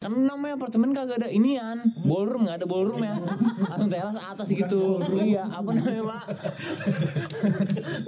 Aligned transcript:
kan 0.00 0.16
namanya 0.16 0.56
apartemen 0.56 0.96
kagak 0.96 1.20
ada 1.20 1.28
inian. 1.28 1.92
Ballroom 2.08 2.48
nggak 2.48 2.64
ada 2.64 2.66
ballroom 2.66 3.04
ya. 3.04 3.20
Langsung 3.68 3.92
teras 3.92 4.16
atas 4.16 4.48
gitu. 4.48 4.96
Iya 5.12 5.44
apa 5.44 5.76
namanya 5.76 6.02
pak? 6.08 6.24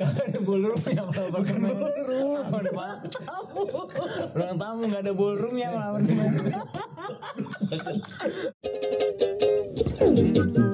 Nggak 0.00 0.08
ada 0.24 0.40
ballroom 0.40 0.80
ya 0.88 1.04
pak 1.04 1.20
apartemen. 1.28 1.76
Apa 2.48 2.56
ada 2.64 2.70
pak? 2.72 2.94
Ruang 4.32 4.56
tamu 4.56 4.88
nggak 4.88 5.04
ada 5.04 5.12
ballroom 5.12 5.54
ya 5.60 5.68
pak 5.68 5.84
apartemen 5.92 6.32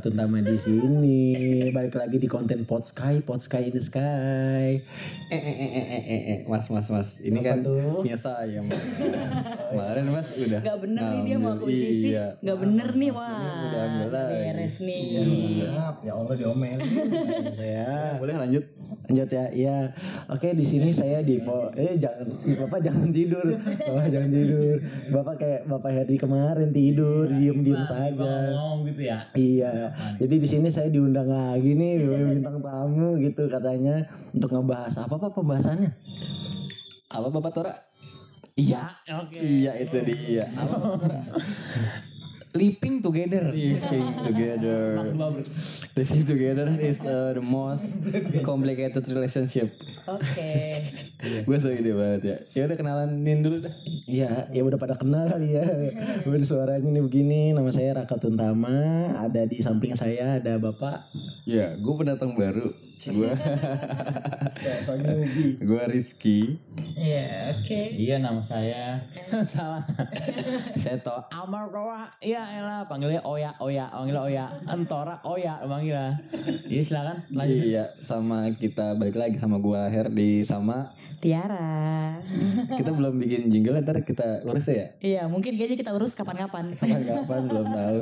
Raka 0.00 0.08
Tuntama 0.08 0.40
di 0.40 0.56
sini. 0.56 1.20
Balik 1.68 1.92
lagi 1.94 2.16
di 2.16 2.24
konten 2.24 2.64
Pot 2.64 2.88
Sky, 2.88 3.20
Pot 3.20 3.44
Sky 3.44 3.68
in 3.68 3.76
the 3.76 3.82
Sky. 3.82 4.80
Eh, 5.28 5.36
eh, 5.36 5.56
eh, 5.60 5.70
eh, 5.70 5.84
eh, 5.84 6.02
eh, 6.02 6.20
eh, 6.26 6.38
mas, 6.48 6.72
mas, 6.72 6.88
mas. 6.88 7.20
Ini 7.20 7.36
Apa 7.36 7.44
kan 7.44 7.58
tuh? 7.60 8.00
punya 8.00 8.16
saya, 8.16 8.64
mas. 8.64 9.04
Kemarin 9.68 10.08
mas 10.08 10.32
udah. 10.32 10.60
Gak 10.64 10.78
bener 10.80 11.04
nih 11.04 11.20
dia 11.22 11.36
mau 11.36 11.52
ngambil. 11.52 11.60
akuisisi 11.62 12.08
Iya. 12.10 12.26
Gak 12.40 12.58
bener 12.58 12.88
nih 12.96 13.10
wah 13.12 13.44
udah 13.44 13.82
ambil 13.84 14.08
lagi. 14.10 14.40
Beres 14.40 14.76
nih 14.80 15.02
Maaf, 15.68 15.96
ya 16.00 16.12
Allah 16.16 16.34
diomel. 16.34 16.80
saya. 17.60 17.86
Boleh 18.16 18.34
lanjut? 18.40 18.64
Lanjut 19.04 19.28
ya, 19.28 19.44
iya. 19.52 19.78
Oke 20.26 20.48
di 20.50 20.64
sini 20.64 20.90
saya 20.90 21.20
di 21.20 21.38
po- 21.38 21.70
eh 21.76 21.94
jangan 21.94 22.24
bapak 22.56 22.80
jangan 22.80 23.08
tidur, 23.10 23.46
bapak 23.60 24.08
jangan 24.08 24.30
tidur. 24.32 24.76
Bapak 25.12 25.34
kayak 25.36 25.60
bapak 25.66 25.90
Heri 25.92 26.16
kemarin 26.16 26.70
tidur, 26.72 27.28
diem 27.28 27.60
diem 27.60 27.82
saja. 27.84 28.48
ngomong 28.48 28.88
gitu 28.88 29.02
ya 29.04 29.18
Iya, 29.32 29.89
jadi 30.18 30.34
di 30.36 30.48
sini 30.48 30.68
saya 30.68 30.88
diundang 30.88 31.28
lagi 31.28 31.74
nih 31.74 32.02
bintang 32.36 32.60
tamu 32.62 33.16
gitu 33.20 33.46
katanya 33.50 34.04
untuk 34.34 34.50
ngebahas 34.54 34.94
apa 35.04 35.14
apa 35.16 35.28
pembahasannya? 35.32 35.90
Apa 37.10 37.28
Bapak 37.28 37.52
Tora? 37.52 37.74
iya 38.60 38.92
oke 39.08 39.38
Iya 39.40 39.72
itu 39.80 39.98
dia. 40.04 40.46
Apa 40.54 40.74
Bapak 40.78 40.98
Tora? 41.06 41.20
living 42.60 42.98
together 42.98 43.54
Living 43.54 44.08
together. 44.26 44.98
Living 46.00 46.24
together 46.24 46.64
is 46.80 47.04
uh, 47.04 47.36
the 47.36 47.44
most 47.44 48.00
complicated 48.40 49.04
relationship. 49.12 49.68
Oke 50.08 50.80
Gue 51.44 51.56
so 51.60 51.68
ide 51.68 51.92
banget 51.92 52.22
ya. 52.24 52.36
Ya 52.56 52.62
udah 52.64 52.76
kenalanin 52.80 53.44
dulu 53.44 53.60
dah. 53.60 53.74
Iya, 54.08 54.48
ya 54.48 54.64
udah 54.64 54.80
pada 54.80 54.96
kenal 54.96 55.28
kali 55.28 55.52
ya. 55.52 55.60
Udah 56.26 56.40
suaranya 56.40 56.88
nih 56.88 57.04
begini, 57.04 57.52
nama 57.52 57.68
saya 57.68 57.92
Raka 57.92 58.16
Tuntama, 58.16 58.72
ada 59.20 59.44
di 59.44 59.60
samping 59.60 59.92
saya 59.92 60.40
ada 60.40 60.56
Bapak. 60.56 61.04
Ya, 61.44 61.76
gue 61.76 61.94
pendatang 61.94 62.32
baru. 62.32 62.72
Gue, 63.00 63.32
Soalnya 64.84 65.16
Ubi. 65.16 65.56
gue 65.56 65.82
Rizky. 65.88 66.60
Iya 66.92 67.56
oke 67.56 67.80
Iya 67.96 68.20
nama 68.20 68.44
saya 68.44 69.00
salah. 69.48 69.80
saya 70.76 71.00
to 71.00 71.16
Amar 71.32 71.72
Roa. 71.72 72.12
Iya 72.20 72.44
elah 72.60 72.84
panggilnya 72.84 73.24
Oya 73.24 73.56
Oya 73.56 73.88
panggilnya 73.88 74.20
Oya. 74.20 74.46
Antora 74.68 75.16
Oya 75.24 75.64
panggilnya. 75.90 76.66
Iya 76.70 76.82
silakan 76.86 77.16
lanjut. 77.34 77.64
Iya, 77.66 77.84
sama 78.00 78.38
kita 78.54 78.86
balik 78.96 79.16
lagi 79.18 79.36
sama 79.36 79.56
gue 79.58 79.80
Herdi 79.90 80.46
sama 80.46 80.94
Tiara 81.20 82.16
kita 82.80 82.96
belum 82.96 83.20
bikin 83.20 83.52
jingle 83.52 83.76
ntar 83.84 84.00
kita 84.06 84.40
urus 84.46 84.72
ya. 84.72 84.86
Iya 85.02 85.22
mungkin 85.28 85.58
kayaknya 85.58 85.76
kita 85.84 85.92
urus 85.92 86.16
kapan-kapan 86.16 86.72
Kapan 86.80 87.40
belum 87.44 87.66
tahu. 87.68 88.00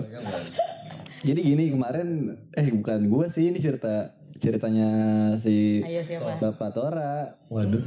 Jadi 1.27 1.41
gini 1.43 1.65
kemarin 1.75 2.39
eh 2.55 2.71
bukan 2.71 3.11
gue 3.11 3.27
sih 3.27 3.51
ini 3.51 3.59
cerita 3.59 4.15
ceritanya 4.39 4.89
si 5.35 5.83
Ayo 5.83 5.99
siapa 5.99 6.39
Bapak 6.39 6.71
Tora 6.71 7.27
Waduh. 7.51 7.83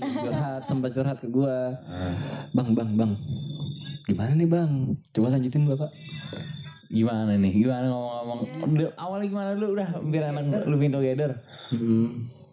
curhat 0.00 0.64
sempat 0.64 0.90
curhat 0.96 1.20
ke 1.20 1.28
gua 1.28 1.76
bang 2.56 2.72
bang 2.72 2.90
bang 2.96 3.12
gimana 4.08 4.32
nih 4.34 4.48
bang 4.48 4.72
coba 5.14 5.36
lanjutin 5.36 5.68
bapak 5.68 5.92
Gimana 6.92 7.32
nih? 7.34 7.52
Gimana 7.56 7.88
ngomong-ngomong? 7.88 8.40
Udah, 8.68 8.88
Awalnya 8.94 9.26
gimana 9.26 9.50
dulu 9.56 9.68
udah 9.74 9.88
biar 10.04 10.24
enak 10.30 10.44
living 10.68 10.92
together. 10.92 11.30
hmm, 11.70 12.06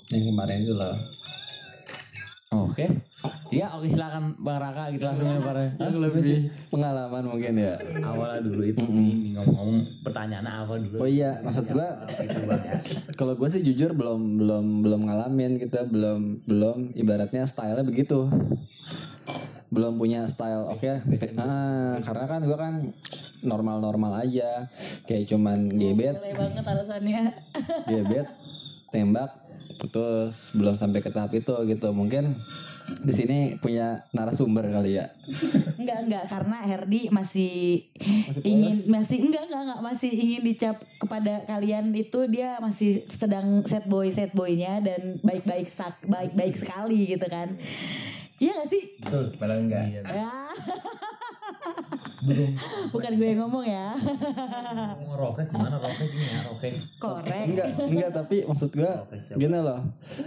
yang 0.10 0.24
kemarin 0.26 0.58
itu 0.60 0.74
lah 0.74 0.96
Oke. 2.50 2.82
Iya, 3.52 3.70
oke 3.70 3.86
silakan 3.86 4.34
Bang 4.40 4.58
Raka 4.58 4.90
gitu 4.90 5.06
langsung 5.06 5.28
ya 5.28 5.38
Pak. 5.38 5.78
Aku 5.78 6.02
lebih 6.02 6.50
pengalaman 6.66 7.24
mungkin 7.28 7.54
ya 7.56 7.78
Awalnya 8.02 8.42
dulu 8.42 8.62
itu 8.64 8.82
ini 8.82 9.38
ngomong-ngomong 9.38 9.78
pertanyaan 10.02 10.48
apa 10.48 10.74
dulu? 10.76 10.98
oh 10.98 11.06
iya 11.06 11.38
maksud 11.40 11.70
gua 11.70 12.10
Gitu 12.10 12.42
ya. 12.42 12.74
kalau 13.22 13.38
gue 13.38 13.50
sih 13.50 13.62
jujur 13.62 13.94
belum 13.94 14.42
belum 14.42 14.66
belum 14.82 15.02
ngalamin 15.06 15.62
gitu 15.62 15.78
belum 15.86 16.20
belum 16.44 16.78
ibaratnya 16.96 17.46
stylenya 17.46 17.86
begitu 17.86 18.26
belum 19.70 20.02
punya 20.02 20.26
style 20.26 20.66
oke. 20.70 21.06
Ah, 21.38 22.02
karena 22.02 22.26
kan 22.26 22.42
gue 22.42 22.58
kan 22.58 22.74
normal-normal 23.46 24.26
aja. 24.26 24.68
Kayak 25.06 25.30
cuman 25.30 25.70
gebet. 25.70 26.18
Boleh 26.18 26.36
banget 26.36 26.66
alasannya. 26.66 27.22
Gebet 27.92 28.28
tembak 28.90 29.32
putus. 29.78 30.52
Belum 30.58 30.74
sampai 30.74 31.06
ke 31.06 31.14
tahap 31.14 31.32
itu 31.38 31.54
gitu. 31.70 31.94
Mungkin 31.94 32.34
di 33.06 33.14
sini 33.14 33.40
punya 33.62 34.10
narasumber 34.10 34.66
kali 34.74 34.98
ya. 34.98 35.14
Enggak 35.78 36.00
enggak. 36.10 36.26
Karena 36.26 36.58
Herdi 36.66 37.02
masih, 37.14 37.86
ingin 38.42 38.90
masih 38.90 39.30
enggak 39.30 39.46
enggak 39.46 39.62
enggak. 39.70 39.82
Masih 39.86 40.12
ingin 40.12 40.42
dicap 40.42 40.76
kepada 40.98 41.46
kalian 41.46 41.94
itu 41.94 42.26
dia 42.26 42.58
masih 42.58 43.06
sedang 43.06 43.62
set 43.70 43.86
boy 43.86 44.10
set 44.10 44.34
boynya 44.34 44.82
dan 44.82 45.22
baik-baik 45.22 45.70
sak 45.70 46.02
baik-baik 46.10 46.58
sekali 46.58 47.14
gitu 47.14 47.30
kan. 47.30 47.54
Iya 48.40 48.52
gak 48.64 48.70
sih? 48.72 48.84
Betul, 49.04 49.26
padahal 49.36 49.68
enggak. 49.68 49.84
Ya. 49.92 50.32
Bukan 52.92 53.16
gue 53.16 53.28
yang 53.32 53.40
ngomong 53.48 53.64
ya. 53.64 53.96
Ngomong 53.96 55.16
roket 55.16 55.48
gimana 55.52 55.80
roket 55.80 56.08
gini 56.12 56.28
ya 56.28 56.40
roket. 56.52 56.74
Korek. 57.00 57.44
enggak 57.48 57.68
enggak 57.80 58.12
tapi 58.12 58.38
maksud 58.44 58.70
gua 58.76 59.08
gini 59.40 59.58
loh 59.60 59.80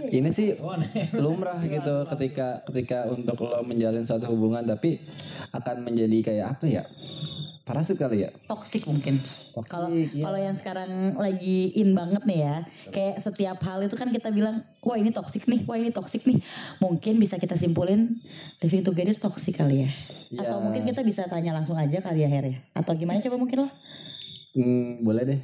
ini 0.09 0.29
sih 0.33 0.57
lumrah 1.13 1.61
gitu 1.61 2.05
ketika 2.09 2.65
ketika 2.69 3.09
untuk 3.13 3.37
lo 3.45 3.61
menjalin 3.61 4.01
suatu 4.05 4.33
hubungan 4.33 4.65
tapi 4.65 5.01
akan 5.53 5.85
menjadi 5.85 6.17
kayak 6.25 6.47
apa 6.57 6.65
ya 6.65 6.83
parasit 7.63 7.95
kali 7.95 8.27
ya 8.27 8.29
Toxic 8.43 8.83
mungkin. 8.85 9.15
Kalau 9.71 9.87
kalau 10.19 10.35
yang 10.35 10.51
sekarang 10.51 11.15
lagi 11.15 11.71
in 11.79 11.95
banget 11.95 12.27
nih 12.27 12.39
ya, 12.43 12.55
kayak 12.91 13.23
setiap 13.23 13.57
hal 13.63 13.79
itu 13.79 13.95
kan 13.95 14.11
kita 14.11 14.35
bilang, 14.35 14.67
wah 14.83 14.99
ini 14.99 15.15
toxic 15.15 15.47
nih, 15.47 15.63
wah 15.63 15.79
ini 15.79 15.87
toxic 15.89 16.27
nih. 16.27 16.43
Mungkin 16.83 17.21
bisa 17.21 17.39
kita 17.39 17.55
simpulin 17.55 18.19
living 18.59 18.83
together 18.83 19.15
toxic 19.15 19.55
kali 19.55 19.87
ya. 19.87 19.89
Atau 20.35 20.59
Ya. 20.59 20.63
mungkin 20.65 20.83
kita 20.83 21.05
bisa 21.05 21.23
tanya 21.29 21.55
langsung 21.55 21.79
aja 21.79 22.03
kali 22.03 22.25
ya 22.25 22.29
Her 22.29 22.45
ya. 22.51 22.57
Atau 22.75 22.97
gimana 22.99 23.23
coba 23.23 23.37
mungkin 23.39 23.63
lo? 23.63 23.69
Hmm, 24.53 25.01
boleh 25.01 25.23
deh. 25.23 25.39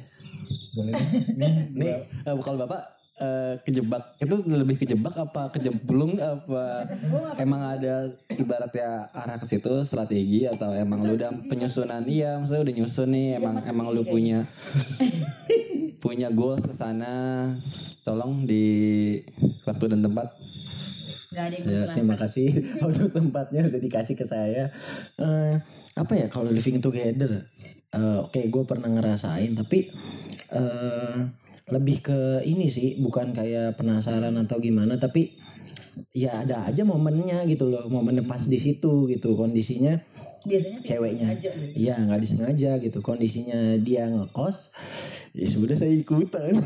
Boleh 0.76 0.92
deh. 0.92 1.08
nih, 1.40 1.52
nih. 1.72 1.88
eh, 2.04 2.34
kalau 2.44 2.60
Bapak 2.60 2.99
eh, 3.20 3.54
kejebak. 3.62 4.16
itu 4.16 4.36
lebih 4.48 4.80
kejebak 4.80 5.14
apa 5.14 5.52
kejemplung 5.52 6.16
apa? 6.16 6.88
Emang 7.36 7.60
ada 7.60 8.08
ibaratnya 8.32 9.12
arah 9.12 9.36
ke 9.36 9.46
situ 9.46 9.84
strategi 9.84 10.48
atau 10.48 10.72
emang 10.72 11.04
lu 11.04 11.14
udah 11.20 11.30
penyusunan? 11.46 12.02
Iya 12.08 12.40
maksudnya 12.40 12.64
udah 12.64 12.74
nyusun 12.80 13.08
nih 13.12 13.28
emang 13.36 13.56
emang 13.68 13.86
lu 13.92 14.02
punya 14.02 14.48
punya 16.04 16.32
goals 16.32 16.64
ke 16.64 16.72
sana 16.72 17.46
tolong 18.02 18.48
di 18.48 18.64
waktu 19.68 19.84
dan 19.92 20.00
tempat. 20.00 20.34
Gak 21.30 21.44
ada 21.46 21.54
yang 21.54 21.66
Ya, 21.70 21.82
terima 21.94 22.16
kasih. 22.18 22.50
Untuk 22.86 23.14
tempatnya 23.14 23.70
udah 23.70 23.78
dikasih 23.78 24.18
ke 24.18 24.26
saya. 24.26 24.74
Eh, 25.14 25.54
apa 25.94 26.12
ya 26.18 26.26
kalau 26.26 26.50
living 26.50 26.82
together? 26.82 27.46
Eh, 27.94 28.18
Oke, 28.18 28.50
gue 28.50 28.62
pernah 28.66 28.90
ngerasain, 28.90 29.54
tapi 29.54 29.94
eh 30.50 31.18
lebih 31.70 32.02
ke 32.02 32.18
ini 32.46 32.66
sih, 32.70 32.98
bukan 32.98 33.30
kayak 33.34 33.78
penasaran 33.78 34.34
atau 34.38 34.58
gimana, 34.58 34.98
tapi 34.98 35.34
ya 36.14 36.42
ada 36.42 36.66
aja 36.70 36.82
momennya 36.86 37.46
gitu 37.46 37.66
loh, 37.70 37.86
momennya 37.90 38.26
pas 38.26 38.42
di 38.46 38.58
situ 38.58 39.06
gitu. 39.10 39.34
Kondisinya 39.38 39.98
Biasanya 40.40 40.80
ceweknya. 40.80 41.28
iya 41.76 42.00
nggak 42.00 42.20
disengaja 42.20 42.80
gitu. 42.80 43.04
Kondisinya 43.04 43.76
dia 43.76 44.08
ngekos 44.08 44.72
ya 45.36 45.46
sudah 45.46 45.76
saya 45.76 45.92
ikutan. 45.92 46.56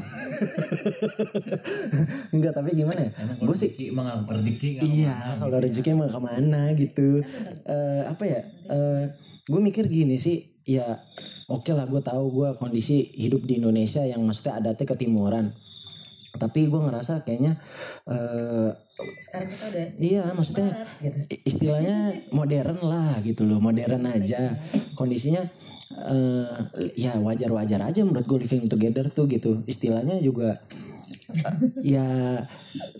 Enggak 2.35 2.55
tapi 2.55 2.71
gimana 2.79 3.11
ya? 3.11 3.11
Gue 3.43 3.57
sih 3.59 3.75
emang 3.91 4.23
rezeki 4.25 4.79
Iya, 4.79 5.37
kalau 5.43 5.59
rezeki 5.59 5.89
emang 5.91 6.11
ke 6.11 6.21
mana 6.23 6.71
gitu. 6.79 7.19
Eh 7.67 8.03
apa 8.07 8.25
ya? 8.25 8.41
Eh 8.71 9.03
gue 9.45 9.61
mikir 9.61 9.91
gini 9.91 10.17
sih, 10.17 10.55
ya 10.65 11.03
oke 11.49 11.71
lah 11.73 11.85
gue 11.85 12.01
tahu 12.01 12.25
gue 12.33 12.49
kondisi 12.57 13.13
hidup 13.15 13.45
di 13.45 13.61
Indonesia 13.61 14.01
yang 14.05 14.25
maksudnya 14.25 14.61
adatnya 14.61 14.87
ketimuran. 14.89 15.47
tapi 16.35 16.67
gue 16.67 16.81
ngerasa 16.83 17.23
kayaknya 17.23 17.55
kita 18.03 19.39
udah 19.39 19.87
Iya 20.03 20.25
maksudnya 20.35 20.83
i- 21.31 21.43
istilahnya 21.47 22.27
modern 22.35 22.83
lah 22.83 23.23
gitu 23.23 23.47
loh 23.47 23.63
modern 23.63 24.03
aja. 24.11 24.59
Kondisinya 24.99 25.47
eh 25.95 26.51
ya 26.99 27.15
wajar-wajar 27.23 27.79
aja 27.87 28.03
menurut 28.03 28.27
gue 28.27 28.39
living 28.43 28.67
together 28.67 29.07
tuh 29.15 29.31
gitu. 29.31 29.63
Istilahnya 29.71 30.19
juga 30.19 30.59
eh, 31.31 31.55
ya 31.95 32.07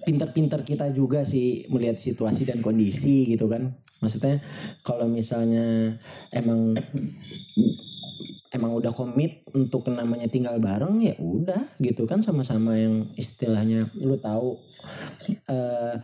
pinter-pinter 0.07 0.63
kita 0.63 0.95
juga 0.95 1.27
sih 1.27 1.67
melihat 1.75 1.99
situasi 1.99 2.47
dan 2.47 2.63
kondisi 2.63 3.27
gitu 3.27 3.51
kan. 3.51 3.75
Maksudnya 3.99 4.39
kalau 4.87 5.11
misalnya 5.11 5.99
emang 6.31 6.79
emang 8.55 8.71
udah 8.71 8.95
komit 8.95 9.43
untuk 9.51 9.91
namanya 9.91 10.31
tinggal 10.31 10.57
bareng 10.63 11.03
ya 11.03 11.19
udah 11.19 11.75
gitu 11.83 12.07
kan 12.07 12.23
sama-sama 12.23 12.79
yang 12.79 13.11
istilahnya 13.19 13.91
lu 13.99 14.15
tahu 14.17 14.63
eh 15.51 15.99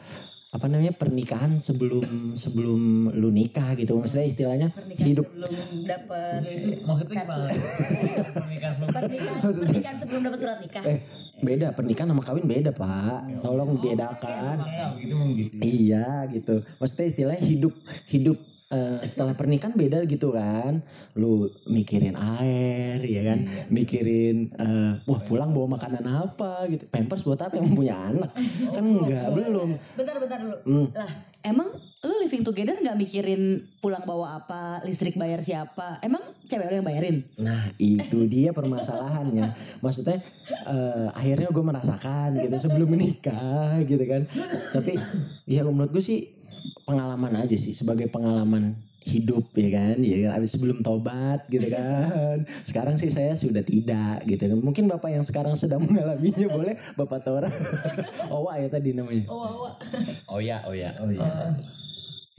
apa 0.50 0.66
namanya 0.66 0.90
pernikahan 0.90 1.62
sebelum 1.62 2.34
sebelum 2.34 3.14
lu 3.14 3.30
nikah 3.30 3.78
gitu. 3.78 4.02
Maksudnya 4.02 4.26
istilahnya 4.26 4.68
hidup. 4.98 5.30
belum 5.30 5.86
dapat 5.86 6.42
Maksudnya 6.82 7.22
gimana? 7.22 7.46
Pernikahan 7.54 8.74
belum- 8.82 8.98
pernikahan, 8.98 9.54
pernikahan 9.54 9.96
sebelum 10.02 10.20
dapat 10.26 10.38
surat 10.42 10.58
nikah. 10.58 10.82
eh 10.82 10.98
beda 11.40 11.66
pernikahan 11.70 12.10
sama 12.10 12.22
kawin 12.26 12.50
beda 12.50 12.74
pak. 12.74 13.22
Tolong 13.46 13.78
bedakan 13.78 14.56
Maksa 14.58 14.84
begitu 14.98 15.14
mau 15.14 15.26
gitu. 15.30 15.54
iya 15.62 16.26
gitu. 16.34 16.54
Maksudnya 16.82 17.06
istilahnya 17.06 17.42
hidup 17.46 17.74
hidup 18.10 18.36
eh, 18.70 18.98
setelah 19.02 19.34
pernikahan 19.34 19.74
beda 19.74 20.06
gitu 20.06 20.32
kan. 20.32 20.80
Lu 21.18 21.50
mikirin 21.66 22.14
air 22.14 23.02
ya 23.02 23.22
kan? 23.26 23.38
Mikirin 23.68 24.54
eh, 24.54 24.92
wah 25.04 25.20
pulang 25.26 25.50
bawa 25.50 25.76
makanan 25.76 26.06
apa 26.06 26.70
gitu. 26.70 26.86
Pampers 26.88 27.26
buat 27.26 27.42
apa? 27.42 27.58
Yang 27.58 27.74
punya 27.74 27.98
anak? 27.98 28.30
Kan 28.70 28.84
enggak 28.86 29.28
belum. 29.38 29.76
Bentar 29.98 30.16
bentar 30.22 30.38
dulu. 30.38 30.56
Hmm. 30.64 30.86
Lah, 30.94 31.10
emang 31.42 31.68
lu 32.00 32.14
living 32.24 32.40
together 32.40 32.80
nggak 32.80 32.96
mikirin 32.96 33.68
pulang 33.82 34.00
bawa 34.08 34.40
apa, 34.40 34.80
listrik 34.88 35.20
bayar 35.20 35.44
siapa? 35.44 36.00
Emang 36.00 36.22
cewek 36.48 36.72
lu 36.72 36.74
yang 36.80 36.86
bayarin? 36.86 37.16
Nah 37.36 37.74
itu 37.76 38.24
dia 38.24 38.56
permasalahannya. 38.56 39.52
Maksudnya 39.84 40.24
eh, 40.64 41.08
akhirnya 41.12 41.52
gue 41.52 41.64
merasakan 41.64 42.40
gitu 42.40 42.56
sebelum 42.56 42.88
menikah 42.88 43.76
gitu 43.84 44.00
kan. 44.08 44.24
Tapi 44.72 44.96
ya 45.44 45.66
menurut 45.68 45.92
gue 45.92 46.00
sih 46.00 46.39
pengalaman 46.84 47.32
aja 47.40 47.56
sih 47.56 47.72
sebagai 47.76 48.08
pengalaman 48.10 48.76
hidup 49.00 49.48
ya 49.56 49.68
kan 49.72 49.96
ya 50.04 50.28
kan 50.28 50.30
abis 50.36 50.60
sebelum 50.60 50.84
tobat 50.84 51.48
gitu 51.48 51.72
kan 51.72 52.44
sekarang 52.68 53.00
sih 53.00 53.08
saya 53.08 53.32
sudah 53.32 53.64
tidak 53.64 54.28
gitu 54.28 54.44
kan 54.44 54.58
mungkin 54.60 54.92
bapak 54.92 55.16
yang 55.16 55.24
sekarang 55.24 55.56
sedang 55.56 55.80
mengalaminya 55.88 56.46
boleh 56.52 56.74
bapak 57.00 57.24
Tora 57.24 57.48
Owa 58.34 58.60
ya 58.60 58.68
tadi 58.68 58.92
namanya 58.92 59.24
Oh, 59.30 59.40
awak. 59.40 59.74
Oh 60.28 60.40
ya, 60.40 60.60
oh 60.68 60.74
ya, 60.74 60.90
oh 61.00 61.10
ya. 61.10 61.54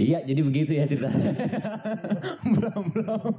Iya, 0.01 0.17
jadi 0.25 0.41
begitu 0.41 0.71
ya 0.73 0.89
cerita. 0.89 1.13
belum 2.41 2.83
belum. 2.89 3.31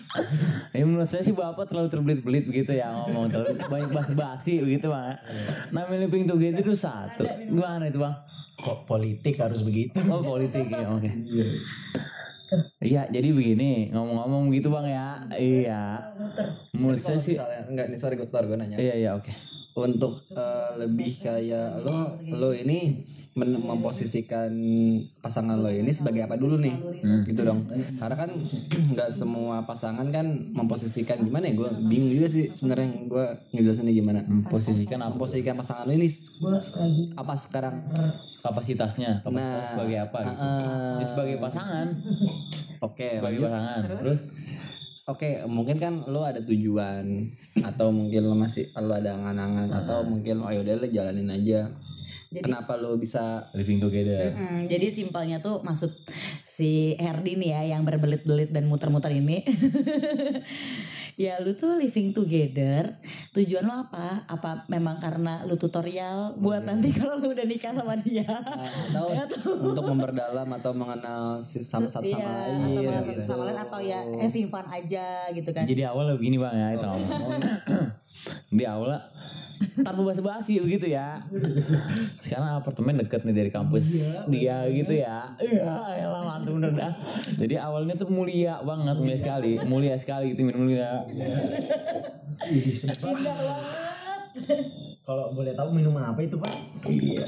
ya 0.74 0.82
menurut 0.82 1.06
saya 1.06 1.22
sih 1.22 1.30
bapak 1.30 1.70
terlalu 1.70 1.86
terbelit-belit 1.86 2.44
begitu 2.50 2.74
ya 2.74 2.90
ngomong 2.90 3.30
terlalu 3.30 3.62
banyak 3.70 3.90
basi-basi 3.94 4.58
begitu 4.58 4.90
bang. 4.90 5.14
Namanya 5.70 6.10
living 6.10 6.26
together 6.26 6.66
itu 6.66 6.74
satu. 6.74 7.22
Gimana 7.22 7.86
itu 7.86 8.02
bang? 8.02 8.14
Kok 8.60 8.86
politik 8.86 9.40
harus 9.40 9.64
begitu 9.64 9.96
Oh 10.06 10.22
politik 10.22 10.68
ya, 10.70 10.86
oke. 10.86 11.10
Iya, 12.82 13.06
jadi 13.06 13.30
begini 13.30 13.94
ngomong-ngomong 13.94 14.50
gitu 14.50 14.74
bang 14.74 14.86
ya. 14.90 15.08
Iya. 15.38 15.82
Menurut 16.74 16.98
saya 16.98 17.22
sih. 17.22 17.38
Enggak 17.70 17.94
nih 17.94 17.98
sorry 17.98 18.18
gue 18.18 18.26
gue 18.26 18.56
nanya. 18.58 18.76
Iya 18.78 18.94
iya 18.98 19.10
oke. 19.14 19.49
Untuk 19.80 20.12
eh, 20.30 20.70
lebih 20.76 21.16
kayak 21.18 21.80
lo 21.80 21.98
lo 22.28 22.50
ini 22.52 23.00
men- 23.32 23.62
memposisikan 23.62 24.52
pasangan 25.18 25.56
lo 25.56 25.70
ini 25.70 25.88
sebagai 25.88 26.24
apa 26.24 26.36
dulu 26.36 26.56
nih? 26.56 26.76
Gitu 27.24 27.40
dong. 27.40 27.64
Karena 27.96 28.16
kan 28.18 28.30
nggak 28.92 29.08
semua 29.08 29.64
pasangan 29.64 30.04
kan 30.08 30.26
memposisikan 30.52 31.22
gimana 31.22 31.48
ya? 31.48 31.54
Gue 31.56 31.70
bingung 31.86 32.12
juga 32.12 32.28
sih 32.28 32.52
sebenarnya. 32.52 32.88
Gue 33.06 33.24
ngejelasinnya 33.50 33.94
gimana. 33.94 34.20
Memposisikan 34.26 35.00
apa? 35.00 35.16
memposisikan 35.16 35.54
pasangan 35.56 35.84
lo 35.88 35.92
ini 35.94 36.08
apa 37.14 37.34
sekarang? 37.34 37.76
Kapasitasnya, 38.40 39.20
kapasitas 39.20 39.36
Nah, 39.36 39.68
sebagai 39.76 39.98
apa 40.00 40.18
gitu. 40.24 40.40
Ya, 40.96 41.04
sebagai 41.04 41.36
pasangan, 41.36 41.86
oke 42.80 43.08
sebagai 43.20 43.36
lanjut. 43.36 43.52
pasangan. 43.52 43.80
Terus 44.00 44.18
Oke, 45.10 45.42
mungkin 45.50 45.82
kan 45.82 46.06
lo 46.06 46.22
ada 46.22 46.38
tujuan 46.38 47.34
atau 47.66 47.90
mungkin 47.90 48.30
lo 48.30 48.38
masih 48.38 48.70
lo 48.78 48.94
ada 48.94 49.18
angan-angan 49.18 49.66
atau 49.82 50.06
mungkin 50.06 50.46
oh 50.46 50.54
yaudah 50.54 50.78
lo 50.78 50.86
jalanin 50.86 51.34
aja. 51.34 51.66
Kenapa 52.30 52.78
lo 52.78 52.94
bisa 52.94 53.50
living 53.58 53.82
together. 53.82 54.30
Mm, 54.30 54.70
jadi 54.70 54.86
simpelnya 54.86 55.42
tuh 55.42 55.66
maksud 55.66 55.90
si 56.46 56.94
Herdi 56.94 57.34
nih 57.34 57.50
ya 57.58 57.74
yang 57.74 57.82
berbelit-belit 57.82 58.54
dan 58.54 58.70
muter-muter 58.70 59.10
ini. 59.10 59.42
ya 61.20 61.36
lu 61.44 61.52
tuh 61.52 61.76
living 61.76 62.16
together. 62.16 62.96
Tujuan 63.36 63.68
lo 63.68 63.84
apa? 63.84 64.24
Apa 64.24 64.64
memang 64.72 64.96
karena 64.96 65.44
lu 65.44 65.60
tutorial 65.60 66.32
buat 66.40 66.64
nanti 66.64 66.88
kalau 66.96 67.20
lu 67.20 67.36
udah 67.36 67.44
nikah 67.44 67.76
sama 67.76 67.92
dia? 68.00 68.24
atau 68.24 69.12
untuk 69.60 69.84
memperdalam 69.84 70.48
atau 70.56 70.72
mengenal 70.72 71.44
si 71.44 71.60
sama 71.60 71.84
satu 71.84 72.08
sama 72.08 72.24
Iya, 72.24 72.88
lain 72.88 72.88
atau 72.88 73.12
gitu. 73.12 73.22
sama 73.28 73.42
lain 73.52 73.60
atau 73.60 73.80
ya 73.84 74.00
having 74.16 74.48
fun 74.48 74.64
aja 74.64 75.28
gitu 75.36 75.50
kan. 75.52 75.68
Jadi 75.68 75.82
awal 75.84 76.16
begini 76.16 76.40
bang 76.40 76.54
ya 76.56 76.66
itu 76.80 76.86
ngomong. 76.88 77.12
Di 78.52 78.64
awal 78.66 78.96
tanpa 79.84 80.00
basa-basi 80.00 80.56
begitu 80.60 80.88
ya. 80.88 81.20
Sekarang 82.24 82.60
apartemen 82.60 82.96
deket 82.96 83.28
nih 83.28 83.34
dari 83.36 83.50
kampus 83.52 83.84
dia 84.32 84.64
gitu 84.72 84.92
ya. 84.96 85.36
Iya, 85.36 86.00
elah 86.08 86.22
mantap 86.24 86.56
bener 86.56 86.72
dah. 86.72 86.92
Jadi 87.36 87.54
awalnya 87.60 87.94
tuh 87.96 88.08
mulia 88.08 88.60
banget, 88.64 88.96
mulia 88.96 89.18
sekali, 89.20 89.52
mulia 89.68 89.94
sekali 90.00 90.32
gitu 90.32 90.48
mulia. 90.48 91.04
kalau 95.04 95.34
boleh 95.34 95.52
tahu 95.58 95.74
minum 95.74 95.98
apa 95.98 96.22
itu 96.22 96.38
pak 96.38 96.54
iya 96.86 97.26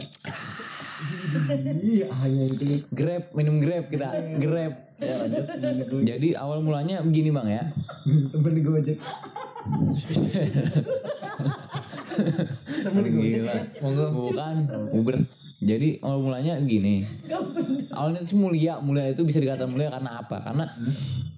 iya 1.83 2.07
hanya 2.23 2.45
itu 2.47 2.85
Grab, 2.93 3.33
minum 3.35 3.59
Grab 3.59 3.89
kita, 3.89 4.09
Grab. 4.39 4.73
ya 5.03 5.15
lanjut 5.19 5.45
Jadi 6.07 6.29
awal 6.39 6.63
mulanya 6.63 7.03
begini 7.03 7.35
bang 7.35 7.49
ya. 7.51 7.65
temen 8.07 8.55
gojek 8.63 8.99
Gila. 12.93 13.55
Bukan 13.79 14.57
Uber. 14.93 15.17
Jadi 15.63 16.03
awal 16.03 16.19
mulanya 16.19 16.59
gini. 16.59 17.07
Awalnya 17.97 18.27
itu 18.27 18.35
mulia, 18.35 18.83
mulia 18.83 19.15
itu 19.15 19.23
bisa 19.23 19.39
dikatakan 19.39 19.71
mulia 19.71 19.93
karena 19.95 20.19
apa? 20.19 20.43
Karena 20.43 20.67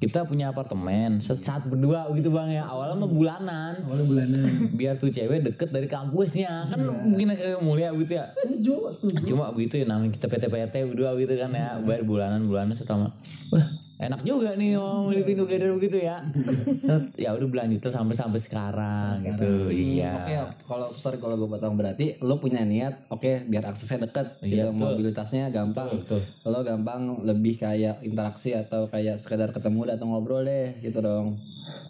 kita 0.01 0.25
punya 0.25 0.49
apartemen 0.49 1.21
saat 1.21 1.69
berdua 1.69 2.09
gitu 2.17 2.33
bang 2.33 2.57
ya. 2.57 2.65
Awalnya 2.65 3.05
mah 3.05 3.11
bulanan. 3.11 3.73
awalnya 3.85 4.07
bulanan 4.09 4.45
Biar 4.73 4.97
tuh 4.97 5.13
cewek 5.13 5.45
deket 5.45 5.69
dari 5.75 5.91
kampusnya 5.91 6.73
kan 6.73 6.81
mungkin 7.05 7.37
kayak 7.37 7.61
mulia 7.61 7.93
gitu 7.93 8.17
ya. 8.17 8.25
setuju 8.33 8.89
setuju 8.89 9.35
Cuma 9.35 9.53
begitu 9.53 9.83
ya 9.83 9.85
namanya 9.85 10.17
kita 10.17 10.31
PT-PT 10.31 10.75
berdua 10.95 11.13
gitu 11.21 11.35
kan 11.37 11.53
ya. 11.53 11.77
Bayar 11.85 12.03
bulanan 12.09 12.49
bulanan 12.49 12.73
setelah 12.73 13.13
wah 13.53 13.67
enak 14.05 14.21
juga 14.23 14.53
nih 14.55 14.77
mau 14.77 15.09
living 15.09 15.39
together 15.41 15.71
begitu 15.77 16.05
ya. 16.05 16.21
ya 17.25 17.31
udah 17.33 17.49
berlanjut 17.49 17.81
terus 17.81 17.97
sampai 17.97 18.17
sampai 18.17 18.41
sekarang 18.41 19.15
gitu. 19.25 19.73
Iya. 19.73 20.13
Oke, 20.21 20.35
kalau 20.69 20.89
sorry 20.93 21.17
kalau 21.17 21.41
gue 21.41 21.49
potong 21.49 21.75
berarti 21.75 22.21
lo 22.21 22.37
punya 22.37 22.63
niat, 22.63 23.09
oke 23.09 23.49
biar 23.49 23.65
aksesnya 23.69 24.05
deket, 24.09 24.39
Iya, 24.45 24.69
gitu, 24.71 24.77
betul. 24.77 24.81
mobilitasnya 24.95 25.49
gampang, 25.49 25.91
Betul, 25.97 26.21
lo 26.45 26.61
gampang 26.61 27.25
lebih 27.25 27.57
kayak 27.57 28.05
interaksi 28.05 28.53
atau 28.53 28.87
kayak 28.89 29.17
sekedar 29.17 29.51
ketemu 29.51 29.89
atau 29.89 30.07
ngobrol 30.07 30.45
deh, 30.45 30.77
gitu 30.81 31.01
dong. 31.01 31.41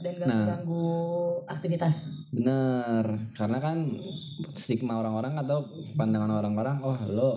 Dan 0.03 0.15
ganggu-ganggu 0.21 0.87
aktivitas. 1.51 2.13
Bener, 2.31 3.05
karena 3.35 3.59
kan 3.59 3.91
stigma 4.55 5.01
orang-orang 5.01 5.35
atau 5.41 5.67
pandangan 5.99 6.31
orang-orang, 6.31 6.77
oh 6.85 6.99
lo 7.11 7.31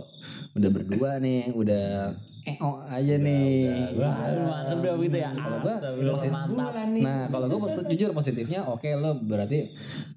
udah 0.54 0.70
berdua 0.70 1.18
nih, 1.18 1.50
udah 1.54 2.14
eo 2.48 2.72
aja 2.88 3.16
nih. 3.20 3.92
Wah, 4.00 4.16
mantep 4.48 4.78
udah 4.80 4.94
gitu 5.04 5.18
ya. 5.20 5.30
Kalau 5.36 5.58
gue 5.60 5.76
mantap. 6.32 6.74
Nah, 7.04 7.20
kalau 7.28 7.46
gue 7.52 7.60
jujur 7.92 8.10
positifnya, 8.12 8.60
oke 8.64 8.88
lo 8.96 9.12
berarti 9.20 9.60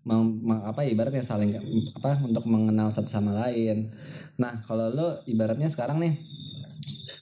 mau, 0.06 0.22
mau- 0.22 0.64
apa 0.64 0.86
ibaratnya 0.86 1.20
saling 1.20 1.50
apa 1.92 2.22
untuk 2.22 2.46
mengenal 2.46 2.88
satu 2.88 3.10
sama 3.10 3.34
lain. 3.34 3.90
Nah, 4.38 4.62
kalau 4.62 4.88
lo 4.88 5.08
ibaratnya 5.26 5.66
sekarang 5.66 5.98
nih 5.98 6.14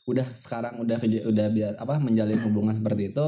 udah 0.08 0.24
sekarang 0.32 0.80
udah 0.80 0.96
udah 1.28 1.46
biar 1.52 1.72
apa 1.76 2.00
menjalin 2.00 2.40
hubungan 2.40 2.72
seperti 2.72 3.12
itu 3.12 3.26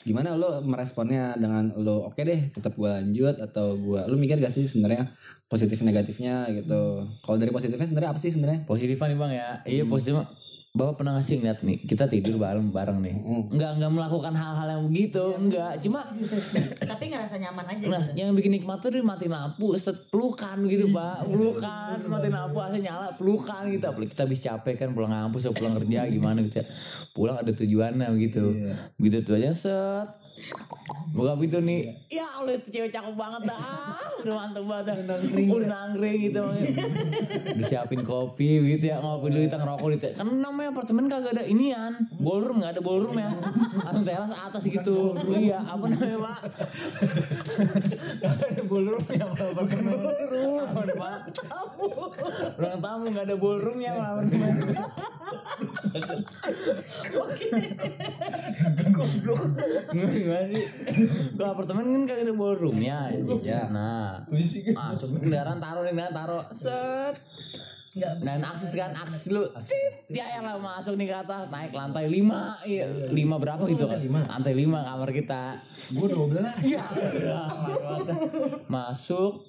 gimana 0.00 0.32
lo 0.32 0.64
meresponnya 0.64 1.36
dengan 1.36 1.76
lo 1.76 2.08
oke 2.08 2.16
deh 2.24 2.48
tetap 2.56 2.72
gue 2.72 2.88
lanjut 2.88 3.36
atau 3.36 3.76
gue 3.76 4.00
lo 4.08 4.16
mikir 4.16 4.40
gak 4.40 4.48
sih 4.48 4.64
sebenarnya 4.64 5.12
positif 5.44 5.84
negatifnya 5.84 6.48
gitu? 6.56 7.04
Kalau 7.20 7.36
dari 7.36 7.52
positifnya 7.52 7.84
sebenarnya 7.84 8.10
apa 8.16 8.20
sih 8.22 8.32
sebenarnya? 8.32 8.64
Positifan 8.64 9.12
nih 9.12 9.18
bang 9.20 9.32
ya. 9.36 9.48
Iya 9.68 9.84
positif 9.84 10.24
Bapak 10.70 11.02
pernah 11.02 11.18
ngasih 11.18 11.42
ngeliat 11.42 11.66
nih 11.66 11.82
kita 11.82 12.06
tidur 12.06 12.38
bareng 12.38 12.70
bareng 12.70 13.02
nih 13.02 13.18
nggak 13.50 13.70
nggak 13.76 13.90
melakukan 13.90 14.30
hal-hal 14.30 14.70
yang 14.70 14.82
begitu 14.86 15.34
nggak 15.40 15.82
cuma 15.82 15.98
Tapi 16.78 17.04
ngerasa 17.10 17.36
nyaman 17.36 17.66
aja 17.66 17.90
Nah, 17.90 17.98
gitu. 17.98 18.14
yang 18.14 18.30
bikin 18.32 18.54
nikmat 18.54 18.78
tuh 18.78 18.94
dia 18.94 19.02
matiin 19.02 19.34
lampu, 19.34 19.74
set 19.74 19.98
pelukan 20.06 20.62
gitu 20.64 20.94
pak, 20.94 21.26
pelukan, 21.26 21.98
matiin 22.06 22.30
lampu 22.32 22.58
AC 22.60 22.78
nyala, 22.78 23.10
pelukan 23.12 23.66
gitu. 23.66 23.82
Apalagi 23.82 24.10
kita 24.10 24.22
habis 24.22 24.40
capek 24.40 24.74
kan 24.76 24.88
pulang 24.92 25.10
kampus, 25.10 25.42
atau 25.42 25.56
pulang 25.56 25.74
kerja 25.76 26.06
gimana 26.06 26.38
gitu 26.40 26.62
ya. 26.62 26.66
Pulang 27.10 27.36
ada 27.36 27.50
tujuannya 27.50 28.06
gitu, 28.20 28.44
gitu 28.96 29.16
tuh 29.22 29.34
aja 29.36 29.50
set. 29.50 30.08
Buka 31.10 31.36
pintu 31.36 31.58
nih, 31.58 31.90
ya 32.08 32.24
Allah 32.32 32.56
itu 32.56 32.70
cewek 32.70 32.88
cakep 32.88 33.12
banget 33.12 33.42
dah, 33.44 33.60
udah 34.22 34.34
mantep 34.36 34.64
banget 34.64 34.84
dah. 35.04 35.18
udah 35.20 35.68
nangkring 35.68 36.16
gitu. 36.24 36.40
Disiapin 37.58 38.00
kopi 38.00 38.48
gitu 38.70 38.88
ya, 38.88 38.98
ngopi 38.98 39.28
dulu 39.28 39.42
kita 39.42 39.58
ngerokok 39.58 39.88
gitu. 39.92 40.04
ya. 40.06 40.14
Kan 40.16 40.28
namanya 40.60 40.76
apartemen 40.76 41.08
kagak 41.08 41.32
ada 41.40 41.44
inian, 41.48 42.04
ballroom 42.20 42.60
nggak 42.60 42.76
ada 42.76 42.84
ballroom 42.84 43.16
ya, 43.16 43.32
langsung 43.80 44.04
teras 44.04 44.28
atas 44.28 44.60
gitu. 44.68 45.16
Iya, 45.24 45.56
apa 45.64 45.88
namanya 45.88 46.20
pak? 46.20 46.40
Gak 48.20 48.44
ada 48.44 48.60
ballroom 48.68 49.00
ya 49.08 49.24
malah 49.24 49.56
apartemen. 49.56 49.96
Ada 50.76 50.94
banget. 51.00 51.32
Ruang 52.60 52.80
tamu 52.84 53.08
gak 53.08 53.24
ada 53.24 53.36
ballroom 53.40 53.80
ya 53.80 53.96
malah 53.96 54.20
apartemen. 54.20 54.52
Nggak 59.96 60.12
gimana 60.12 60.44
sih? 60.44 60.64
Kalau 61.40 61.50
apartemen 61.56 61.84
kan 61.88 62.02
kagak 62.04 62.28
ada 62.28 62.34
ballroom 62.36 62.76
ya. 62.84 63.08
Nah, 63.72 64.28
masuk 64.28 65.08
ke 65.08 65.24
kendaraan 65.24 65.56
taruh 65.56 65.88
nih 65.88 65.96
kendaraan 65.96 66.12
taruh 66.20 66.44
set. 66.52 67.16
Dan 67.98 68.38
akses 68.46 68.70
kan 68.78 68.94
akses. 68.94 69.34
lu 69.34 69.42
tit, 69.66 70.06
ya 70.06 70.22
ya 70.22 70.38
lah 70.46 70.54
masuk 70.62 70.94
nih 70.94 71.10
ke 71.10 71.16
atas 71.26 71.50
naik 71.50 71.74
lantai 71.74 72.06
lima 72.06 72.54
iya. 72.62 72.86
Lima 73.10 73.34
berapa 73.42 73.66
gitu. 73.66 73.90
Kan 73.90 73.98
lantai 74.06 74.54
lima 74.54 74.86
kamar 74.86 75.10
kita. 75.10 75.58
Gue 75.90 76.06
12 76.06 76.38
Iya. 76.70 76.86
Masuk. 78.70 79.42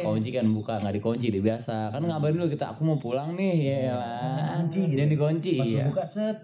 Kunci 0.00 0.30
kan 0.32 0.48
buka 0.48 0.80
nggak 0.80 0.96
dikunci 0.96 1.28
deh 1.28 1.44
biasa. 1.44 1.92
Kan 1.92 2.08
ngabarin 2.08 2.40
dulu 2.40 2.48
kita 2.48 2.72
aku 2.72 2.88
mau 2.88 2.96
pulang 2.96 3.36
nih 3.36 3.84
ya 3.84 3.92
lah. 4.00 4.64
jangan 4.64 5.10
dikunci 5.12 5.60
Pas 5.60 5.68
iya. 5.68 5.84
lu 5.84 5.92
buka 5.92 6.04
set. 6.08 6.36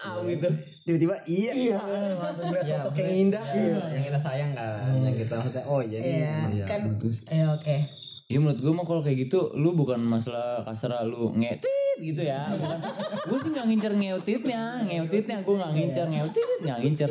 Ah 0.00 0.16
gitu. 0.24 0.48
Tiba-tiba 0.88 1.16
iya. 1.28 1.76
Mantap 2.16 2.40
ngeliat 2.40 2.64
sosok 2.72 3.04
yang 3.04 3.28
indah. 3.28 3.44
Yang 3.92 4.04
kita 4.08 4.18
sayang 4.32 4.56
kan 4.56 4.96
yang 4.96 5.12
kita 5.12 5.36
maksudnya 5.36 5.64
oh 5.68 5.80
jadi 5.84 6.00
Iya, 6.08 6.36
iya. 6.56 6.64
kan. 6.64 6.80
Ya 7.28 7.46
oke. 7.52 8.03
Ya 8.24 8.40
menurut 8.40 8.56
gue 8.56 8.72
mah 8.72 8.88
kalau 8.88 9.04
kayak 9.04 9.28
gitu 9.28 9.52
lu 9.52 9.76
bukan 9.76 10.00
masalah 10.00 10.64
kasar 10.64 11.04
lu 11.04 11.36
ngetit 11.36 12.00
gitu 12.00 12.24
ya 12.24 12.48
bukan. 12.56 12.80
Gue 13.28 13.36
sih 13.36 13.50
nggak 13.52 13.66
ngincer 13.68 13.92
ngeutitnya 14.00 14.62
ngeutitnya 14.88 15.36
gue 15.44 15.54
nggak 15.60 15.72
ngincer 15.76 16.06
ngeutit 16.08 16.48
nggak 16.64 16.78
ngincer. 16.80 17.10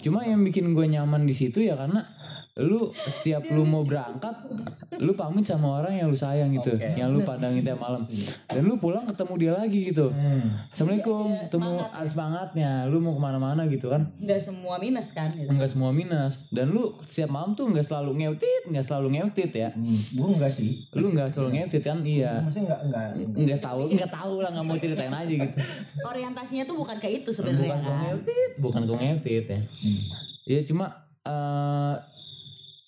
Cuma 0.00 0.24
yang 0.24 0.40
bikin 0.40 0.72
gue 0.72 0.86
nyaman 0.88 1.28
di 1.28 1.36
situ 1.36 1.60
ya 1.60 1.76
karena 1.76 2.00
lu 2.56 2.88
setiap 2.96 3.44
lu 3.52 3.68
mau 3.68 3.84
berangkat 3.84 4.32
lu 4.96 5.12
pamit 5.12 5.44
sama 5.44 5.84
orang 5.84 5.92
yang 5.92 6.08
lu 6.08 6.16
sayang 6.16 6.48
gitu 6.56 6.72
yang 6.96 7.12
lu 7.12 7.20
pandangin 7.20 7.60
tiap 7.60 7.76
malam. 7.76 8.00
Dan 8.48 8.64
lu 8.64 8.80
pulang 8.80 9.04
ketemu 9.04 9.34
dia 9.36 9.52
lagi 9.52 9.92
gitu. 9.92 10.08
Assalamualaikum 10.72 11.36
ketemu 11.44 11.72
ada 11.84 12.08
semangatnya. 12.08 12.70
Lu 12.88 13.04
mau 13.04 13.12
ke 13.12 13.20
mana-mana 13.20 13.68
gitu 13.68 13.92
kan? 13.92 14.08
Nggak 14.16 14.40
semua 14.40 14.80
minus 14.80 15.12
kan 15.12 15.36
gitu. 15.36 15.52
enggak 15.52 15.68
semua 15.68 15.92
minus. 15.92 16.48
Dan 16.48 16.72
lu 16.72 16.96
setiap 17.04 17.28
malam 17.28 17.52
tuh 17.52 17.68
nggak 17.68 17.84
selalu 17.84 18.24
ngeutit 18.24 18.62
nggak 18.72 18.84
selalu 18.88 19.20
ngeutit 19.20 19.52
ya. 19.52 19.68
Gue 20.16 20.28
enggak 20.32 20.52
sih. 20.56 20.88
Lu 20.96 21.12
nggak 21.12 21.36
selalu 21.36 21.60
ngeutit 21.60 21.82
kan? 21.84 22.00
Iya. 22.00 22.40
Maksudnya 22.40 22.72
enggak 22.72 22.80
enggak 22.88 23.08
nggak 23.36 23.60
tahu 23.60 23.80
nggak 23.92 24.12
tahu 24.16 24.34
lah 24.40 24.50
nggak 24.56 24.64
mau 24.64 24.76
ceritain 24.80 25.12
aja 25.12 25.28
gitu. 25.28 25.56
Orientasinya 26.08 26.64
tuh 26.64 26.76
bukan 26.80 26.96
kayak 26.96 27.20
itu 27.20 27.36
sebenarnya 27.36 27.68
bukan 27.68 27.84
kan. 27.84 28.00
ngeutit 28.00 28.50
bukan 28.64 28.80
kau 28.88 28.96
ngeutit 28.96 29.44
ya. 29.44 29.60
Ya 30.48 30.60
cuma 30.64 31.04
eh 31.20 32.15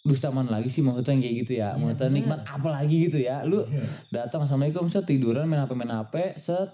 dusta 0.08 0.32
mana 0.32 0.48
lagi 0.56 0.72
sih? 0.72 0.80
Maksudnya 0.80 1.20
kayak 1.20 1.34
gitu 1.44 1.52
ya. 1.60 1.76
Maksudnya 1.76 2.08
nikmat 2.08 2.40
apa 2.48 2.68
lagi 2.72 3.12
gitu 3.12 3.20
ya? 3.20 3.44
Lu 3.44 3.68
datang 4.08 4.48
assalamualaikum 4.48 4.88
set 4.88 5.04
tiduran 5.04 5.44
main 5.44 5.60
hp 5.60 5.72
main 5.76 5.92
hp 5.92 6.40
set. 6.40 6.72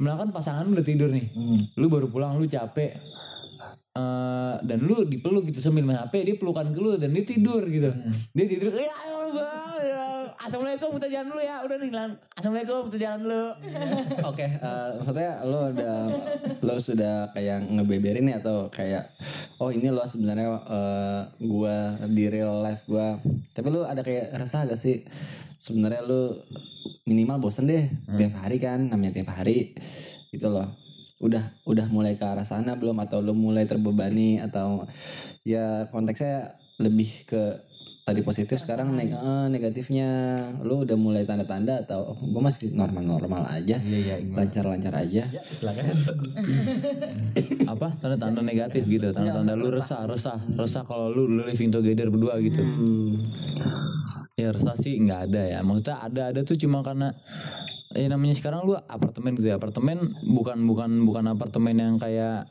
Misalkan 0.00 0.32
pasangan 0.32 0.64
lu 0.64 0.72
udah 0.72 0.86
tidur 0.86 1.12
nih. 1.12 1.28
Lu 1.76 1.92
baru 1.92 2.08
pulang 2.08 2.40
lu 2.40 2.48
capek. 2.48 2.96
Eh 3.92 4.56
dan 4.64 4.78
lu 4.88 5.04
dipeluk 5.04 5.44
gitu 5.52 5.60
sambil 5.60 5.84
main 5.84 6.00
HP 6.00 6.24
dia 6.24 6.36
pelukan 6.40 6.72
ke 6.72 6.80
lu 6.80 6.96
dan 6.96 7.12
dia 7.12 7.28
tidur 7.28 7.60
gitu. 7.68 7.92
Dia 8.32 8.46
tidur 8.48 8.72
ya 8.72 8.88
Allah 8.88 9.76
ya. 9.84 10.06
Assalamualaikum 10.38 10.96
kita 10.96 11.08
jalan 11.08 11.26
dulu 11.32 11.42
ya. 11.42 11.56
Udah 11.64 11.76
nih 11.76 11.90
Lan. 11.92 12.10
assalamualaikum 12.36 12.80
kita 12.88 12.98
jalan 13.00 13.18
dulu. 13.24 13.44
Oke, 14.30 14.46
eh, 14.48 14.88
maksudnya 14.96 15.30
lo 15.44 15.60
udah 15.72 15.96
lo 16.62 16.74
sudah 16.80 17.14
kayak 17.36 17.68
ngebeberin 17.68 18.30
ya 18.32 18.40
atau 18.40 18.72
kayak 18.72 19.04
oh 19.60 19.68
ini 19.68 19.92
lo 19.92 20.04
sebenarnya 20.04 20.48
eh, 20.56 21.20
gua 21.44 22.00
di 22.08 22.24
real 22.30 22.64
life 22.64 22.82
gua. 22.88 23.20
Tapi 23.52 23.68
lo 23.68 23.84
ada 23.84 24.00
kayak 24.00 24.32
resah 24.36 24.64
gak 24.64 24.80
sih? 24.80 25.04
Sebenarnya 25.62 26.02
lo 26.06 26.42
minimal 27.04 27.42
bosen 27.42 27.66
deh 27.66 27.84
tiap 28.14 28.38
hari 28.38 28.62
kan 28.62 28.88
namanya 28.88 29.22
tiap 29.22 29.34
hari 29.34 29.74
gitu 30.30 30.48
loh. 30.48 30.66
Udah 31.22 31.54
udah 31.68 31.86
mulai 31.90 32.18
ke 32.18 32.24
arah 32.26 32.46
sana 32.46 32.74
belum? 32.74 32.98
Atau 32.98 33.22
lo 33.22 33.36
mulai 33.36 33.68
terbebani? 33.68 34.42
Atau 34.42 34.86
ya 35.46 35.86
konteksnya 35.90 36.58
lebih 36.82 37.10
ke 37.26 37.71
tadi 38.02 38.20
positif 38.26 38.58
sekarang 38.58 38.98
neg 38.98 39.14
eh, 39.14 39.46
negatifnya. 39.46 40.08
Lo 40.66 40.82
udah 40.82 40.98
mulai 40.98 41.22
tanda-tanda 41.22 41.86
atau 41.86 42.18
gue 42.18 42.42
masih 42.42 42.74
normal-normal 42.74 43.46
aja. 43.46 43.78
Iya 43.78 43.98
iya 43.98 44.16
lancar-lancar 44.26 44.94
aja. 44.94 45.30
silakan. 45.38 45.94
Apa? 47.72 47.94
Tanda-tanda 48.02 48.42
negatif 48.42 48.90
gitu. 48.90 49.14
Tanda-tanda 49.14 49.54
lu 49.54 49.70
resah. 49.70 50.04
resah 50.06 50.38
resah 50.58 50.82
kalau 50.82 51.14
lu, 51.14 51.30
lu 51.30 51.46
living 51.46 51.70
together 51.70 52.10
berdua 52.10 52.42
gitu. 52.42 52.62
Ya 54.34 54.50
resah 54.50 54.74
sih 54.74 54.98
nggak 54.98 55.20
ada 55.30 55.42
ya. 55.46 55.58
Maksudnya 55.62 55.96
ada 56.02 56.22
ada 56.34 56.40
tuh 56.42 56.58
cuma 56.58 56.82
karena 56.82 57.14
ya 57.94 58.08
namanya 58.10 58.34
sekarang 58.34 58.66
lu 58.66 58.74
apartemen 58.74 59.38
gitu 59.38 59.46
ya. 59.46 59.62
Apartemen 59.62 60.18
bukan 60.26 60.58
bukan 60.66 60.90
bukan 61.06 61.24
apartemen 61.30 61.78
yang 61.78 61.94
kayak 62.02 62.50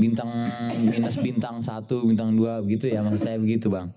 bintang 0.00 0.32
minus 0.80 1.20
bintang 1.20 1.60
satu 1.60 2.08
bintang 2.08 2.32
dua 2.32 2.64
begitu 2.64 2.88
ya 2.88 3.04
maksud 3.04 3.20
saya 3.20 3.36
begitu 3.36 3.68
bang. 3.68 3.92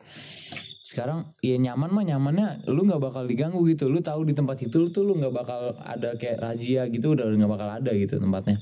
Sekarang 0.83 1.33
ya 1.41 1.57
nyaman 1.57 1.89
mah 1.89 2.05
nyamannya 2.05 2.69
lu 2.69 2.85
nggak 2.85 3.01
bakal 3.01 3.25
diganggu 3.25 3.63
gitu. 3.65 3.89
Lu 3.89 3.97
tahu 4.03 4.29
di 4.29 4.37
tempat 4.37 4.61
itu 4.61 4.77
tuh 4.93 5.01
lu 5.01 5.17
nggak 5.17 5.33
bakal 5.33 5.73
ada 5.81 6.13
kayak 6.19 6.37
razia 6.43 6.85
gitu 6.91 7.17
udah 7.17 7.25
nggak 7.33 7.49
bakal 7.49 7.65
ada 7.65 7.91
gitu 7.95 8.21
tempatnya. 8.21 8.61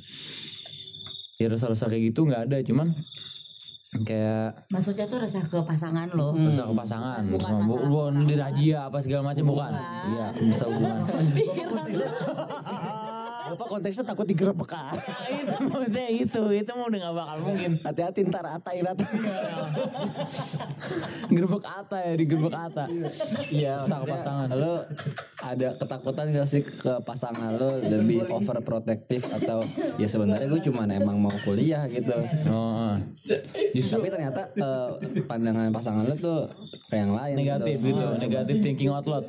Ya 1.42 1.50
rasa-rasa 1.52 1.90
kayak 1.90 2.14
gitu 2.14 2.30
nggak 2.30 2.48
ada 2.48 2.64
cuman 2.64 2.94
kayak 4.08 4.72
Maksudnya 4.72 5.04
tuh 5.12 5.20
resah 5.20 5.44
ke 5.44 5.60
pasangan 5.68 6.08
lo. 6.16 6.32
rasa 6.32 6.64
ke 6.64 6.76
pasangan. 6.78 7.22
Bukan 7.28 7.36
bukan, 7.36 7.52
masalah 7.68 7.90
bukan 7.90 8.14
di 8.24 8.36
razia 8.40 8.88
apa 8.88 8.98
segala 9.04 9.36
macam 9.36 9.46
bukan. 9.52 9.72
Iya 9.76 10.26
bisa 10.40 10.64
hubungan 10.72 11.04
Bapak 13.52 13.68
konteksnya 13.68 14.08
takut 14.08 14.24
digerebek 14.24 14.72
ah. 14.72 14.96
itu 15.28 15.56
maksudnya 15.68 16.08
itu 16.08 16.42
itu 16.56 16.72
mau 16.72 16.88
udah 16.88 17.00
nggak 17.04 17.16
bakal 17.16 17.38
mungkin 17.44 17.72
Hati-hati 17.84 18.20
ntar 18.32 18.46
atain 18.48 18.84
rata. 18.86 19.04
gerbek 21.36 21.66
ata 21.66 21.98
ya 22.00 22.14
di 22.16 22.26
gerbek 22.28 22.56
ata 22.56 22.86
Iya, 23.52 23.74
maksudnya 23.84 24.08
pasangan 24.08 24.48
Lo 24.56 24.76
ada 25.42 25.68
ketakutan 25.76 26.26
gak 26.32 26.48
sih 26.48 26.62
ke 26.64 26.94
pasangan 27.02 27.52
lo 27.58 27.82
lebih 27.82 28.30
overprotective 28.30 29.26
atau 29.42 29.66
ya 29.98 30.08
sebenarnya 30.08 30.48
gue 30.48 30.62
cuma 30.70 30.86
emang 30.86 31.18
mau 31.18 31.34
kuliah 31.44 31.84
gitu. 31.90 32.14
oh, 32.54 32.96
Tapi 33.74 34.08
ternyata 34.08 34.48
eh, 34.54 34.90
pandangan 35.26 35.74
pasangan 35.74 36.06
lo 36.06 36.16
tuh 36.16 36.40
kayak 36.88 37.00
yang 37.02 37.14
lain. 37.16 37.36
negatif 37.42 37.76
gitu. 37.82 37.90
gitu, 37.90 38.06
negatif 38.22 38.56
thinking 38.62 38.92
out 38.94 39.08
loud. 39.10 39.26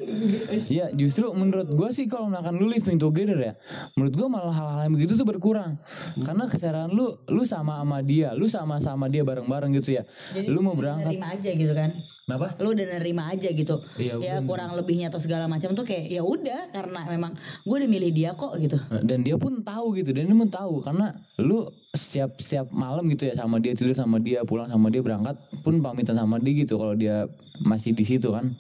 Ya 0.68 0.92
justru 0.92 1.32
menurut 1.32 1.72
gue 1.72 1.88
sih 1.94 2.04
kalau 2.06 2.28
misalkan 2.28 2.60
lu 2.60 2.68
living 2.68 3.00
together 3.00 3.38
ya, 3.38 3.52
menurut 3.96 4.11
gue 4.12 4.28
malah 4.28 4.52
hal-hal 4.52 4.80
yang 4.86 4.94
begitu 4.94 5.16
tuh 5.16 5.24
berkurang. 5.24 5.80
Karena 6.20 6.44
kesadaran 6.44 6.92
lu, 6.92 7.16
lu 7.32 7.42
sama 7.48 7.80
sama 7.80 7.98
dia, 8.04 8.36
lu 8.36 8.46
sama 8.46 8.76
sama 8.78 9.08
dia 9.08 9.24
bareng-bareng 9.24 9.72
gitu 9.80 9.96
ya. 9.96 10.04
Jadi 10.36 10.52
lu 10.52 10.60
mau 10.60 10.76
berangkat, 10.76 11.16
nerima 11.16 11.32
aja 11.32 11.50
gitu 11.50 11.72
kan. 11.72 11.90
kenapa? 12.32 12.46
Lu 12.62 12.72
udah 12.72 12.86
nerima 12.98 13.22
aja 13.28 13.48
gitu. 13.52 13.76
Iya, 14.00 14.14
ya 14.22 14.34
kurang 14.40 14.72
lebihnya 14.72 15.12
atau 15.12 15.20
segala 15.20 15.44
macam 15.50 15.76
tuh 15.76 15.84
kayak 15.84 16.08
ya 16.08 16.22
udah 16.24 16.72
karena 16.72 17.00
memang 17.12 17.32
gue 17.64 17.76
udah 17.76 17.90
milih 17.90 18.10
dia 18.14 18.30
kok 18.32 18.56
gitu. 18.56 18.78
Dan 19.04 19.26
dia 19.26 19.36
pun 19.36 19.60
tahu 19.60 19.98
gitu, 20.00 20.16
dan 20.16 20.24
dia 20.30 20.36
pun 20.36 20.50
tahu 20.50 20.74
karena 20.80 21.12
lu 21.42 21.68
setiap 21.92 22.40
setiap 22.40 22.72
malam 22.72 23.04
gitu 23.12 23.28
ya 23.28 23.34
sama 23.36 23.60
dia 23.60 23.76
tidur 23.76 23.92
sama 23.92 24.16
dia 24.16 24.40
pulang 24.48 24.70
sama 24.72 24.88
dia 24.88 25.04
berangkat 25.04 25.36
pun 25.60 25.76
pamitan 25.84 26.16
sama 26.16 26.40
dia 26.40 26.64
gitu 26.64 26.80
kalau 26.80 26.96
dia 26.96 27.28
masih 27.60 27.92
di 27.92 28.04
situ 28.06 28.32
kan. 28.32 28.56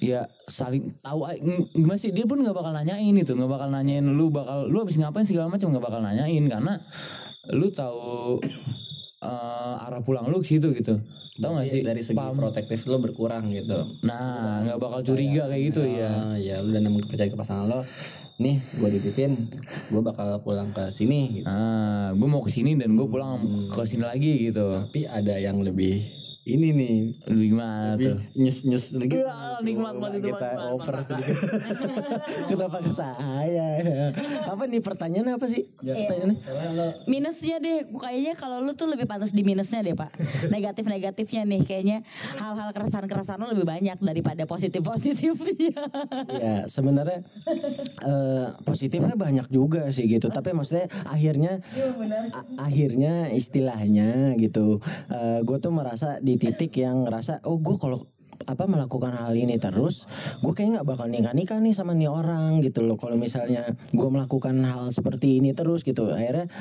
Ya 0.00 0.26
saling 0.46 0.92
tahu 1.02 1.26
gimana 1.74 1.98
sih? 1.98 2.10
Dia 2.12 2.24
pun 2.28 2.40
nggak 2.40 2.56
bakal 2.56 2.72
nanyain 2.72 3.14
itu. 3.14 3.32
Nggak 3.32 3.50
bakal 3.50 3.68
nanyain 3.72 4.04
lu 4.04 4.30
bakal 4.30 4.66
lu 4.68 4.82
habis 4.82 4.96
ngapain 5.00 5.26
segala 5.26 5.50
macam 5.50 5.72
nggak 5.72 5.84
bakal 5.84 6.00
nanyain. 6.00 6.44
Karena 6.46 6.78
lu 7.52 7.68
tahu 7.70 8.40
eh, 9.22 9.84
arah 9.86 10.02
pulang 10.02 10.28
lu 10.28 10.42
ke 10.42 10.56
situ 10.56 10.72
gitu. 10.76 10.98
Tahu 11.36 11.50
nggak 11.52 11.68
sih? 11.68 11.80
Dari 11.84 12.00
segi 12.00 12.16
protektif 12.16 12.88
lo 12.88 12.96
berkurang 12.96 13.52
gitu. 13.52 13.84
nah 14.00 14.64
nggak 14.64 14.78
bakal 14.80 15.00
curiga 15.04 15.48
kayak 15.52 15.62
gitu 15.72 15.82
ya 15.84 16.08
Ah, 16.08 16.36
ya 16.40 16.56
lu 16.64 16.72
udah 16.72 16.80
nemu 16.80 16.98
kepercayaan 17.04 17.32
ke 17.32 17.38
pasangan 17.38 17.66
lo 17.68 17.80
nih 18.36 18.60
gue 18.60 18.88
dititipin 19.00 19.32
gue 19.88 20.02
bakal 20.04 20.36
pulang 20.44 20.68
ke 20.68 20.92
sini 20.92 21.40
gitu. 21.40 21.48
Ah, 21.48 22.12
gue 22.12 22.28
mau 22.28 22.44
ke 22.44 22.52
sini 22.52 22.76
dan 22.76 22.92
gue 22.92 23.08
pulang 23.08 23.40
ke 23.72 23.80
sini 23.88 24.04
lagi 24.04 24.52
gitu. 24.52 24.76
tapi 24.76 25.08
ada 25.08 25.40
yang 25.40 25.56
lebih 25.64 26.04
ini 26.46 26.68
nih 26.70 26.94
Lebih 27.26 27.46
gimana 27.48 27.74
lebih 27.92 28.06
tuh? 28.08 28.18
nyes 28.36 28.58
nyes 28.64 28.84
sedikit 28.88 29.18
Wah, 29.20 29.58
nikmat 29.60 29.94
banget 29.96 30.20
itu, 30.20 30.28
kita 30.28 30.46
nikmat, 30.48 30.70
over 30.70 30.86
nikmat. 30.86 31.04
sedikit 31.04 31.36
Kenapa 32.48 32.76
ke 32.78 32.90
saya? 32.90 33.66
Apa 34.46 34.62
nih 34.64 34.78
pertanyaan 34.78 35.28
apa 35.32 35.46
sih? 35.46 35.66
Pertanyaannya? 35.76 36.38
minusnya 37.06 37.56
deh 37.58 37.76
kayaknya 37.90 38.32
kalau 38.34 38.60
lu 38.60 38.72
tuh 38.72 38.86
lebih 38.86 39.04
pantas 39.04 39.30
di 39.30 39.42
minusnya 39.42 39.82
deh 39.82 39.92
pak 39.92 40.14
negatif 40.54 40.86
negatifnya 40.86 41.42
nih 41.44 41.60
kayaknya 41.60 41.98
hal-hal 42.36 42.70
keresahan 42.70 43.06
keresahan 43.06 43.38
lu 43.38 43.50
lebih 43.50 43.66
banyak 43.66 43.98
daripada 43.98 44.46
positif 44.46 44.80
positifnya 44.80 45.74
Ya 46.28 46.64
sebenarnya 46.66 47.26
eh, 48.00 48.46
positifnya 48.62 49.14
banyak 49.14 49.48
juga 49.48 49.90
sih 49.90 50.06
gitu. 50.06 50.28
Tapi 50.28 50.52
maksudnya 50.52 50.86
akhirnya 51.04 51.58
a- 52.30 52.46
akhirnya 52.60 53.14
istilahnya 53.30 54.08
gitu. 54.36 54.78
gue 55.38 55.58
tuh 55.58 55.72
merasa 55.72 56.18
di 56.18 56.35
titik 56.36 56.72
yang 56.80 57.04
ngerasa 57.04 57.44
oh 57.48 57.58
gue 57.58 57.76
kalau 57.76 58.04
apa 58.44 58.68
melakukan 58.68 59.16
hal 59.16 59.32
ini 59.32 59.56
terus 59.56 60.04
gue 60.44 60.52
kayak 60.52 60.80
nggak 60.80 60.86
bakal 60.86 61.08
nikah 61.08 61.32
nikah 61.32 61.56
nih 61.56 61.72
sama 61.72 61.96
nih 61.96 62.12
orang 62.12 62.60
gitu 62.60 62.84
loh. 62.84 63.00
Kalau 63.00 63.16
misalnya 63.16 63.64
gue 63.96 64.08
melakukan 64.12 64.60
hal 64.60 64.92
seperti 64.92 65.40
ini 65.40 65.56
terus 65.56 65.80
gitu 65.82 66.12
akhirnya 66.12 66.52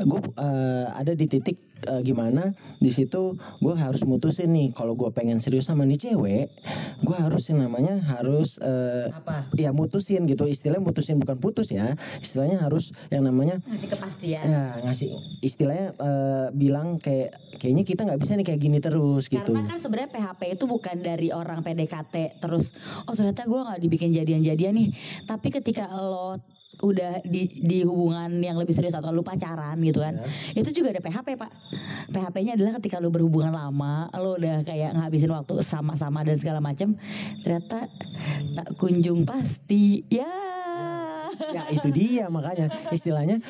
gue 0.00 0.20
eh, 0.40 0.86
ada 0.88 1.12
di 1.12 1.26
titik 1.28 1.60
eh, 1.86 2.00
gimana? 2.02 2.56
Di 2.82 2.90
situ 2.90 3.38
gue 3.38 3.74
harus 3.74 4.02
mutusin 4.02 4.50
nih 4.50 4.74
kalau 4.74 4.98
gue 4.98 5.10
pengen 5.14 5.38
serius 5.38 5.70
sama 5.70 5.86
nih 5.86 6.10
cewek 6.10 6.50
gue 6.98 7.16
harus 7.16 7.44
yang 7.50 7.62
namanya 7.62 8.00
harus 8.02 8.58
eh, 8.58 9.12
Apa? 9.12 9.50
ya 9.54 9.70
mutusin 9.70 10.26
gitu. 10.26 10.48
Istilahnya 10.48 10.82
mutusin 10.82 11.20
bukan 11.20 11.38
putus 11.38 11.70
ya. 11.70 11.94
Istilahnya 12.18 12.58
harus 12.62 12.90
yang 13.12 13.22
namanya 13.26 13.62
ngasih 13.68 13.88
kepastian. 13.92 14.42
Ya 14.42 14.64
ngasih 14.82 15.10
istilahnya 15.44 15.94
eh, 15.94 16.46
bilang 16.56 16.98
kayak 16.98 17.38
kayaknya 17.58 17.84
kita 17.86 18.06
nggak 18.06 18.20
bisa 18.22 18.32
nih 18.38 18.46
kayak 18.46 18.60
gini 18.60 18.78
terus 18.78 19.30
gitu. 19.30 19.52
Karena 19.54 19.68
kan 19.68 19.78
sebenarnya 19.78 20.10
PHP 20.14 20.40
itu 20.58 20.64
bukan 20.66 20.96
dari 21.02 21.28
orang 21.30 21.62
PDKT 21.62 22.42
terus 22.42 22.74
oh 23.06 23.14
ternyata 23.14 23.46
gue 23.46 23.60
nggak 23.60 23.80
dibikin 23.82 24.10
jadian-jadian 24.14 24.74
nih. 24.74 24.88
Tapi 25.26 25.48
ketika 25.50 25.90
lo 25.92 26.38
udah 26.78 27.22
di 27.26 27.50
di 27.58 27.82
hubungan 27.82 28.38
yang 28.38 28.54
lebih 28.54 28.74
serius 28.74 28.94
atau 28.94 29.10
lu 29.10 29.26
pacaran 29.26 29.74
gitu 29.82 30.02
kan. 30.02 30.18
Itu 30.54 30.70
juga 30.70 30.94
ada 30.94 31.02
PHP, 31.02 31.34
Pak. 31.34 31.50
PHP-nya 32.14 32.54
adalah 32.54 32.78
ketika 32.78 33.02
lu 33.02 33.10
berhubungan 33.10 33.50
lama, 33.50 34.06
lo 34.14 34.38
udah 34.38 34.62
kayak 34.62 34.94
ngabisin 34.94 35.34
waktu 35.34 35.58
sama-sama 35.62 36.22
dan 36.22 36.38
segala 36.38 36.62
macam, 36.62 36.94
ternyata 37.42 37.90
tak 38.54 38.68
kunjung 38.78 39.26
pasti. 39.26 40.06
Ya. 40.10 40.57
Ya 41.54 41.62
itu 41.72 41.88
dia 41.92 42.26
makanya. 42.28 42.70
Istilahnya 42.90 43.40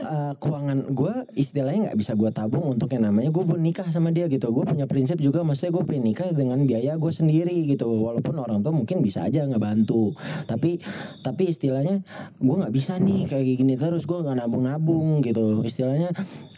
eh, 0.00 0.32
keuangan 0.38 0.90
gue 0.90 1.14
istilahnya 1.38 1.90
nggak 1.90 1.98
bisa 1.98 2.12
gue 2.14 2.30
tabung 2.34 2.64
untuk 2.66 2.90
yang 2.92 3.08
namanya 3.08 3.30
gue 3.30 3.44
pun 3.44 3.58
nikah 3.60 3.86
sama 3.88 4.10
dia 4.10 4.26
gitu. 4.26 4.50
Gue 4.50 4.66
punya 4.66 4.84
prinsip 4.84 5.18
juga 5.18 5.42
maksudnya 5.46 5.72
gue 5.74 5.84
pengen 5.86 6.04
nikah 6.12 6.28
dengan 6.34 6.58
biaya 6.66 6.96
gue 6.96 7.12
sendiri 7.12 7.54
gitu. 7.70 7.86
Walaupun 7.86 8.34
orang 8.38 8.60
tua 8.60 8.74
mungkin 8.74 9.00
bisa 9.04 9.26
aja 9.26 9.44
ngebantu. 9.46 10.14
Tapi 10.46 10.80
tapi 11.22 11.42
istilahnya 11.50 12.02
gue 12.38 12.56
nggak 12.56 12.74
bisa 12.74 12.98
nih 12.98 13.30
kayak 13.30 13.44
gini 13.60 13.74
terus. 13.78 14.04
Gue 14.04 14.22
nggak 14.22 14.36
nabung 14.36 14.64
nabung 14.66 15.08
gitu. 15.24 15.62
Istilahnya 15.62 16.10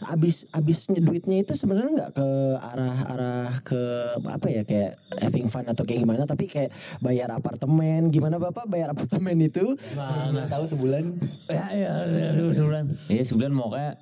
abis 0.03 0.49
abis 0.51 0.89
duitnya 0.89 1.43
itu 1.43 1.53
sebenarnya 1.55 1.91
nggak 1.93 2.11
ke 2.17 2.27
arah 2.59 2.97
arah 3.09 3.53
ke 3.63 3.81
apa 4.23 4.47
ya 4.49 4.63
kayak 4.63 4.99
having 5.19 5.47
fun 5.47 5.65
atau 5.67 5.83
kayak 5.85 6.03
gimana. 6.05 6.23
Tapi 6.25 6.45
kayak 6.49 6.71
bayar 6.99 7.29
apartemen. 7.33 8.09
Gimana 8.09 8.39
bapak? 8.39 8.65
Bayar 8.67 8.93
apartemen 8.93 9.37
itu? 9.39 9.75
Tahu 10.49 10.62
sebulan 10.67 11.03
Ya, 11.51 11.65
ya, 11.71 11.91
ya, 12.07 12.27
sebulan. 12.55 12.85
Iya 13.11 13.23
sebulan 13.27 13.51
mau 13.51 13.69
kayak 13.69 13.99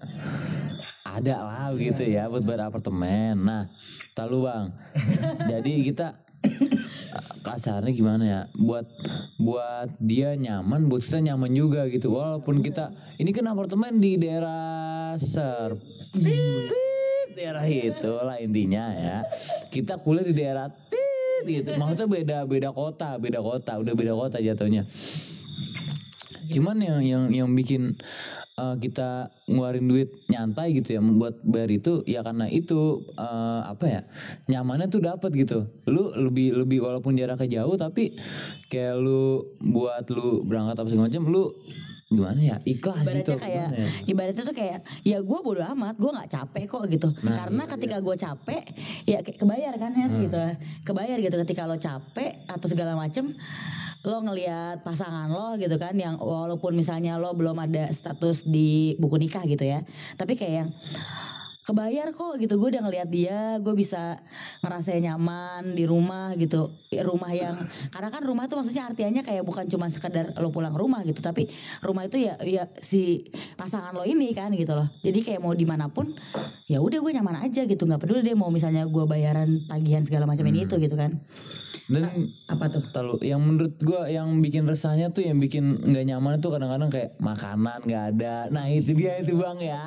ada 1.02 1.36
lah 1.44 1.68
gitu 1.76 2.08
ya 2.08 2.32
buat 2.32 2.46
bayar 2.46 2.72
apartemen. 2.72 3.36
Nah, 3.42 3.68
tahu 4.16 4.48
bang. 4.48 4.72
Jadi 5.52 5.84
kita 5.92 6.16
kasarnya 7.42 7.92
gimana 7.94 8.24
ya 8.24 8.42
buat 8.58 8.86
buat 9.38 9.90
dia 10.02 10.34
nyaman 10.34 10.90
buat 10.90 11.02
kita 11.06 11.22
nyaman 11.22 11.52
juga 11.54 11.86
gitu 11.90 12.14
walaupun 12.18 12.66
kita 12.66 12.94
ini 13.22 13.30
kan 13.34 13.46
apartemen 13.50 14.02
di 14.02 14.18
daerah 14.18 15.14
Serpit 15.18 16.70
daerah 17.38 17.66
itu 17.66 18.14
lah 18.22 18.38
intinya 18.42 18.94
ya 18.94 19.18
kita 19.70 20.02
kuliah 20.02 20.26
di 20.26 20.34
daerah 20.34 20.68
tit 20.70 21.46
gitu 21.46 21.78
maksudnya 21.78 22.08
beda 22.10 22.38
beda 22.46 22.70
kota 22.74 23.18
beda 23.18 23.40
kota 23.42 23.82
udah 23.82 23.94
beda 23.94 24.14
kota 24.14 24.38
jatuhnya 24.38 24.86
cuman 26.52 26.78
yang 26.84 27.00
yang 27.02 27.24
yang 27.32 27.50
bikin 27.56 27.96
uh, 28.60 28.76
kita 28.78 29.32
ngeluarin 29.48 29.88
duit 29.88 30.10
nyantai 30.28 30.76
gitu 30.76 31.00
ya 31.00 31.02
membuat 31.02 31.40
bayar 31.42 31.72
itu 31.72 32.04
ya 32.04 32.22
karena 32.22 32.46
itu 32.52 33.08
uh, 33.16 33.64
apa 33.66 33.86
ya 33.88 34.02
nyamannya 34.52 34.92
tuh 34.92 35.02
dapat 35.02 35.32
gitu. 35.34 35.72
Lu 35.88 36.12
lebih 36.12 36.54
lebih 36.56 36.84
walaupun 36.84 37.16
jaraknya 37.16 37.64
jauh 37.64 37.76
tapi 37.80 38.14
kayak 38.68 39.00
lu 39.00 39.48
buat 39.60 40.06
lu 40.12 40.44
berangkat 40.44 40.76
apa 40.78 40.88
segala 40.92 41.08
macam 41.08 41.24
lu 41.32 41.50
gimana 42.12 42.40
ya 42.44 42.58
ikhlas 42.68 43.08
ibaratnya 43.08 43.24
gitu 43.24 43.34
kayak 43.40 43.68
ya? 43.72 43.88
ibaratnya 44.04 44.44
tuh 44.44 44.52
kayak 44.52 44.80
ya 45.08 45.18
gue 45.24 45.40
bodo 45.40 45.64
amat 45.64 45.96
gue 45.96 46.12
nggak 46.12 46.30
capek 46.30 46.64
kok 46.68 46.84
gitu. 46.92 47.10
Nah, 47.24 47.36
karena 47.40 47.64
iya, 47.64 47.72
ketika 47.72 47.98
gue 48.04 48.16
capek 48.20 48.64
ya 49.08 49.18
kayak 49.24 49.40
kebayar 49.40 49.74
kan 49.80 49.92
Her 49.96 50.12
gitu. 50.20 50.40
Kebayar 50.84 51.18
gitu 51.24 51.36
ketika 51.48 51.64
lo 51.64 51.80
capek 51.80 52.44
atau 52.52 52.68
segala 52.68 53.00
macem 53.00 53.32
lo 54.02 54.18
ngelihat 54.26 54.82
pasangan 54.82 55.30
lo 55.30 55.58
gitu 55.62 55.78
kan 55.78 55.94
yang 55.94 56.18
walaupun 56.18 56.74
misalnya 56.74 57.22
lo 57.22 57.34
belum 57.38 57.58
ada 57.58 57.90
status 57.94 58.46
di 58.46 58.98
buku 58.98 59.22
nikah 59.22 59.46
gitu 59.46 59.62
ya 59.62 59.86
tapi 60.18 60.34
kayak 60.34 60.56
yang 60.66 60.70
kebayar 61.62 62.10
kok 62.12 62.42
gitu. 62.42 62.58
Gue 62.58 62.74
udah 62.76 62.84
ngeliat 62.84 63.10
dia 63.10 63.62
gue 63.62 63.72
bisa 63.78 64.20
ngerasain 64.66 65.02
nyaman 65.06 65.78
di 65.78 65.86
rumah 65.86 66.34
gitu. 66.36 66.74
Rumah 66.92 67.32
yang 67.32 67.56
karena 67.94 68.10
kan 68.10 68.22
rumah 68.26 68.50
tuh 68.50 68.60
maksudnya 68.60 68.90
artiannya 68.90 69.22
kayak 69.22 69.46
bukan 69.46 69.70
cuma 69.70 69.88
sekedar 69.88 70.34
lo 70.42 70.50
pulang 70.50 70.74
rumah 70.74 71.06
gitu 71.06 71.22
tapi 71.22 71.48
rumah 71.86 72.10
itu 72.10 72.18
ya 72.20 72.36
ya 72.42 72.68
si 72.82 73.30
pasangan 73.56 73.94
lo 73.94 74.04
ini 74.04 74.34
kan 74.34 74.52
gitu 74.52 74.74
loh. 74.74 74.90
Jadi 75.06 75.22
kayak 75.22 75.40
mau 75.40 75.54
di 75.54 75.64
mana 75.70 75.88
pun 75.88 76.12
ya 76.66 76.82
udah 76.82 77.00
gue 77.00 77.12
nyaman 77.14 77.46
aja 77.46 77.64
gitu. 77.64 77.86
Nggak 77.86 78.04
peduli 78.04 78.26
deh 78.26 78.36
mau 78.36 78.50
misalnya 78.50 78.84
gue 78.90 79.06
bayaran 79.06 79.64
tagihan 79.70 80.04
segala 80.04 80.26
macam 80.26 80.44
ini 80.50 80.66
itu 80.66 80.76
gitu 80.82 80.98
kan 80.98 81.22
dan 81.92 82.30
apa 82.48 82.66
tuh 82.68 82.84
Tahu 82.92 83.24
yang 83.24 83.40
menurut 83.40 83.76
gua 83.80 84.10
yang 84.12 84.28
bikin 84.44 84.68
resahnya 84.68 85.14
tuh 85.14 85.24
yang 85.24 85.40
bikin 85.40 85.80
nggak 85.80 86.06
nyaman 86.08 86.42
tuh 86.44 86.52
kadang-kadang 86.52 86.92
kayak 86.92 87.16
makanan 87.22 87.80
nggak 87.88 88.04
ada. 88.16 88.36
Nah 88.52 88.66
itu 88.68 88.92
dia 88.92 89.22
itu 89.22 89.40
bang 89.40 89.60
ya. 89.60 89.84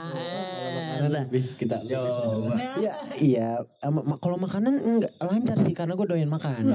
Nah, 1.04 1.08
lebih 1.10 1.44
kita 1.60 1.84
coba. 1.84 2.56
Ya 2.80 2.94
iya, 3.20 3.48
kalau 4.20 4.36
makanan 4.40 4.74
enggak 4.80 5.12
lancar 5.20 5.56
sih 5.60 5.74
karena 5.76 5.92
gue 5.98 6.06
doyan 6.06 6.30
makan. 6.30 6.70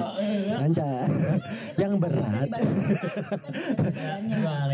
Lancar. 0.60 1.08
yang 1.82 1.96
berat, 1.98 2.50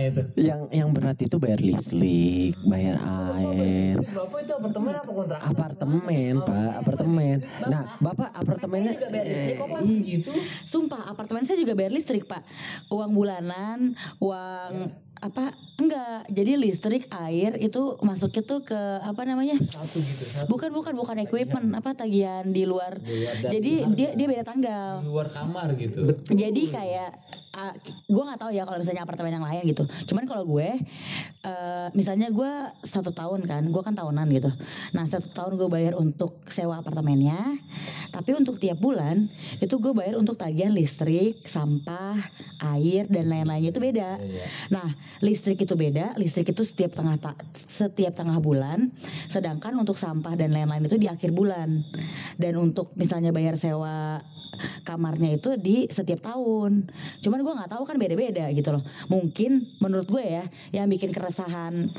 itu? 0.02 0.21
yang 0.41 0.62
yang 0.74 0.89
berat 0.91 1.17
itu 1.21 1.36
bayar 1.38 1.62
listrik, 1.62 2.58
bayar 2.65 2.98
air. 3.00 4.02
Bapak 4.02 4.39
itu 4.41 4.54
apartemen 4.58 4.93
apa 4.98 5.12
kontrak? 5.12 5.39
Apartemen, 5.39 6.34
Pak, 6.41 6.74
apartemen. 6.82 7.38
Nah, 7.69 7.82
Bapak 8.02 8.30
apartemennya 8.34 8.93
eh, 9.13 9.62
gitu. 10.02 10.25
Sumpah 10.66 11.12
apartemen 11.12 11.44
saya 11.44 11.60
juga 11.60 11.78
bayar 11.78 11.92
listrik 11.94 12.26
pak. 12.26 12.42
Uang 12.90 13.12
bulanan 13.14 13.98
Uang 14.22 14.92
apa? 15.24 15.56
Enggak. 15.76 16.28
Jadi 16.32 16.52
listrik 16.60 17.04
air 17.12 17.58
itu 17.60 17.98
masuknya 18.04 18.44
tuh 18.46 18.62
ke 18.64 18.80
apa 19.02 19.22
namanya? 19.26 19.58
Bukan 20.52 20.70
bukan 20.72 20.94
bukan 20.96 21.18
equipment 21.24 21.72
apa 21.76 21.96
tagihan 21.96 22.46
di 22.48 22.64
luar. 22.68 23.00
Jadi 23.42 23.84
dia 23.96 24.14
dia 24.14 24.28
beda 24.28 24.44
tanggal. 24.46 25.02
Luar 25.04 25.28
kamar 25.32 25.74
gitu. 25.80 26.06
jadi 26.30 26.62
kayak 26.68 27.12
gue 28.06 28.24
nggak 28.24 28.39
tahu 28.39 28.52
ya 28.52 28.63
kalau 28.68 28.78
misalnya 28.80 29.04
apartemen 29.04 29.32
yang 29.39 29.46
lain 29.46 29.63
gitu. 29.72 29.84
Cuman 30.12 30.24
kalau 30.28 30.44
gue 30.44 30.70
eh, 31.44 31.88
misalnya 31.96 32.28
gue 32.30 32.52
satu 32.84 33.12
tahun 33.15 33.48
kan 33.48 33.63
gue 33.68 33.82
kan 33.82 33.96
tahunan 33.96 34.28
gitu. 34.36 34.52
Nah 34.91 35.06
satu 35.08 35.32
tahun 35.32 35.56
gue 35.56 35.70
bayar 35.72 35.94
untuk 35.96 36.44
sewa 36.52 36.80
apartemennya 36.80 37.39
tapi 38.12 38.36
untuk 38.36 38.60
tiap 38.60 38.80
bulan 38.80 39.28
itu 39.60 39.76
gue 39.80 39.94
bayar 39.96 40.20
untuk 40.20 40.36
tagihan 40.39 40.72
listrik 40.72 41.44
sampah 41.48 42.20
air 42.76 43.08
dan 43.08 43.32
lain-lainnya 43.32 43.72
itu 43.72 43.82
beda. 43.82 44.20
Nah 44.72 44.96
listrik 45.24 45.63
itu 45.63 45.74
beda 45.76 46.15
listrik 46.20 46.52
itu 46.52 46.63
setiap 46.63 46.96
tengah 46.96 47.15
ta- 47.20 47.39
setiap 47.56 48.15
tengah 48.15 48.38
bulan 48.39 48.91
sedangkan 49.32 49.76
untuk 49.80 49.96
sampah 49.96 50.36
dan 50.36 50.52
lain-lain 50.52 50.88
itu 50.88 50.98
di 51.00 51.08
akhir 51.08 51.32
bulan. 51.32 51.84
Dan 52.36 52.60
untuk 52.60 52.91
misalnya 53.00 53.32
bayar 53.32 53.56
sewa 53.56 54.20
kamarnya 54.84 55.38
itu 55.38 55.56
di 55.60 55.88
setiap 55.88 56.24
tahun. 56.24 56.88
Cuman 57.22 57.39
gue 57.41 57.54
nggak 57.56 57.72
tahu 57.78 57.84
kan 57.86 57.96
beda-beda 58.00 58.50
gitu 58.52 58.70
loh. 58.76 58.84
Mungkin 59.08 59.80
menurut 59.80 60.08
gue 60.08 60.24
ya 60.24 60.46
yang 60.72 60.88
bikin 60.89 61.12
keresahan 61.12 61.89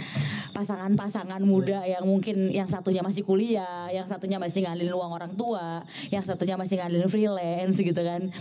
pasangan-pasangan 0.53 1.43
muda 1.45 1.85
yang 1.85 2.05
mungkin 2.05 2.49
yang 2.51 2.67
satunya 2.67 3.05
masih 3.05 3.23
kuliah, 3.23 3.89
yang 3.93 4.09
satunya 4.09 4.41
masih 4.41 4.65
ngalilin 4.65 4.95
uang 4.97 5.13
orang 5.13 5.33
tua, 5.37 5.85
yang 6.09 6.25
satunya 6.25 6.57
masih 6.57 6.81
ngalilin 6.81 7.11
freelance 7.11 7.77
gitu 7.79 8.03
kan. 8.03 8.33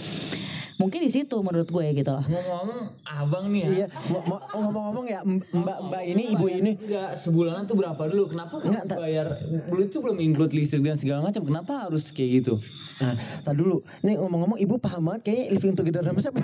Mungkin 0.76 1.00
di 1.00 1.08
situ 1.08 1.38
menurut 1.38 1.66
gue 1.66 1.86
gitu 1.94 2.10
loh 2.10 2.20
Ngomong-ngomong 2.22 2.80
abang 3.06 3.46
nih 3.48 3.62
ya. 3.62 3.68
Iya, 3.68 3.88
mo- 4.10 4.44
ngomong-ngomong 4.52 5.06
ya 5.06 5.20
mbak 5.24 5.78
mbak 5.86 6.04
ini 6.06 6.24
ibu 6.30 6.46
ini 6.46 6.72
Enggak 6.78 7.16
sebulanan 7.16 7.64
tuh 7.64 7.76
berapa 7.76 8.02
dulu? 8.06 8.28
Kenapa 8.28 8.60
kan 8.60 8.84
bayar 8.90 9.40
dulu 9.66 9.82
itu 9.82 9.98
belum 9.98 10.18
include 10.20 10.52
listrik 10.52 10.82
dan 10.82 10.96
segala 10.96 11.20
macam. 11.22 11.42
Kenapa 11.42 11.88
harus 11.88 12.10
kayak 12.10 12.42
gitu? 12.42 12.60
Nah, 12.98 13.16
tar 13.42 13.54
dulu. 13.54 13.82
Nih 14.02 14.16
ngomong-ngomong 14.16 14.58
ibu 14.58 14.76
paham 14.76 15.04
banget 15.06 15.22
kayak 15.26 15.46
living 15.52 15.74
together 15.74 16.02
sama 16.02 16.20
siapa? 16.20 16.40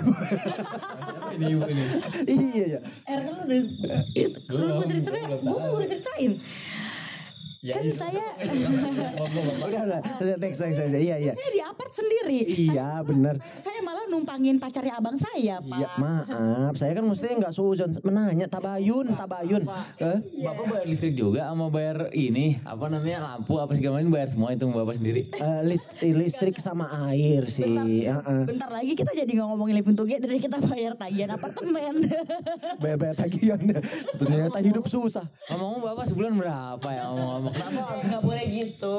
Ini 1.32 1.44
ibu 1.50 1.64
ini. 1.64 1.84
iya 2.28 2.64
ya. 2.68 2.80
Er 3.06 3.20
kan 3.22 3.32
lu 3.38 3.56
udah 3.78 4.00
itu 4.12 4.38
lu 4.50 4.64
gue 4.74 4.86
ceritain 4.86 5.28
gue 5.34 5.48
udah 5.72 5.88
ceritain 5.88 6.32
kan 7.62 7.84
saya 7.94 8.26
Udah 9.70 9.80
udah. 9.86 10.00
Next 10.42 10.58
next 10.58 10.78
next. 10.82 10.94
Iya 10.98 11.16
iya. 11.22 11.32
saya 11.38 11.50
di 11.54 11.60
apart 11.62 11.92
sendiri 11.94 12.38
Iya 12.58 12.88
benar. 13.06 13.38
saya 13.62 13.78
malah 13.86 14.04
numpangin 14.10 14.58
pacarnya 14.58 14.98
abang 14.98 15.14
saya 15.14 15.62
pak 15.62 15.78
Iya 15.78 15.88
maaf, 15.94 16.74
saya 16.74 16.98
kan 16.98 17.06
mestinya 17.06 17.46
nggak 17.46 17.54
suzon 17.54 17.94
menanya 18.02 18.50
tabayun 18.50 19.14
tabayun. 19.14 19.62
Eh? 20.02 20.18
Bapak 20.42 20.64
bayar 20.66 20.86
listrik 20.90 21.14
juga 21.14 21.46
sama 21.46 21.70
bayar 21.70 22.10
ini 22.10 22.58
apa 22.66 22.90
namanya 22.90 23.38
lampu 23.38 23.54
apa 23.62 23.78
segala 23.78 24.02
macam 24.02 24.10
bayar 24.10 24.28
semua 24.34 24.50
itu 24.50 24.64
bapak 24.66 24.94
sendiri. 24.98 25.22
Eh, 25.30 25.60
list, 25.62 25.86
listrik 26.02 26.58
sama 26.58 26.90
air 27.14 27.46
sih. 27.46 28.10
Heeh. 28.10 28.42
bentar 28.42 28.74
lagi 28.74 28.98
kita 28.98 29.14
jadi 29.14 29.30
nggak 29.30 29.48
ngomongin 29.54 29.78
living 29.78 29.94
together 29.94 30.26
dari 30.26 30.42
kita 30.42 30.58
bayar 30.66 30.98
tagihan 30.98 31.30
apartemen 31.38 31.94
Bayar-bayar 32.82 33.14
tagihan. 33.14 33.60
Ternyata 34.18 34.58
hidup 34.58 34.90
susah. 34.90 35.22
Ngomong 35.46 35.78
bapak 35.86 36.10
sebulan 36.10 36.34
berapa 36.34 36.88
ya 36.90 37.06
ngomong-ngomong 37.06 37.51
kenapa? 37.52 37.80
nggak 38.08 38.22
boleh 38.22 38.44
gitu 38.48 38.98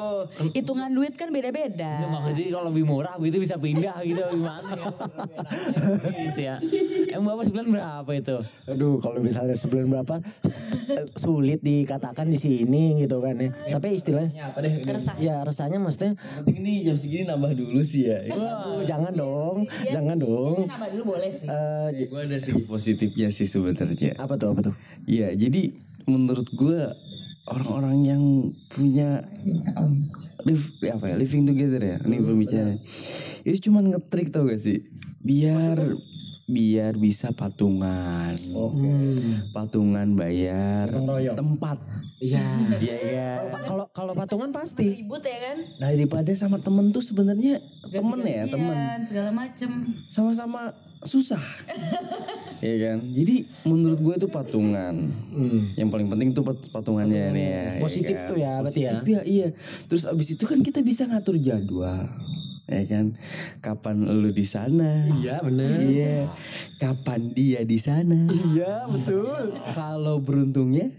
hitungan 0.51 0.89
duit 0.89 1.13
kan 1.13 1.25
Ya, 1.25 1.33
beda-beda 1.33 1.93
makanya 2.05 2.45
kalau 2.51 2.67
lebih 2.69 2.85
murah 2.85 3.15
gitu 3.17 3.37
bisa 3.37 3.55
pindah 3.57 3.97
gitu 4.01 4.21
gimana 4.31 4.69
ya? 4.69 4.85
gitu 6.29 6.41
ya. 6.41 6.55
Emang 7.09 7.33
bapak 7.33 7.43
sebulan 7.45 7.67
berapa 7.69 8.11
itu? 8.11 8.35
Aduh, 8.65 8.97
kalau 8.97 9.19
misalnya 9.19 9.53
sebulan 9.53 9.85
berapa 9.87 10.15
eh, 10.89 11.05
sulit 11.15 11.59
dikatakan 11.59 12.25
di 12.25 12.37
sini 12.37 12.83
gitu 12.99 13.17
kan 13.19 13.35
ya. 13.35 13.49
Tapi 13.71 13.87
istilahnya 13.93 14.31
Ya 14.31 14.45
apa 14.47 14.59
deh? 14.59 14.73
Resah. 14.83 15.15
ya 15.17 15.35
rasanya 15.41 15.77
maksudnya 15.77 16.13
Penting 16.39 16.57
nih 16.59 16.77
jam 16.83 16.95
segini 16.95 17.23
nambah 17.23 17.51
dulu 17.51 17.81
sih 17.81 18.05
ya. 18.05 18.17
"Aduh, 18.27 18.81
jangan 18.83 19.13
dong, 19.13 19.57
jangan 19.83 20.15
dong. 20.15 20.57
Nambah 20.63 20.89
dulu 20.91 21.03
boleh 21.11 21.29
sih 21.29 21.45
Eh, 21.45 21.87
j- 21.95 22.07
Gue 22.07 22.21
ada 22.23 22.37
segi 22.37 22.63
positifnya 22.63 23.27
sih 23.29 23.45
sebenarnya. 23.45 24.13
apa 24.15 24.33
tuh 24.35 24.49
apa 24.49 24.61
tuh? 24.63 24.75
Iya, 25.03 25.33
jadi 25.33 25.73
menurut 26.03 26.49
gue 26.49 26.79
orang-orang 27.43 27.97
yang 28.07 28.23
punya 28.71 29.27
live, 30.47 30.65
apa 30.87 31.11
ya, 31.11 31.15
living 31.19 31.43
together 31.47 31.81
ya, 31.83 31.97
ini 32.07 32.23
pembicaraan. 32.23 32.79
Itu 33.43 33.69
cuma 33.69 33.83
ngetrik 33.83 34.31
tau 34.31 34.47
gak 34.47 34.59
sih? 34.59 34.87
Biar 35.23 35.79
biar 36.45 36.95
bisa 36.95 37.31
patungan, 37.31 38.35
patungan 39.49 40.07
bayar 40.13 40.91
tempat. 41.33 41.77
Iya. 42.19 42.43
Iya 42.77 42.95
ya. 43.01 43.29
Kalau 43.63 43.85
kalau 43.89 44.13
patungan 44.13 44.51
pasti. 44.51 44.95
ribut 44.95 45.19
ya 45.19 45.39
kan 45.41 45.57
Nah 45.77 45.89
daripada 45.89 46.31
sama 46.33 46.57
temen 46.57 46.89
tuh 46.89 46.99
sebenarnya 46.99 47.59
temen 47.85 48.19
ya 48.21 48.43
temen 48.45 48.75
segala 49.03 49.29
macem 49.29 49.69
sama-sama 50.07 50.71
susah 51.01 51.41
ya 52.59 52.75
kan 52.81 52.97
jadi 53.05 53.43
menurut 53.63 53.99
gue 53.99 54.13
itu 54.15 54.27
patungan 54.27 54.95
yang 55.75 55.91
paling 55.91 56.07
penting 56.07 56.31
tuh 56.31 56.41
pat- 56.41 56.63
patungannya 56.71 57.35
nih 57.35 57.43
ya 57.45 57.63
ya 57.75 57.81
Positif 57.81 58.15
kan? 58.15 58.29
tuh 58.31 58.37
ya, 58.37 58.51
berarti 58.57 58.79
ya. 58.79 58.91
Positif 58.93 59.03
ya 59.05 59.21
iya 59.27 59.47
terus 59.85 60.03
abis 60.07 60.27
itu 60.31 60.43
kan 60.43 60.59
kita 60.59 60.79
bisa 60.79 61.03
ngatur 61.03 61.35
jadwal 61.35 62.07
ya 62.63 62.83
kan? 62.87 63.05
Kapan 63.59 64.07
lu 64.07 64.31
di 64.31 64.45
sana? 64.47 65.07
Iya, 65.19 65.43
bener. 65.43 65.69
iya. 65.83 66.15
Kapan 66.79 67.35
dia 67.35 67.61
di 67.67 67.77
sana? 67.79 68.27
Iya, 68.31 68.87
betul. 68.87 69.59
kalau 69.75 70.19
beruntungnya 70.23 70.91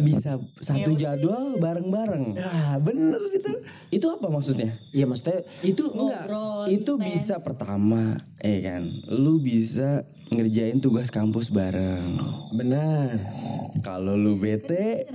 bisa 0.00 0.40
satu 0.58 0.96
jadwal 0.96 1.60
bareng-bareng. 1.60 2.34
Ah, 2.40 2.76
bener 2.80 3.20
itu. 3.30 3.52
itu 3.92 4.06
apa 4.08 4.26
maksudnya? 4.32 4.74
Iya, 4.90 5.04
maksudnya 5.04 5.44
itu 5.60 5.84
enggak. 5.92 6.24
Itu 6.72 6.96
bisa 6.96 7.38
pertama 7.44 8.18
eh 8.44 8.60
kan? 8.60 8.84
Lu 9.08 9.40
bisa 9.40 10.04
ngerjain 10.28 10.76
tugas 10.84 11.08
kampus 11.08 11.48
bareng. 11.48 12.20
Benar. 12.52 13.16
kalau 13.80 14.16
lu 14.16 14.36
bete 14.36 15.08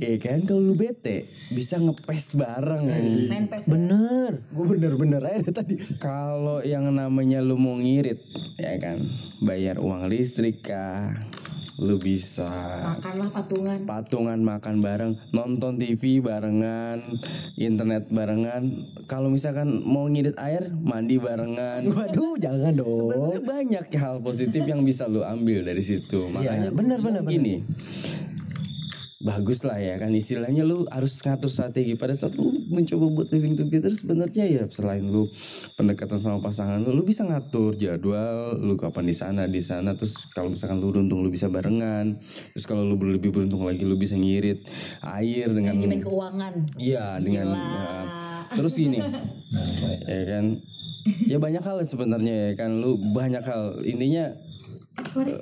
eh 0.00 0.16
kan? 0.16 0.48
Kalau 0.48 0.72
lu 0.72 0.74
bete 0.76 1.28
bisa 1.52 1.76
ngepes 1.76 2.36
bareng 2.40 2.88
main 3.28 3.46
pes 3.52 3.68
Bener. 3.68 4.40
Gue 4.48 4.64
bener-bener 4.76 5.20
aja 5.20 5.60
tadi. 5.60 5.76
kalau 6.00 6.64
yang 6.64 6.88
namanya 6.88 7.44
lu 7.44 7.60
mau 7.60 7.76
ngirit 7.76 8.24
ya 8.56 8.80
kan? 8.80 9.04
Bayar 9.44 9.76
uang 9.76 10.08
listrik 10.08 10.64
kah 10.64 11.12
lu 11.78 11.96
bisa 12.00 12.50
makanlah 12.82 13.30
patungan 13.30 13.78
patungan 13.86 14.38
makan 14.40 14.76
bareng, 14.82 15.12
nonton 15.30 15.78
TV 15.78 16.18
barengan, 16.18 16.98
internet 17.54 18.10
barengan. 18.10 18.88
Kalau 19.06 19.30
misalkan 19.30 19.82
mau 19.84 20.08
ngirit 20.10 20.36
air, 20.40 20.72
mandi 20.72 21.16
barengan. 21.20 21.86
Waduh, 21.86 22.34
jangan 22.40 22.72
dong. 22.74 22.88
Sebenarnya 22.88 23.42
banyak 23.42 23.84
hal 23.96 24.16
positif 24.22 24.62
yang 24.66 24.82
bisa 24.82 25.06
lu 25.06 25.22
ambil 25.22 25.62
dari 25.62 25.82
situ. 25.84 26.28
Makanya 26.30 26.72
benar, 26.72 26.98
benar, 27.00 27.20
benar. 27.22 27.30
gini. 27.30 27.62
Bagus 29.20 29.68
lah 29.68 29.76
ya 29.76 30.00
kan 30.00 30.16
istilahnya 30.16 30.64
lu 30.64 30.88
harus 30.88 31.20
ngatur 31.20 31.52
strategi. 31.52 31.92
Pada 31.92 32.16
saat 32.16 32.40
lu 32.40 32.56
mencoba 32.72 33.20
buat 33.20 33.28
living 33.28 33.52
together 33.52 33.92
sebenarnya 33.92 34.48
ya 34.48 34.64
selain 34.64 35.04
lu 35.04 35.28
pendekatan 35.76 36.16
sama 36.16 36.40
pasangan 36.40 36.80
lu 36.80 36.96
lu 36.96 37.04
bisa 37.04 37.28
ngatur 37.28 37.76
jadwal 37.76 38.56
lu 38.56 38.80
kapan 38.80 39.04
di 39.04 39.12
sana 39.12 39.44
di 39.44 39.60
sana. 39.60 39.92
Terus 39.92 40.24
kalau 40.32 40.48
misalkan 40.48 40.80
lu 40.80 40.88
beruntung 40.88 41.20
lu 41.20 41.28
bisa 41.28 41.52
barengan. 41.52 42.16
Terus 42.56 42.64
kalau 42.64 42.80
lu 42.80 42.96
lebih 42.96 43.28
beruntung 43.28 43.60
lagi 43.68 43.84
lu 43.84 44.00
bisa 44.00 44.16
ngirit 44.16 44.64
air 45.04 45.52
dengan 45.52 45.76
manajemen 45.76 46.00
keuangan. 46.00 46.54
Iya 46.80 47.20
dengan 47.20 47.46
ya. 47.52 47.92
terus 48.56 48.72
gini 48.80 49.04
ya 50.08 50.22
kan? 50.32 50.44
Ya 51.28 51.36
banyak 51.36 51.60
hal 51.60 51.76
sebenarnya 51.84 52.34
ya 52.48 52.50
kan 52.56 52.80
lu 52.80 52.96
banyak 52.96 53.44
hal. 53.44 53.84
Intinya 53.84 54.32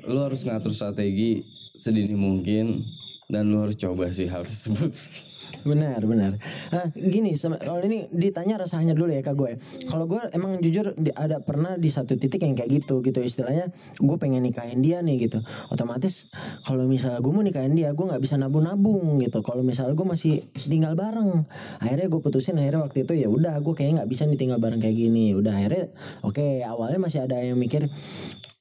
lu 0.02 0.18
harus 0.18 0.42
ngatur 0.42 0.74
strategi 0.74 1.46
sedini 1.78 2.18
mungkin 2.18 2.82
dan 3.28 3.52
lu 3.52 3.60
harus 3.60 3.76
coba 3.76 4.08
sih 4.08 4.26
hal 4.26 4.48
tersebut 4.48 4.92
Benar, 5.64 6.00
benar. 6.04 6.36
Nah, 6.70 6.86
gini, 6.94 7.34
kalau 7.36 7.80
ini 7.82 8.06
ditanya 8.12 8.60
rasanya 8.60 8.92
dulu 8.94 9.10
ya 9.10 9.24
kak 9.24 9.34
gue. 9.34 9.56
Kalau 9.88 10.04
gue 10.04 10.20
emang 10.36 10.60
jujur 10.60 10.92
di- 10.94 11.14
ada 11.14 11.40
pernah 11.42 11.74
di 11.80 11.88
satu 11.88 12.14
titik 12.14 12.44
yang 12.44 12.54
kayak 12.54 12.68
gitu, 12.84 13.00
gitu 13.02 13.18
istilahnya. 13.24 13.72
Gue 13.98 14.16
pengen 14.20 14.44
nikahin 14.44 14.84
dia 14.84 15.00
nih 15.02 15.28
gitu. 15.28 15.40
Otomatis 15.72 16.28
kalau 16.62 16.84
misalnya 16.86 17.18
gue 17.24 17.32
mau 17.32 17.42
nikahin 17.42 17.74
dia, 17.74 17.90
gue 17.96 18.06
nggak 18.06 18.22
bisa 18.22 18.36
nabung-nabung 18.36 19.18
gitu. 19.24 19.40
Kalau 19.40 19.64
misalnya 19.64 19.96
gue 19.96 20.06
masih 20.06 20.34
tinggal 20.68 20.94
bareng, 20.94 21.48
akhirnya 21.82 22.06
gue 22.06 22.20
putusin 22.22 22.56
akhirnya 22.60 22.84
waktu 22.84 23.08
itu 23.08 23.12
ya 23.18 23.28
udah 23.32 23.58
gue 23.58 23.72
kayaknya 23.74 24.04
nggak 24.04 24.10
bisa 24.14 24.22
nih 24.28 24.38
tinggal 24.38 24.60
bareng 24.62 24.80
kayak 24.84 24.96
gini. 24.96 25.32
Udah 25.34 25.52
akhirnya, 25.58 25.90
oke 26.22 26.44
awalnya 26.64 27.00
masih 27.02 27.24
ada 27.24 27.40
yang 27.40 27.58
mikir 27.58 27.88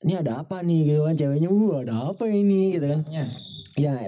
ini 0.08 0.14
ada 0.16 0.40
apa 0.40 0.64
nih 0.64 0.96
gitu 0.96 1.02
kan 1.04 1.16
ceweknya, 1.20 1.50
uh 1.52 1.74
ada 1.84 1.94
apa 2.16 2.26
ini 2.32 2.80
gitu 2.80 2.86
kan. 2.90 3.02
Ya 3.12 3.28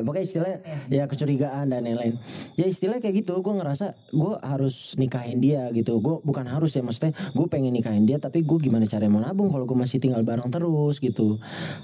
pokoknya 0.02 0.26
istilah 0.26 0.54
ya 0.90 1.06
kecurigaan 1.06 1.70
dan 1.70 1.86
lain-lain. 1.86 2.18
Ya 2.58 2.66
istilah 2.66 2.98
kayak 2.98 3.22
gitu 3.22 3.38
gue 3.40 3.54
ngerasa 3.54 3.94
gue 4.10 4.34
harus 4.42 4.98
nikahin 4.98 5.38
dia 5.38 5.70
gitu. 5.72 6.02
Gue 6.02 6.18
bukan 6.26 6.50
harus 6.50 6.74
ya 6.74 6.82
maksudnya 6.82 7.14
gue 7.14 7.46
pengen 7.46 7.72
nikahin 7.72 8.10
dia 8.10 8.18
tapi 8.18 8.42
gue 8.42 8.58
gimana 8.58 8.90
cara 8.90 9.06
mau 9.06 9.22
nabung 9.22 9.54
kalau 9.54 9.70
gue 9.70 9.78
masih 9.78 10.02
tinggal 10.02 10.26
bareng 10.26 10.50
terus 10.50 10.98
gitu. 10.98 11.38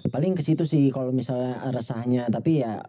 Paling 0.10 0.34
ke 0.34 0.41
situ 0.41 0.65
sih 0.65 0.89
kalau 0.89 1.13
misalnya 1.13 1.62
rasanya 1.69 2.28
tapi 2.34 2.65
ya 2.65 2.82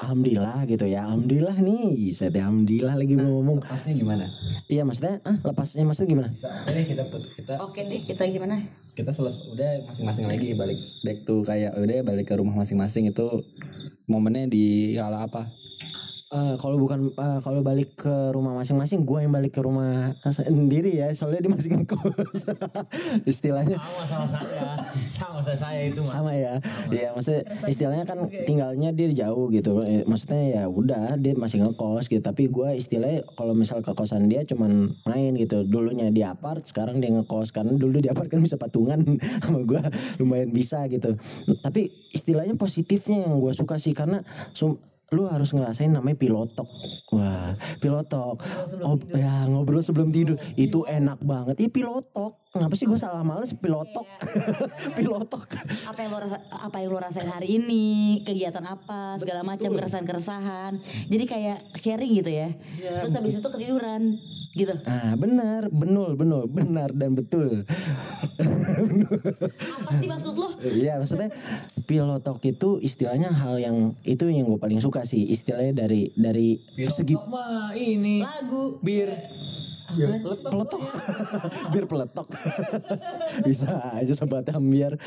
Alhamdulillah 0.00 0.64
gitu 0.64 0.88
ya 0.88 1.04
Alhamdulillah 1.04 1.60
nih 1.60 2.16
Saya 2.16 2.32
teh 2.32 2.40
Alhamdulillah 2.40 2.96
lagi 2.96 3.20
ngomong 3.20 3.60
Lepasnya 3.60 3.92
gimana? 3.92 4.24
Iya 4.64 4.82
maksudnya 4.88 5.20
ah, 5.28 5.36
Lepasnya 5.44 5.84
maksudnya 5.84 6.08
gimana 6.08 6.28
Oke 6.64 6.82
kita 6.88 7.04
kita 7.36 7.52
oke 7.60 7.80
deh 7.84 8.00
kita 8.00 8.22
gimana 8.32 8.64
kita 8.96 9.12
selesai 9.14 9.48
udah 9.52 9.70
masing-masing 9.86 10.26
lagi 10.26 10.52
balik 10.56 10.80
back 11.06 11.18
to 11.24 11.40
kayak 11.46 11.72
udah 11.78 12.02
balik 12.04 12.26
ke 12.26 12.34
rumah 12.36 12.52
masing-masing 12.58 13.08
itu 13.08 13.26
momennya 14.10 14.50
di 14.50 14.98
kala 14.98 15.24
apa? 15.30 15.59
Eh, 16.30 16.54
kalau 16.62 16.78
bukan 16.78 17.10
eh, 17.10 17.40
kalau 17.42 17.58
balik 17.58 17.98
ke 17.98 18.30
rumah 18.30 18.54
masing-masing, 18.54 19.02
gue 19.02 19.26
yang 19.26 19.34
balik 19.34 19.50
ke 19.50 19.66
rumah 19.66 20.14
sendiri 20.22 20.94
ya, 20.94 21.10
soalnya 21.10 21.42
dia 21.42 21.50
masih 21.50 21.74
ngekos. 21.74 22.46
istilahnya. 23.34 23.74
Sama 23.74 24.06
sama 24.06 24.26
saya. 24.38 24.62
Sama 25.10 25.38
saya 25.42 25.58
saya 25.58 25.80
itu 25.90 25.98
mah. 25.98 26.06
sama 26.06 26.30
ya, 26.30 26.62
ya 26.94 27.10
maksudnya 27.18 27.42
istilahnya 27.66 28.04
kan 28.06 28.30
tinggalnya 28.46 28.94
dia 28.94 29.10
jauh 29.26 29.50
gitu, 29.50 29.82
Eh, 29.82 30.06
maksudnya 30.06 30.38
ya 30.54 30.62
udah 30.70 31.18
dia 31.18 31.34
masih 31.34 31.66
ngekos 31.66 32.06
gitu, 32.06 32.22
tapi 32.22 32.46
gue 32.46 32.78
istilahnya 32.78 33.26
kalau 33.34 33.50
misal 33.50 33.82
ke 33.82 33.90
kosan 33.90 34.30
dia 34.30 34.46
cuman 34.46 34.94
main 35.10 35.34
gitu, 35.34 35.66
dulunya 35.66 36.14
di 36.14 36.22
apart, 36.22 36.62
sekarang 36.62 37.02
dia 37.02 37.10
ngekos. 37.10 37.50
Karena 37.50 37.74
dulu 37.74 37.98
di 37.98 38.06
apart 38.06 38.30
kan 38.30 38.38
bisa 38.38 38.54
patungan 38.54 39.02
sama 39.42 39.66
gue 39.66 39.82
lumayan 40.22 40.54
bisa 40.54 40.86
gitu, 40.86 41.18
tapi 41.58 41.90
istilahnya 42.14 42.54
positifnya 42.54 43.26
yang 43.26 43.34
gue 43.42 43.50
suka 43.50 43.82
sih. 43.82 43.98
Karena 43.98 44.22
sum- 44.54 44.78
lu 45.10 45.26
harus 45.26 45.50
ngerasain 45.50 45.90
namanya 45.90 46.14
pilotok. 46.14 46.70
Wah, 47.10 47.58
pilotok. 47.82 48.38
Oh, 48.86 48.94
ya 49.10 49.42
ngobrol 49.50 49.82
sebelum 49.82 50.14
tidur. 50.14 50.38
Itu 50.54 50.86
enak 50.86 51.18
banget. 51.26 51.58
Ih, 51.66 51.70
pilotok. 51.70 52.38
Ngapa 52.50 52.74
sih 52.74 52.90
gue 52.90 52.98
salah 52.98 53.22
males 53.22 53.54
pilotok? 53.54 54.10
pilotok. 54.98 55.54
apa 55.86 56.02
yang 56.02 56.10
lo 56.10 56.18
rasa 56.18 56.42
apa 56.50 56.82
yang 56.82 56.90
lo 56.90 56.98
rasain 56.98 57.30
hari 57.30 57.62
ini? 57.62 58.18
Kegiatan 58.26 58.66
apa? 58.66 59.14
Segala 59.22 59.46
macam 59.46 59.70
keresahan 59.70 60.02
keresahan 60.02 60.82
jadi 61.06 61.24
kayak 61.30 61.58
sharing 61.78 62.10
gitu 62.10 62.34
ya. 62.34 62.50
Terus 62.82 63.14
habis 63.14 63.38
itu 63.38 63.48
ketiduran 63.54 64.18
gitu. 64.58 64.74
Ah, 64.82 65.14
benar, 65.14 65.70
benul, 65.70 66.18
benul, 66.18 66.50
benar 66.50 66.90
dan 66.90 67.14
betul. 67.14 67.62
apa 69.78 69.90
sih 70.02 70.10
maksud 70.10 70.34
lo? 70.34 70.50
Iya 70.58 70.98
maksudnya 70.98 71.30
pilotok 71.86 72.42
itu 72.50 72.82
istilahnya 72.82 73.30
hal 73.30 73.62
yang 73.62 73.94
itu 74.02 74.26
yang 74.26 74.50
gue 74.50 74.58
paling 74.58 74.82
suka 74.82 75.06
sih 75.06 75.22
istilahnya 75.22 75.86
dari 75.86 76.10
dari 76.18 76.58
segi 76.90 77.14
Pilotok 77.14 77.30
mah 77.30 77.70
ini 77.78 78.26
lagu. 78.26 78.82
bir 78.82 79.14
peletok. 79.96 80.82
Biar 81.72 81.86
peletok. 81.86 82.26
Bisa 83.48 83.96
aja 83.96 84.12
sobat 84.14 84.48
ambiar. 84.50 84.96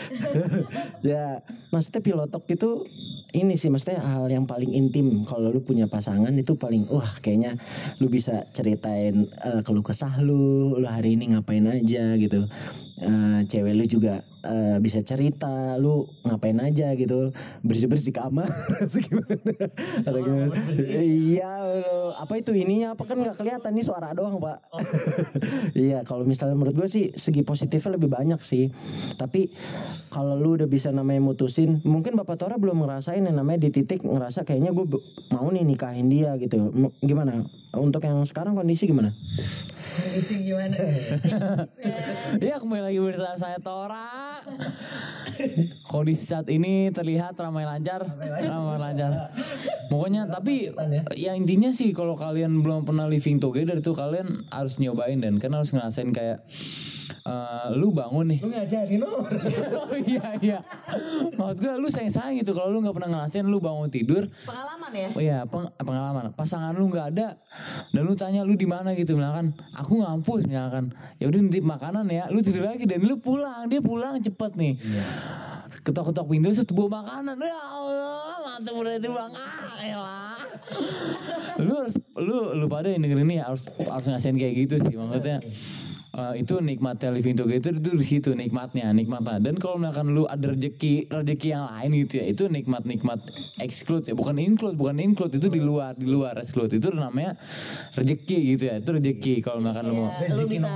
Ya 1.03 1.43
maksudnya 1.67 1.99
pilotok 1.99 2.47
itu 2.47 2.87
ini 3.35 3.59
sih 3.59 3.67
maksudnya 3.67 3.99
hal 3.99 4.27
yang 4.31 4.47
paling 4.47 4.71
intim. 4.71 5.27
Kalau 5.27 5.51
lu 5.51 5.59
punya 5.59 5.91
pasangan 5.91 6.31
itu 6.31 6.55
paling 6.55 6.87
wah 6.87 7.19
kayaknya 7.19 7.59
lu 7.99 8.07
bisa 8.07 8.47
ceritain 8.55 9.27
eh, 9.27 9.61
keluh 9.67 9.83
kesah 9.83 10.23
lu 10.23 10.79
lu 10.79 10.87
hari 10.87 11.19
ini 11.19 11.35
ngapain 11.35 11.67
aja 11.67 12.15
gitu 12.15 12.47
Eh, 12.93 13.39
cewek 13.49 13.73
lu 13.73 13.89
juga 13.89 14.21
eh, 14.45 14.77
bisa 14.77 15.01
cerita 15.01 15.75
lu 15.81 16.05
ngapain 16.21 16.55
aja 16.61 16.93
gitu. 16.93 17.33
Bersih 17.65 17.89
bersih 17.89 18.13
kamar 18.13 18.45
gimana? 19.09 19.33
Atau 20.05 20.21
gimana? 20.21 20.53
iya 21.01 21.51
apa 22.21 22.37
itu 22.37 22.53
ininya? 22.53 22.93
Apa 22.93 23.09
kan 23.09 23.17
nggak 23.17 23.41
kelihatan 23.41 23.73
nih 23.73 23.85
suara 23.85 24.13
doang 24.13 24.37
pak. 24.37 24.61
Iya 25.73 26.05
kalau 26.05 26.21
misalnya 26.21 26.53
menurut 26.53 26.77
gue 26.77 26.85
sih 26.85 27.09
segi 27.17 27.41
positifnya 27.41 27.97
lebih 27.97 28.13
banyak 28.13 28.37
sih. 28.45 28.69
Tapi 29.17 29.49
kalau 30.13 30.37
lu 30.37 30.53
udah 30.61 30.69
bisa 30.69 30.93
namanya 30.93 31.25
mutusin 31.25 31.81
mungkin 31.81 32.13
bapak 32.13 32.37
Tora 32.37 32.61
belum 32.61 32.85
ngerasain 32.85 33.25
yang 33.25 33.33
namanya 33.33 33.65
di 33.65 33.73
titik 33.73 34.05
ngerasa 34.05 34.45
kayaknya 34.45 34.69
gue 34.69 34.85
mau 35.33 35.49
nih 35.49 35.65
nikahin 35.65 36.13
dia 36.13 36.37
gitu. 36.37 36.69
M- 36.69 36.93
gimana? 37.01 37.41
Untuk 37.73 38.05
yang 38.05 38.21
sekarang 38.21 38.53
kondisi 38.53 38.85
gimana 38.85 39.17
Ya 42.47 42.57
kembali 42.57 42.81
lagi 42.81 42.99
bersama 42.99 43.37
saya 43.37 43.59
Tora. 43.61 44.41
Kondisi 45.85 46.25
saat 46.25 46.49
ini 46.49 46.89
terlihat 46.89 47.37
ramai 47.37 47.65
lancar. 47.65 48.01
Ramai 48.17 48.77
lancar. 48.81 49.29
Pokoknya 49.93 50.25
tapi 50.29 50.73
ya. 51.13 51.37
intinya 51.37 51.69
sih 51.69 51.93
Kalau 51.93 52.17
kalian 52.17 52.65
belum 52.65 52.87
pernah 52.87 53.05
living 53.05 53.37
together 53.37 53.77
tuh 53.83 53.93
Kalian 53.93 54.49
harus 54.49 54.81
nyobain 54.81 55.21
dan 55.21 55.37
kan 55.37 55.53
harus 55.53 55.69
ngerasain 55.69 56.09
kayak 56.09 56.41
eh, 57.21 57.67
Lu 57.77 57.93
bangun 57.93 58.25
nih. 58.33 58.39
Lu 58.41 58.49
ngajarin 58.49 59.01
oh 59.05 59.21
oh 59.85 59.97
iya 59.97 60.27
iya. 60.41 60.59
Maksud 61.37 61.57
gue 61.61 61.73
lu 61.77 61.87
sayang-sayang 61.87 62.41
gitu. 62.41 62.51
Kalau 62.57 62.73
lu 62.73 62.81
gak 62.81 62.95
pernah 62.97 63.09
ngerasain 63.19 63.45
lu 63.45 63.61
bangun 63.61 63.87
tidur. 63.93 64.25
Pengalaman 64.43 64.91
ya? 64.91 65.09
Oh 65.13 65.21
iya 65.21 65.37
peng- 65.45 65.73
pengalaman. 65.77 66.33
Pasangan 66.33 66.73
lu 66.73 66.89
nggak 66.89 67.07
ada. 67.17 67.37
Dan 67.93 68.01
lu 68.03 68.13
tanya 68.17 68.41
lu 68.41 68.57
di 68.57 68.65
mana 68.65 68.93
gitu 68.97 69.15
misalkan. 69.15 69.53
Aku 69.77 70.01
ngampus 70.01 70.45
misalkan. 70.49 70.91
Ya 71.21 71.29
udah 71.29 71.39
nitip 71.39 71.63
makanan 71.63 72.09
ya. 72.09 72.27
Lu 72.33 72.41
tidur 72.41 72.65
lagi 72.65 72.83
dan 72.89 73.05
lu 73.05 73.17
pulang. 73.17 73.69
Dia 73.69 73.79
pulang 73.79 74.19
cepet 74.19 74.51
nih. 74.57 74.73
Ketok-ketok 75.83 76.25
pintu 76.31 76.49
set 76.55 76.69
bawa 76.71 77.03
makanan. 77.03 77.35
Ya 77.37 77.59
Allah 77.59 78.35
mantap 78.39 78.73
udah 78.77 78.93
itu 78.95 79.09
bang. 79.11 79.31
Ah 79.35 79.75
elah 79.83 80.37
lu 81.59 81.73
harus 81.75 81.95
lu 82.17 82.37
lu 82.55 82.65
pada 82.65 82.87
yang 82.89 83.03
negeri 83.03 83.21
ini 83.25 83.37
harus 83.41 83.67
harus 83.77 84.05
ngasihin 84.09 84.37
kayak 84.39 84.53
gitu 84.65 84.75
sih 84.81 84.93
maksudnya 84.95 85.37
Eh, 86.13 86.45
itu 86.45 86.61
nikmatnya 86.61 87.09
living 87.09 87.33
together 87.33 87.73
itu 87.73 87.89
di 87.97 88.05
situ 88.05 88.37
nikmatnya 88.37 88.93
nikmatnya 88.93 89.41
dan 89.49 89.57
kalau 89.57 89.81
misalkan 89.81 90.13
lu 90.13 90.29
ada 90.29 90.53
rezeki 90.53 91.09
rezeki 91.09 91.57
yang 91.57 91.65
lain 91.65 91.89
gitu 92.05 92.21
ya 92.21 92.25
itu 92.29 92.43
nikmat 92.53 92.85
nikmat 92.85 93.17
exclude 93.57 94.05
ya. 94.05 94.13
Bukan 94.13 94.37
include 94.37 94.77
bukan 94.77 95.01
include 95.01 95.33
itu 95.41 95.49
di 95.49 95.57
luar 95.57 95.97
di 95.97 96.05
luar 96.05 96.37
exclude. 96.37 96.69
Itu 96.69 96.93
namanya 96.93 97.33
rezeki 97.97 98.37
gitu 98.45 98.63
ya 98.69 98.77
itu 98.77 98.89
rezeki 98.93 99.41
kalau 99.41 99.65
misalkan 99.65 99.89
lu 99.89 100.05
mau. 100.05 100.13
Kayak 100.13 100.37
lu 100.37 100.45
bisa 100.45 100.71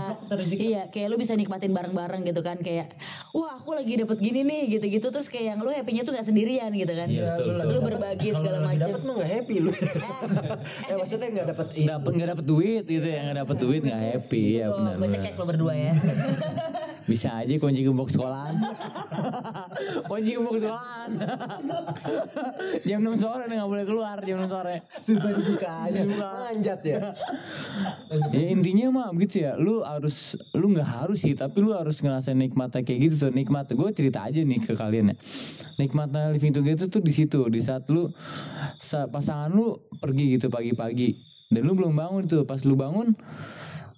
iya 0.58 0.82
kayak 0.90 1.08
lu 1.14 1.22
bisa 1.22 1.38
nikmatin 1.38 1.70
bareng-bareng 1.70 2.26
gitu 2.26 2.42
kan 2.42 2.58
kayak 2.58 2.98
wah 3.30 3.62
aku 3.62 3.78
lagi 3.78 3.94
dapet 3.94 4.18
gini 4.18 4.42
nih 4.42 4.74
gitu-gitu. 4.74 5.14
Terus 5.14 5.30
kayak 5.30 5.54
yang 5.54 5.60
lu 5.62 5.70
happy-nya 5.70 6.02
tuh 6.02 6.18
gak 6.18 6.26
sendirian 6.26 6.74
gitu 6.74 6.98
kan. 6.98 7.14
Lu 7.62 7.86
berbagi 7.86 8.34
segala 8.34 8.66
macam 8.66 8.90
dapat 8.90 9.02
mah 9.06 9.14
nggak 9.22 9.32
happy 9.38 9.56
lu. 9.62 9.70
Eh 9.70 10.98
maksudnya 11.06 11.30
nggak 11.30 11.48
dapat 11.54 11.68
dapat 11.78 12.12
nggak 12.18 12.30
dapat 12.34 12.46
duit 12.50 12.84
gitu 12.90 13.06
ya 13.06 13.22
nggak 13.30 13.38
dapat 13.46 13.58
duit 13.62 13.82
nggak 13.86 14.02
happy. 14.18 14.66
Ya 14.66 14.74
benar 14.74 15.27
cekek 15.28 15.40
lo 15.40 15.44
berdua 15.44 15.74
ya. 15.76 15.92
Bisa 17.12 17.40
aja 17.40 17.56
kunci 17.56 17.88
gembok 17.88 18.12
sekolahan. 18.12 18.52
Kunci 20.12 20.36
gembok 20.36 20.60
sekolahan. 20.60 21.12
Jam 22.88 23.00
6 23.00 23.24
sore 23.24 23.48
nih 23.48 23.64
nggak 23.64 23.72
boleh 23.72 23.86
keluar 23.88 24.20
jam 24.28 24.44
6 24.44 24.52
sore. 24.52 24.76
Susah 25.00 25.32
dibukanya 25.32 26.04
manjat 26.04 26.84
ya. 26.84 27.16
Ya 28.36 28.52
intinya 28.52 28.88
mah 28.92 29.08
gitu 29.24 29.40
ya 29.40 29.56
lu 29.56 29.88
harus 29.88 30.36
lu 30.52 30.76
nggak 30.76 30.84
harus 30.84 31.24
sih 31.24 31.32
tapi 31.32 31.64
lu 31.64 31.72
harus 31.72 31.96
ngerasain 32.04 32.36
nikmatnya 32.36 32.84
kayak 32.84 33.00
gitu 33.08 33.16
tuh 33.28 33.32
nikmat 33.32 33.72
gue 33.72 33.90
cerita 33.96 34.28
aja 34.28 34.44
nih 34.44 34.60
ke 34.60 34.76
kalian 34.76 35.16
ya. 35.16 35.18
Nikmatnya 35.80 36.36
living 36.36 36.60
together 36.60 36.92
tuh 36.92 37.00
di 37.00 37.16
situ 37.16 37.48
di 37.48 37.64
saat 37.64 37.88
lu 37.88 38.12
sa- 38.84 39.08
pasangan 39.08 39.48
lu 39.48 39.80
pergi 40.04 40.36
gitu 40.36 40.52
pagi-pagi. 40.52 41.16
Dan 41.48 41.64
lu 41.64 41.72
belum 41.72 41.96
bangun 41.96 42.28
tuh 42.28 42.44
pas 42.44 42.60
lu 42.68 42.76
bangun 42.76 43.16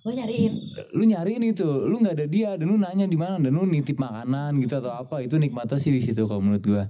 gue 0.10 0.18
nyariin. 0.18 0.54
Lu 0.98 1.06
nyariin 1.06 1.44
itu. 1.46 1.70
Lu 1.86 2.02
nggak 2.02 2.18
ada 2.18 2.26
dia. 2.26 2.58
Dan 2.58 2.74
lu 2.74 2.82
nanya 2.82 3.06
di 3.06 3.14
mana. 3.14 3.38
Dan 3.38 3.54
lu 3.54 3.70
nitip 3.70 4.02
makanan 4.02 4.58
gitu 4.66 4.82
atau 4.82 4.90
apa. 4.90 5.22
Itu 5.22 5.38
nikmatnya 5.38 5.78
sih 5.78 5.94
di 5.94 6.02
situ 6.02 6.26
kalau 6.26 6.42
menurut 6.42 6.66
gua. 6.66 6.84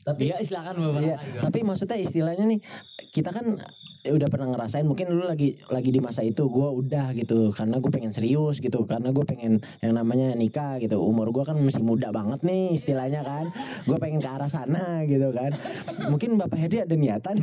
Tapi 0.00 0.32
ya 0.32 0.40
silakan 0.40 0.80
bapak. 0.80 1.00
Iya, 1.04 1.16
tapi 1.44 1.60
maksudnya 1.60 2.00
istilahnya 2.00 2.48
nih 2.48 2.58
kita 3.12 3.30
kan 3.30 3.60
eh, 4.00 4.12
udah 4.16 4.28
pernah 4.32 4.48
ngerasain 4.48 4.88
mungkin 4.88 5.12
lu 5.12 5.28
lagi 5.28 5.60
lagi 5.68 5.92
di 5.92 6.00
masa 6.00 6.24
itu 6.24 6.48
gue 6.48 6.68
udah 6.80 7.12
gitu 7.12 7.52
karena 7.52 7.76
gue 7.76 7.90
pengen 7.92 8.12
serius 8.12 8.64
gitu 8.64 8.88
karena 8.88 9.12
gue 9.12 9.24
pengen 9.28 9.60
yang 9.84 9.92
namanya 9.92 10.32
nikah 10.32 10.80
gitu. 10.80 10.96
Umur 11.04 11.28
gue 11.36 11.44
kan 11.44 11.56
masih 11.60 11.84
muda 11.84 12.08
banget 12.08 12.40
nih 12.40 12.72
istilahnya 12.72 13.20
kan. 13.20 13.52
Gue 13.84 14.00
pengen 14.00 14.24
ke 14.24 14.28
arah 14.28 14.48
sana 14.48 15.04
gitu 15.04 15.28
kan. 15.36 15.52
Mungkin 16.08 16.40
bapak 16.40 16.58
Hedi 16.66 16.80
ada 16.80 16.96
niatan? 16.96 17.36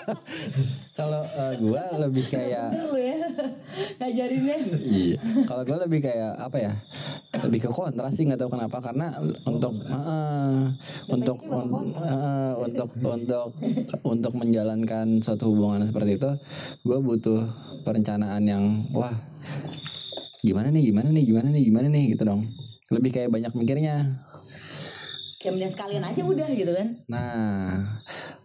Kalau 0.98 1.22
eh, 1.24 1.54
gua 1.62 1.82
lebih 1.96 2.24
kayak 2.26 2.68
ya 2.98 3.28
ngajarinnya. 4.02 4.56
Iya. 4.80 5.18
Kalau 5.46 5.62
gue 5.62 5.78
lebih 5.86 6.00
kayak 6.02 6.32
apa 6.36 6.56
ya? 6.58 6.72
Lebih 7.46 7.68
ke 7.68 7.70
kontra 7.70 8.10
sih 8.10 8.26
nggak 8.26 8.42
tahu 8.42 8.50
kenapa 8.58 8.82
karena 8.82 9.14
untuk 9.46 9.78
eh, 9.86 10.62
untuk 11.08 11.38
un- 11.46 11.94
eh, 11.94 12.52
untuk 12.58 12.90
untuk 13.00 13.50
untuk 14.02 14.32
menjalankan 14.34 15.22
suatu 15.22 15.48
hubungan 15.52 15.59
seperti 15.84 16.16
itu, 16.16 16.30
gue 16.84 16.98
butuh 16.98 17.44
perencanaan 17.84 18.42
yang 18.44 18.64
wah 18.96 19.12
gimana 20.40 20.72
nih 20.72 20.88
gimana 20.88 21.08
nih 21.12 21.24
gimana 21.28 21.48
nih 21.52 21.62
gimana 21.68 21.86
nih 21.92 22.04
gitu 22.16 22.22
dong. 22.24 22.48
Lebih 22.90 23.10
kayak 23.12 23.30
banyak 23.30 23.52
mikirnya. 23.54 24.24
kayak 25.40 25.56
mending 25.56 25.72
sekalian 25.72 26.04
aja 26.04 26.20
udah 26.20 26.48
gitu 26.52 26.68
kan 26.76 26.88
Nah, 27.08 27.80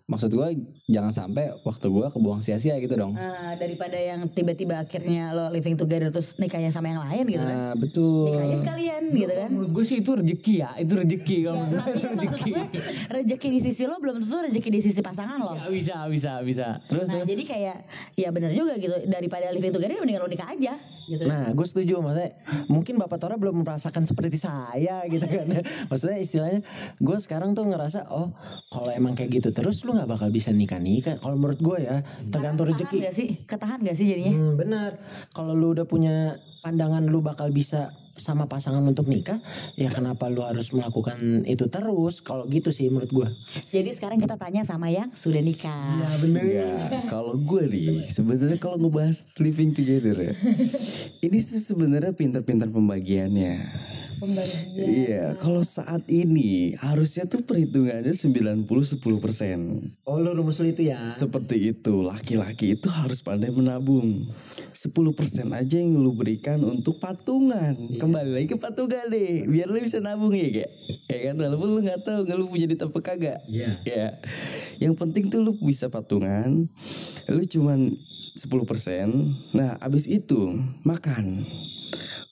maksud 0.06 0.30
gue 0.30 0.70
jangan 0.86 1.10
sampai 1.10 1.50
waktu 1.66 1.90
gue 1.90 2.08
kebuang 2.14 2.38
sia-sia 2.38 2.78
gitu 2.78 2.94
dong. 2.94 3.18
Nah, 3.18 3.58
daripada 3.58 3.98
yang 3.98 4.30
tiba-tiba 4.30 4.86
akhirnya 4.86 5.34
lo 5.34 5.50
living 5.50 5.74
together 5.74 6.14
terus 6.14 6.38
nikahnya 6.38 6.70
sama 6.70 6.94
yang 6.94 7.02
lain 7.02 7.26
gitu 7.26 7.42
kan. 7.42 7.58
Nah, 7.58 7.74
betul. 7.74 8.30
nikahnya 8.30 8.58
sekalian 8.62 9.04
gitu 9.18 9.34
kan. 9.34 9.50
menurut 9.50 9.72
gue 9.74 9.86
sih 9.90 9.98
itu 10.06 10.12
rezeki 10.14 10.54
ya 10.62 10.70
itu 10.78 10.94
rezeki 10.94 11.38
kalau 11.50 11.58
menurut 11.66 11.74
gue 11.74 11.82
tapi 11.82 12.16
maksud 12.22 12.38
rezeki. 12.38 12.52
gue 12.54 12.66
rezeki 13.10 13.48
di 13.50 13.60
sisi 13.66 13.84
lo 13.90 13.98
belum 13.98 14.16
tentu 14.22 14.38
rezeki 14.46 14.70
di 14.70 14.82
sisi 14.86 15.02
pasangan 15.02 15.38
lo. 15.42 15.54
Ya, 15.58 15.66
bisa 15.74 15.96
bisa 16.06 16.32
bisa. 16.46 16.68
Terus 16.86 17.10
Nah 17.10 17.26
jadi 17.26 17.42
kayak 17.42 17.78
ya 18.14 18.30
bener 18.30 18.54
juga 18.54 18.78
gitu 18.78 18.94
daripada 19.10 19.50
living 19.50 19.74
together 19.74 19.98
mendingan 19.98 20.22
lo 20.22 20.30
nikah 20.30 20.54
aja 20.54 20.78
gitu. 21.08 21.24
Nah, 21.26 21.54
gue 21.54 21.66
setuju 21.68 22.02
maksudnya 22.02 22.38
mungkin 22.68 22.98
Bapak 22.98 23.18
Tora 23.22 23.36
belum 23.38 23.62
merasakan 23.66 24.04
seperti 24.06 24.38
saya 24.42 25.06
gitu 25.10 25.26
kan. 25.26 25.48
maksudnya 25.90 26.18
istilahnya 26.20 26.62
gue 27.00 27.18
sekarang 27.22 27.54
tuh 27.54 27.66
ngerasa 27.70 28.10
oh 28.12 28.34
kalau 28.70 28.90
emang 28.92 29.14
kayak 29.14 29.42
gitu 29.42 29.50
terus 29.54 29.82
lu 29.86 29.96
nggak 29.96 30.10
bakal 30.10 30.30
bisa 30.30 30.54
nikah 30.54 30.82
nikah. 30.82 31.18
Kalau 31.22 31.36
menurut 31.38 31.60
gue 31.62 31.78
ya 31.86 32.02
tergantung 32.30 32.68
Ketahan 32.70 32.90
rezeki. 32.92 32.98
gak 33.06 33.16
sih? 33.16 33.30
Ketahan 33.46 33.80
gak 33.82 33.98
sih 33.98 34.06
jadinya? 34.10 34.34
Hmm, 34.34 34.54
benar. 34.58 34.92
Kalau 35.34 35.54
lu 35.54 35.74
udah 35.74 35.86
punya 35.88 36.38
pandangan 36.66 37.06
lu 37.06 37.22
bakal 37.22 37.54
bisa 37.54 37.94
sama 38.16 38.48
pasangan 38.48 38.80
untuk 38.84 39.12
nikah, 39.12 39.44
ya 39.76 39.92
kenapa 39.92 40.32
lu 40.32 40.42
harus 40.44 40.72
melakukan 40.72 41.44
itu 41.44 41.68
terus? 41.68 42.24
Kalau 42.24 42.48
gitu 42.48 42.72
sih 42.72 42.88
menurut 42.88 43.12
gue. 43.12 43.30
Jadi 43.76 43.92
sekarang 43.92 44.18
kita 44.18 44.40
tanya 44.40 44.64
sama 44.64 44.88
yang 44.88 45.12
sudah 45.12 45.44
nikah. 45.44 46.20
Enggak, 46.24 47.12
kalau 47.12 47.36
gue 47.36 47.64
nih 47.68 48.08
sebenarnya 48.08 48.58
kalau 48.58 48.80
ngebahas 48.80 49.36
living 49.38 49.76
together 49.76 50.16
ya, 50.32 50.34
ini 51.26 51.38
sih 51.44 51.60
sebenarnya 51.60 52.16
pinter-pinter 52.16 52.72
pembagiannya. 52.72 53.54
Iya, 54.76 55.36
kalau 55.40 55.62
saat 55.66 56.08
ini 56.08 56.76
harusnya 56.80 57.28
tuh 57.28 57.44
perhitungannya 57.44 58.16
90 58.16 58.66
10 58.66 59.24
persen. 59.24 59.60
Oh 60.08 60.18
lu 60.22 60.32
rumus 60.32 60.60
lu 60.62 60.72
itu 60.72 60.88
ya. 60.88 61.12
Seperti 61.12 61.76
itu, 61.76 62.04
laki-laki 62.06 62.80
itu 62.80 62.88
harus 62.88 63.20
pandai 63.20 63.52
menabung. 63.52 64.30
10% 64.72 65.52
aja 65.52 65.76
yang 65.76 65.98
lu 66.00 66.16
berikan 66.16 66.62
untuk 66.64 67.00
patungan. 67.02 67.76
Kembali 68.00 68.32
lagi 68.32 68.48
ke 68.52 68.58
patungan 68.60 69.08
deh, 69.12 69.48
biar 69.48 69.68
lu 69.68 69.80
bisa 69.80 70.00
nabung 70.00 70.34
ya 70.36 70.48
kayak. 70.52 70.72
Ya 71.12 71.18
kan, 71.32 71.36
walaupun 71.40 71.68
lu 71.76 71.80
nggak 71.84 72.00
tahu 72.04 72.20
nggak 72.26 72.38
lu 72.38 72.46
punya 72.48 72.66
duit 72.70 72.82
apa 72.82 73.00
kagak. 73.04 73.40
Iya. 73.50 73.72
Ya. 73.84 74.08
Yang 74.80 74.96
penting 75.00 75.24
tuh 75.32 75.44
lu 75.44 75.56
bisa 75.60 75.92
patungan. 75.92 76.68
Lu 77.28 77.44
cuman 77.44 77.96
10%. 78.36 79.56
Nah, 79.56 79.80
abis 79.80 80.12
itu 80.12 80.60
makan. 80.84 81.48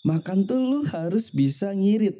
Makan 0.04 0.44
tuh 0.44 0.60
lu 0.60 0.84
harus 0.92 1.32
bisa 1.32 1.72
ngirit. 1.72 2.20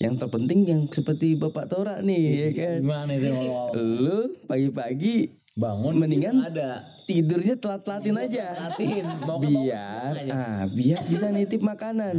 Yang 0.00 0.24
terpenting 0.24 0.64
yang 0.64 0.82
seperti 0.88 1.36
Bapak 1.36 1.68
Tora 1.68 2.00
nih, 2.00 2.24
ya 2.40 2.50
kan. 2.56 2.78
Gimana 2.80 3.12
itu 3.16 3.32
Lu 3.76 4.32
pagi-pagi 4.48 5.44
bangun 5.60 5.94
mendingan 6.00 6.40
ada 6.40 6.95
tidurnya 7.06 7.54
telat-telatin 7.54 8.18
aja. 8.18 8.46
latin 8.66 9.06
mau 9.22 9.38
ke 9.38 9.46
Biar 9.46 10.12
ah 10.26 10.66
biar 10.66 11.00
bisa 11.06 11.30
nitip 11.30 11.62
makanan. 11.62 12.18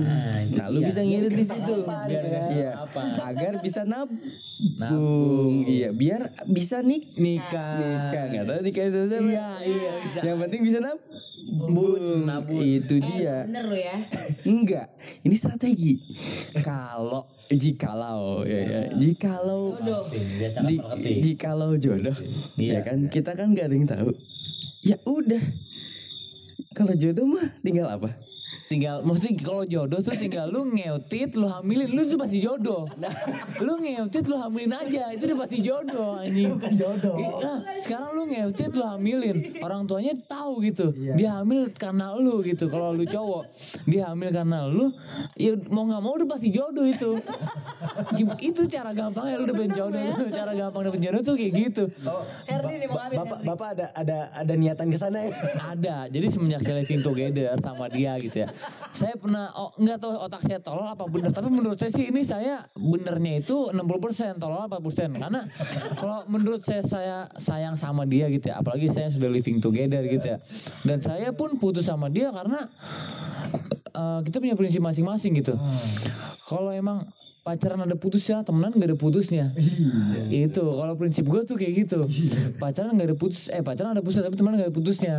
Nah, 0.56 0.68
lu 0.72 0.80
bisa 0.80 1.04
ngirit 1.04 1.36
di 1.36 1.44
situ. 1.44 1.84
Biar 1.84 2.24
Iya. 2.48 2.72
apa. 2.88 3.02
Agar 3.28 3.60
bisa 3.60 3.84
nabung. 3.84 5.68
Iya, 5.68 5.92
biar 5.92 6.32
bisa 6.48 6.80
nik 6.80 7.20
nikah 7.20 7.76
nikah 7.78 8.24
nggak 8.32 8.46
tahu 8.48 8.60
nikah 8.64 8.84
itu 8.88 9.00
siapa. 9.06 9.28
Iya, 9.28 9.48
iya, 9.68 9.92
bisa. 10.00 10.20
Yang 10.24 10.38
penting 10.48 10.62
bisa 10.64 10.80
nabung. 10.80 12.24
Nabung. 12.24 12.60
Itu 12.64 12.96
dia. 13.04 13.44
Bener 13.44 13.64
lu 13.68 13.76
ya. 13.76 13.96
Enggak, 14.48 14.88
ini 15.22 15.36
strategi. 15.36 16.00
Kalau 16.64 17.28
jikalau 17.48 18.44
ya, 18.44 18.60
ya. 18.60 18.82
jikalau 19.00 19.72
biasa 19.80 20.68
di, 20.68 20.76
jikalau 21.24 21.80
jodoh 21.80 22.12
Iya. 22.60 22.76
ya 22.76 22.80
kan 22.84 23.08
kita 23.08 23.40
kan 23.40 23.56
gak 23.56 23.72
ada 23.72 23.76
yang 23.80 23.88
tahu 23.88 24.12
ya 24.84 24.98
udah. 25.06 25.42
Kalau 26.78 26.94
jodoh 26.94 27.26
mah 27.26 27.58
tinggal 27.66 27.90
apa 27.90 28.14
tinggal 28.68 29.00
maksudnya 29.00 29.40
kalau 29.40 29.64
jodoh 29.64 30.00
tuh 30.04 30.16
tinggal 30.20 30.52
lu 30.52 30.68
ngeutit 30.68 31.40
lu 31.40 31.48
hamilin. 31.48 31.88
Lu 31.96 32.02
tuh 32.04 32.20
pasti 32.20 32.38
jodoh. 32.44 32.84
Lu 33.64 33.74
ngeutit 33.80 34.28
lu 34.28 34.36
hamilin 34.36 34.76
aja. 34.76 35.04
Itu 35.16 35.24
udah 35.32 35.40
pasti 35.48 35.58
jodoh 35.64 36.20
anjing. 36.20 36.52
Bukan 36.56 36.74
jodoh. 36.76 37.16
Sekarang 37.80 38.12
lu 38.14 38.28
ngeutit 38.28 38.76
lu 38.76 38.84
hamilin. 38.84 39.56
Orang 39.64 39.88
tuanya 39.88 40.14
tahu 40.28 40.60
gitu. 40.68 40.92
Dia 41.16 41.40
hamil 41.42 41.72
karena 41.74 42.14
lu 42.20 42.44
gitu 42.44 42.68
kalau 42.68 42.92
lu 42.92 43.08
cowok. 43.08 43.48
Dia 43.88 44.12
hamil 44.12 44.30
karena 44.36 44.68
lu 44.68 44.92
ya 45.40 45.56
mau 45.72 45.88
nggak 45.88 46.02
mau 46.04 46.14
udah 46.20 46.28
pasti 46.28 46.52
jodoh 46.52 46.84
itu. 46.84 47.16
Gimana 48.20 48.40
itu 48.44 48.62
cara 48.68 48.92
gampangnya 48.92 49.40
lu 49.40 49.46
dapet 49.48 49.72
jodoh. 49.72 50.00
cara 50.28 50.52
gampang 50.52 50.92
dapet 50.92 51.00
jodoh 51.02 51.22
tuh 51.24 51.36
kayak 51.40 51.54
gitu. 51.56 51.84
Nih 52.68 52.88
mau 52.92 53.00
ngambil. 53.00 53.18
Bapak 53.18 53.40
bapak 53.48 53.68
ada 53.80 53.86
ada 53.96 54.18
ada 54.36 54.54
niatan 54.54 54.92
ke 54.92 54.98
sana 55.00 55.24
ya. 55.24 55.32
ada. 55.58 55.96
Jadi 56.12 56.28
semenjak 56.28 56.62
saya 56.68 56.84
living 56.84 57.02
together 57.02 57.56
sama 57.64 57.88
dia 57.88 58.20
gitu 58.20 58.44
ya 58.44 58.57
saya 58.92 59.14
pernah 59.18 59.52
oh, 59.54 59.72
nggak 59.78 59.98
tahu 60.02 60.14
otak 60.18 60.42
saya 60.42 60.60
tolol 60.62 60.88
apa 60.88 61.06
bener 61.06 61.30
tapi 61.30 61.50
menurut 61.54 61.78
saya 61.78 61.92
sih 61.94 62.10
ini 62.10 62.26
saya 62.26 62.66
benernya 62.74 63.42
itu 63.46 63.70
60% 63.72 64.42
tolol 64.42 64.66
40% 64.66 65.22
karena 65.22 65.42
kalau 65.98 66.26
menurut 66.30 66.62
saya 66.62 66.82
saya 66.82 67.18
sayang 67.38 67.78
sama 67.78 68.04
dia 68.10 68.30
gitu 68.30 68.50
ya 68.50 68.60
apalagi 68.60 68.90
saya 68.90 69.14
sudah 69.14 69.30
living 69.30 69.62
together 69.62 70.02
gitu 70.06 70.36
ya. 70.36 70.38
Dan 70.84 71.00
saya 71.04 71.30
pun 71.34 71.56
putus 71.62 71.88
sama 71.88 72.10
dia 72.10 72.34
karena 72.34 72.66
eh, 73.94 74.20
kita 74.26 74.42
punya 74.42 74.56
prinsip 74.58 74.82
masing-masing 74.82 75.38
gitu. 75.38 75.54
Kalau 76.48 76.72
emang 76.72 77.08
pacaran 77.44 77.80
ada 77.80 77.96
putusnya 77.96 78.44
temenan 78.44 78.76
gak 78.76 78.92
ada 78.92 78.98
putusnya. 79.00 79.56
Itu 80.28 80.68
kalau 80.68 81.00
prinsip 81.00 81.24
gue 81.28 81.42
tuh 81.48 81.56
kayak 81.56 81.88
gitu. 81.88 82.04
Pacaran 82.60 82.96
gak 82.96 83.08
ada 83.14 83.18
putus 83.18 83.48
eh 83.48 83.64
pacaran 83.64 83.96
ada 83.96 84.04
putusnya 84.04 84.28
tapi 84.28 84.36
temenan 84.36 84.60
gak 84.60 84.70
ada 84.72 84.76
putusnya 84.76 85.16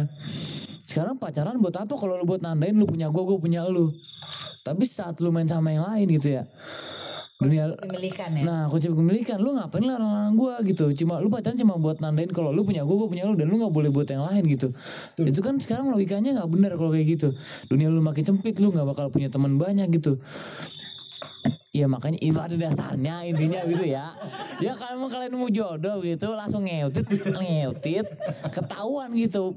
sekarang 0.88 1.20
pacaran 1.20 1.60
buat 1.60 1.76
apa 1.76 1.92
kalau 1.92 2.16
lu 2.16 2.24
buat 2.24 2.40
nandain 2.40 2.72
lu 2.72 2.88
punya 2.88 3.12
gue 3.12 3.22
gue 3.28 3.38
punya 3.38 3.68
lu 3.68 3.92
tapi 4.64 4.88
saat 4.88 5.20
lu 5.20 5.28
main 5.28 5.44
sama 5.44 5.76
yang 5.76 5.84
lain 5.84 6.08
gitu 6.16 6.40
ya 6.40 6.48
dunia 7.38 7.70
Pemilikan 7.78 8.34
ya. 8.34 8.42
Nah, 8.42 8.62
konsep 8.66 8.90
kepemilikan 8.90 9.38
lu 9.38 9.54
ngapain 9.54 9.86
larang-larang 9.86 10.34
gua 10.34 10.58
gitu. 10.66 10.90
Cuma 10.90 11.22
lu 11.22 11.30
pacaran 11.30 11.54
cuma 11.54 11.78
buat 11.78 12.02
nandain 12.02 12.26
kalau 12.34 12.50
lu 12.50 12.66
punya 12.66 12.82
gua, 12.82 13.06
gua 13.06 13.08
punya 13.14 13.30
lu 13.30 13.38
dan 13.38 13.46
lu 13.46 13.62
nggak 13.62 13.70
boleh 13.70 13.90
buat 13.94 14.10
yang 14.10 14.26
lain 14.26 14.42
gitu. 14.50 14.74
Itu 15.22 15.38
kan 15.38 15.62
sekarang 15.62 15.86
logikanya 15.94 16.34
nggak 16.34 16.50
benar 16.50 16.74
kalau 16.74 16.90
kayak 16.90 17.14
gitu. 17.14 17.38
Dunia 17.70 17.94
lu 17.94 18.02
makin 18.02 18.26
sempit, 18.26 18.58
lu 18.58 18.74
nggak 18.74 18.90
bakal 18.90 19.06
punya 19.14 19.30
teman 19.30 19.54
banyak 19.54 19.86
gitu. 19.94 20.18
Ya 21.78 21.86
makanya 21.86 22.18
itu 22.18 22.34
ada 22.34 22.58
dasarnya 22.58 23.22
intinya 23.22 23.62
gitu 23.62 23.86
ya. 23.86 24.10
Ya 24.58 24.74
kalau 24.74 24.98
emang 24.98 25.10
kalian 25.14 25.38
mau 25.38 25.46
jodoh 25.46 26.02
gitu 26.02 26.34
langsung 26.34 26.66
ngeutit, 26.66 27.06
ngeutit, 27.06 28.06
ketahuan 28.50 29.14
gitu. 29.14 29.54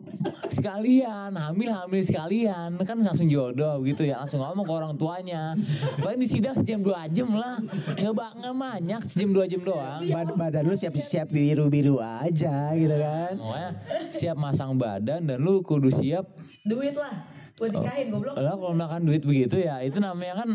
Sekalian 0.54 1.34
hamil 1.34 1.74
hamil 1.74 2.06
sekalian 2.06 2.78
kan 2.86 3.02
langsung 3.02 3.26
jodoh 3.26 3.82
gitu 3.82 4.06
ya 4.06 4.22
langsung 4.22 4.46
ngomong 4.46 4.62
ke 4.62 4.74
orang 4.78 4.94
tuanya. 5.02 5.58
Paling 5.98 6.22
di 6.22 6.30
sidang 6.30 6.54
sejam 6.54 6.86
dua 6.86 7.10
jam 7.10 7.34
lah, 7.34 7.58
nggak 7.98 8.14
nggak 8.14 8.54
banyak 8.54 9.02
sejam 9.10 9.34
dua 9.34 9.50
jam 9.50 9.66
doang. 9.66 10.06
Bad- 10.06 10.38
badan 10.38 10.70
lu 10.70 10.78
siap-siap 10.78 11.26
biru-biru 11.34 11.98
aja 11.98 12.78
gitu 12.78 12.96
kan. 13.02 13.34
Pokoknya 13.34 13.70
siap 14.14 14.38
masang 14.38 14.78
badan 14.78 15.26
dan 15.26 15.38
lu 15.42 15.66
kudu 15.66 15.90
siap 15.90 16.30
Duit 16.62 16.94
lah. 16.94 17.31
Buat 17.62 17.72
nikahin 17.78 18.08
goblok. 18.10 18.34
lah 18.36 18.56
kalau 18.58 18.74
makan 18.74 19.02
duit 19.06 19.22
begitu 19.22 19.62
ya 19.62 19.78
itu 19.80 20.02
namanya 20.02 20.42
kan 20.42 20.50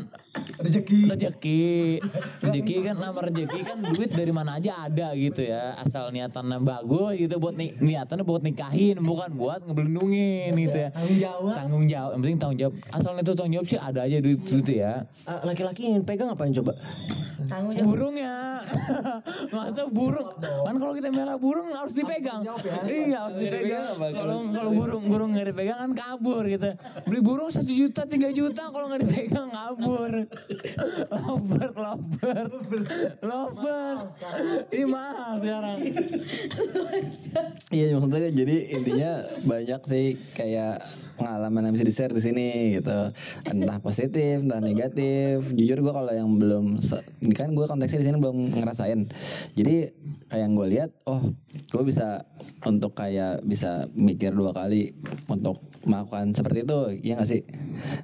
Rezeki. 0.59 1.07
rezeki 1.07 1.67
rezeki 2.43 2.77
kan 2.83 2.97
nama 2.97 3.19
rezeki 3.23 3.61
kan 3.63 3.79
duit 3.87 4.11
dari 4.11 4.33
mana 4.33 4.59
aja 4.59 4.91
ada 4.91 5.15
gitu 5.15 5.39
ya. 5.41 5.79
Asal 5.79 6.11
niatannya 6.11 6.59
bagus 6.61 7.15
gitu 7.15 7.39
buat 7.39 7.55
ni 7.55 7.71
niatannya 7.77 8.27
buat 8.27 8.43
nikahin 8.43 8.99
bukan 8.99 9.31
buat 9.33 9.63
ngebelendungin 9.63 10.51
gitu 10.59 10.79
ya. 10.83 10.91
Tanggung 10.91 11.19
jawab. 11.21 11.55
tanggung 11.55 11.87
jawab 11.87 12.11
yang 12.11 12.21
penting 12.21 12.39
tanggung 12.39 12.59
jawab. 12.59 12.75
Asal 12.91 13.11
itu 13.15 13.33
tanggung 13.33 13.55
jawab 13.55 13.67
sih 13.69 13.79
ada 13.79 14.01
aja 14.03 14.17
duit 14.19 14.41
itu 14.43 14.73
ya. 14.75 14.93
Ah, 15.25 15.41
Laki-laki 15.47 15.95
yang 15.95 16.03
pegang 16.03 16.27
apa 16.27 16.43
yang 16.43 16.59
coba? 16.59 16.73
Tanggung 17.47 17.73
jawab. 17.73 17.87
burungnya 17.87 18.35
masa 19.53 19.83
burung. 19.87 20.31
Kan 20.67 20.75
kalau 20.77 20.93
kita 20.93 21.09
merah 21.09 21.39
burung 21.39 21.71
harus 21.71 21.95
dipegang. 21.95 22.43
Iya 22.83 23.19
harus 23.23 23.37
dipegang. 23.39 23.95
kalau 23.95 24.39
kalau 24.51 24.71
burung 24.73 25.05
burung 25.07 25.31
nggak 25.33 25.53
dipegang 25.53 25.79
kan 25.79 25.93
kabur 25.93 26.43
gitu 26.49 26.73
beli 27.05 27.21
burung 27.21 27.53
satu 27.53 27.69
juta 27.69 28.09
tiga 28.09 28.33
juta 28.33 28.73
kalau 28.73 28.89
nggak 28.89 29.05
dipegang 29.05 29.51
kabur 29.53 30.13
lover 31.13 31.71
lover 31.77 32.47
lover 33.21 33.97
ini 34.73 34.87
mahal 34.89 35.37
sekarang. 35.41 35.79
Iya 37.75 37.99
maksudnya 37.99 38.31
jadi 38.33 38.57
intinya 38.79 39.13
banyak 39.45 39.81
sih 39.85 40.07
kayak 40.33 40.81
pengalaman 41.17 41.69
yang 41.69 41.75
bisa 41.75 41.87
di 41.89 41.95
share 41.95 42.13
di 42.15 42.23
sini 42.23 42.79
gitu. 42.79 43.13
Entah 43.49 43.79
positif 43.81 44.45
entah 44.45 44.61
negatif. 44.63 45.43
Jujur 45.53 45.79
gue 45.83 45.93
kalau 45.93 46.13
yang 46.13 46.31
belum 46.37 46.79
kan 47.35 47.53
gue 47.53 47.67
konteksnya 47.67 48.01
di 48.01 48.07
sini 48.13 48.17
belum 48.21 48.57
ngerasain. 48.57 49.01
Jadi 49.57 49.77
kayak 50.31 50.49
gue 50.53 50.67
lihat 50.73 50.91
oh 51.09 51.33
gue 51.73 51.83
bisa 51.83 52.25
untuk 52.67 52.95
kayak 52.95 53.43
bisa 53.47 53.87
mikir 53.95 54.35
dua 54.35 54.53
kali 54.55 54.93
untuk 55.31 55.61
melakukan 55.87 56.35
seperti 56.35 56.67
itu 56.67 56.79
iya 56.93 57.19
gak 57.19 57.29
sih? 57.29 57.41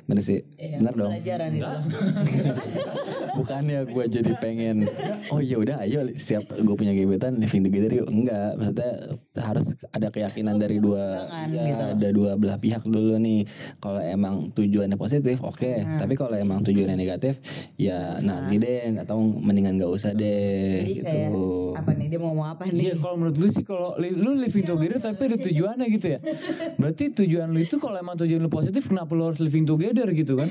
Bener 0.06 0.22
sih. 0.22 0.40
Bener 0.58 0.94
dong. 0.94 1.12
Pelajaran 1.12 1.50
itu. 1.54 1.66
bukannya 3.38 3.88
gue 3.88 4.04
jadi 4.12 4.32
pengen 4.36 4.84
oh 5.32 5.40
ya 5.40 5.56
udah 5.56 5.80
ayo 5.88 6.04
setiap 6.20 6.52
gue 6.52 6.76
punya 6.76 6.92
gebetan 6.92 7.40
living 7.40 7.64
together 7.64 7.90
yuk. 7.92 8.08
Enggak. 8.08 8.58
Maksudnya 8.60 8.92
harus 9.34 9.64
ada 9.88 10.08
keyakinan 10.08 10.56
dari 10.56 10.76
dua 10.76 11.24
ya, 11.48 11.64
ada 11.90 12.08
dua 12.10 12.36
belah 12.36 12.56
pihak 12.56 12.84
dulu 12.84 13.16
nih 13.16 13.48
kalau 13.78 13.96
emang 13.98 14.52
tujuannya 14.52 14.94
positif 14.94 15.40
oke 15.40 15.64
tapi 15.96 16.12
kalau 16.12 16.34
emang 16.34 16.60
tujuannya 16.60 16.92
negatif 16.94 17.40
ya 17.74 18.20
nanti 18.20 18.58
deh 18.58 18.92
atau 18.94 19.16
mendingan 19.18 19.78
gak 19.78 19.88
usah 19.88 20.12
deh 20.12 20.84
Jadi 20.84 20.92
gitu 20.94 21.06
kayak 21.06 21.32
apa 21.72 21.90
nih 21.94 22.06
dia 22.06 22.18
mau 22.18 22.28
ngomong 22.30 22.48
apa 22.50 22.62
nih? 22.66 22.82
Iya 22.82 22.94
kalau 22.98 23.16
menurut 23.16 23.36
gue 23.38 23.50
sih 23.50 23.62
kalau 23.62 23.96
li- 23.96 24.12
lu 24.12 24.34
living 24.34 24.66
together 24.66 24.98
tapi 25.00 25.22
ada 25.24 25.38
tujuannya 25.38 25.86
gitu 25.90 26.06
ya. 26.10 26.18
Berarti 26.76 27.04
tujuan 27.14 27.48
lu 27.48 27.58
itu 27.58 27.76
kalau 27.76 27.96
emang 27.96 28.16
tujuan 28.18 28.36
lu 28.38 28.50
positif 28.50 28.84
kenapa 28.86 29.12
lu 29.12 29.24
harus 29.24 29.40
living 29.40 29.64
together 29.64 30.04
gitu 30.10 30.34
kan? 30.34 30.48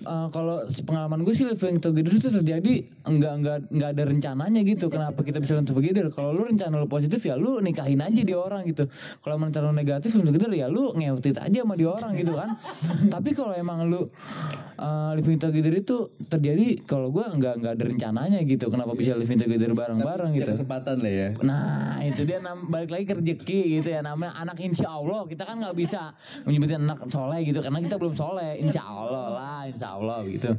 Eh, 0.00 0.26
kalau 0.28 0.56
pengalaman 0.82 1.20
gue 1.20 1.30
sih 1.32 1.44
living 1.44 1.78
together 1.78 2.10
itu 2.10 2.28
terjadi 2.32 2.72
enggak 3.04 3.32
enggak 3.36 3.56
enggak 3.68 3.90
ada 3.92 4.02
rencananya 4.04 4.60
gitu. 4.64 4.88
Kenapa 4.88 5.20
kita 5.20 5.38
bisa 5.38 5.54
living 5.54 5.68
together? 5.68 6.04
Kalau 6.08 6.32
lu 6.32 6.42
rencana 6.44 6.74
lu 6.74 6.88
positif 6.88 7.20
ya 7.20 7.34
lu 7.34 7.60
nikahin 7.60 8.00
aja 8.00 8.07
di 8.12 8.34
orang 8.34 8.62
gitu. 8.68 8.84
Kalau 9.20 9.34
emang 9.36 9.50
rencana 9.50 9.70
lu 9.70 9.76
negatif 9.76 10.10
living 10.14 10.32
together 10.32 10.52
ya 10.54 10.66
lu 10.70 10.92
ngeutit 10.94 11.36
aja 11.38 11.58
sama 11.64 11.74
di 11.74 11.86
orang 11.86 12.12
gitu 12.16 12.32
kan. 12.34 12.54
tapi 13.14 13.30
kalau 13.34 13.52
emang 13.52 13.88
lu 13.88 14.06
eh, 14.78 15.10
living 15.18 15.38
together 15.38 15.74
itu 15.74 15.96
terjadi 16.30 16.80
kalau 16.86 17.10
gue 17.12 17.24
nggak 17.24 17.54
nggak 17.60 17.72
ada 17.76 17.84
rencananya 17.84 18.40
gitu. 18.46 18.70
Kenapa 18.72 18.94
bisa 18.94 19.12
living 19.18 19.38
together 19.38 19.74
bareng-bareng 19.74 20.30
gitu? 20.38 20.50
Kesempatan 20.54 21.02
lah 21.02 21.12
ya. 21.12 21.28
Nah 21.42 22.00
itu 22.04 22.22
dia 22.24 22.38
nam- 22.40 22.70
balik 22.70 22.94
lagi 22.94 23.04
ke 23.04 23.14
rezeki 23.18 23.60
gitu 23.82 23.88
ya. 23.92 24.00
Namanya 24.00 24.38
anak 24.38 24.56
insya 24.62 24.94
Allah. 24.94 25.26
Kita 25.26 25.44
kan 25.44 25.58
nggak 25.60 25.76
bisa 25.76 26.14
menyebutin 26.46 26.86
anak 26.86 27.04
soleh 27.10 27.42
gitu 27.44 27.60
karena 27.60 27.78
kita 27.82 27.96
belum 27.98 28.14
soleh. 28.14 28.58
Insya 28.62 28.82
Allah 28.86 29.26
lah 29.34 29.60
insya 29.66 29.98
Allah 29.98 30.22
gitu. 30.24 30.50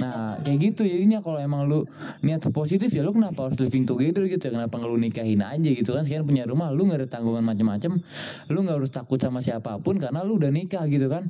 Nah 0.00 0.40
kayak 0.40 0.58
gitu 0.72 0.82
jadinya. 0.88 1.20
Kalau 1.22 1.38
emang 1.38 1.68
lu 1.68 1.86
niat 2.24 2.42
positif 2.50 2.90
ya 2.90 3.04
lu 3.04 3.14
kenapa 3.14 3.46
harus 3.46 3.60
living 3.60 3.86
together 3.86 4.24
gitu? 4.26 4.50
Kenapa 4.50 4.74
nggak 4.74 4.90
lu 4.90 4.98
nikahin 4.98 5.44
aja 5.44 5.70
gitu 5.70 5.94
kan? 5.94 6.02
Sekarang 6.02 6.26
punya 6.26 6.48
rumah 6.48 6.71
lu 6.72 6.88
nggak 6.88 7.04
ada 7.04 7.08
tanggungan 7.08 7.44
macam-macam 7.44 8.00
lu 8.48 8.58
nggak 8.64 8.76
harus 8.80 8.90
takut 8.90 9.20
sama 9.20 9.40
siapa 9.40 9.76
pun 9.78 10.00
karena 10.00 10.24
lu 10.24 10.40
udah 10.40 10.48
nikah 10.48 10.84
gitu 10.88 11.06
kan. 11.06 11.28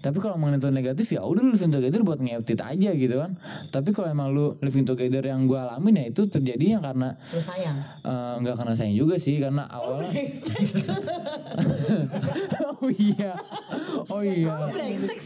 Tapi 0.00 0.18
kalau 0.22 0.38
mengenai 0.38 0.62
itu 0.62 0.70
negatif 0.70 1.06
ya 1.12 1.26
udah 1.26 1.42
lu 1.42 1.50
living 1.52 1.74
together 1.74 2.00
buat 2.02 2.18
ngeupdate 2.22 2.62
aja 2.62 2.90
gitu 2.94 3.16
kan. 3.18 3.34
Tapi 3.68 3.90
kalau 3.90 4.08
emang 4.08 4.30
lu 4.30 4.54
living 4.62 4.86
together 4.86 5.22
yang 5.26 5.44
gue 5.44 5.58
alamin 5.58 5.94
ya 5.98 6.04
itu 6.10 6.22
terjadinya 6.30 6.78
karena 6.80 7.08
Terus 7.30 7.44
sayang. 7.44 7.76
Eh, 8.04 8.34
nggak 8.40 8.54
karena 8.54 8.74
sayang 8.74 8.94
juga 8.94 9.14
sih 9.18 9.36
karena 9.42 9.66
awalnya 9.66 10.14
oh 12.82 12.90
iya 12.90 13.32
oh 14.10 14.22
iya 14.22 14.54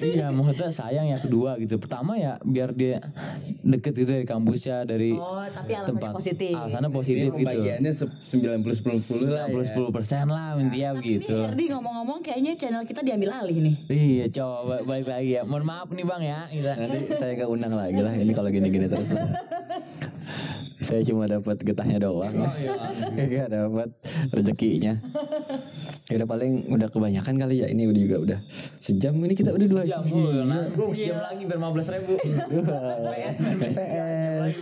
iya 0.01 0.27
maksudnya 0.31 0.71
sayang 0.71 1.07
ya 1.11 1.19
kedua 1.19 1.59
gitu 1.59 1.77
pertama 1.81 2.15
ya 2.17 2.39
biar 2.45 2.73
dia 2.73 3.03
deket 3.65 3.93
gitu 3.99 4.11
dari 4.15 4.27
kampusnya 4.27 4.87
dari 4.87 5.11
Oh, 5.19 5.43
tapi 5.51 5.75
alasannya 5.75 6.15
positif. 6.15 6.55
alasannya 6.55 6.91
positif 6.95 7.31
gitu 7.35 7.43
pembagiannya 7.43 7.93
sembilan 8.23 8.59
puluh 8.63 8.77
sepuluh 8.77 9.01
puluh 9.03 9.29
lah. 9.35 9.47
plus 9.51 9.58
ya. 9.63 9.69
sepuluh 9.71 9.91
persen 9.91 10.27
lah 10.29 10.55
intinya 10.59 10.91
Ini 10.93 10.99
begitu 10.99 11.35
Herdi 11.35 11.65
ngomong-ngomong 11.73 12.19
kayaknya 12.21 12.53
channel 12.59 12.85
kita 12.85 13.01
diambil 13.03 13.31
alih 13.45 13.59
nih. 13.63 13.75
iya 13.91 14.27
coba 14.31 14.83
balik 14.85 15.09
lagi 15.09 15.31
ya 15.39 15.43
mohon 15.47 15.65
maaf 15.67 15.89
nih 15.91 16.05
bang 16.07 16.23
ya 16.23 16.41
kita 16.51 16.71
Nanti 16.79 16.99
saya 17.17 17.33
nggak 17.39 17.51
undang 17.51 17.75
lagi 17.75 18.01
lah 18.01 18.15
ini 18.15 18.33
kalau 18.35 18.49
gini-gini 18.53 18.87
terus 18.87 19.11
lah. 19.13 19.29
saya 20.79 21.03
cuma 21.03 21.27
dapat 21.27 21.59
getahnya 21.61 21.99
doang. 22.01 22.33
Gak 23.19 23.51
dapat 23.51 23.89
rezekinya. 24.31 24.95
Ya 26.09 26.15
udah 26.23 26.29
paling 26.29 26.71
udah 26.73 26.89
kebanyakan 26.89 27.35
kali 27.37 27.61
ya 27.61 27.69
ini 27.69 27.85
udah 27.85 28.01
juga 28.01 28.17
udah 28.25 28.39
sejam 28.81 29.13
ini 29.21 29.37
kita 29.37 29.53
udah 29.53 29.69
dua 29.69 29.85
jam 29.85 30.01
jam. 30.01 30.09
mulu 30.09 30.41
nah 30.49 30.65
gue 30.73 30.87
sejam 30.97 31.21
lagi 31.21 31.45
biar 31.45 31.59
lima 31.61 31.69
belas 31.69 31.87
ribu 31.93 32.17
Main 33.59 33.73
PS. 33.77 34.57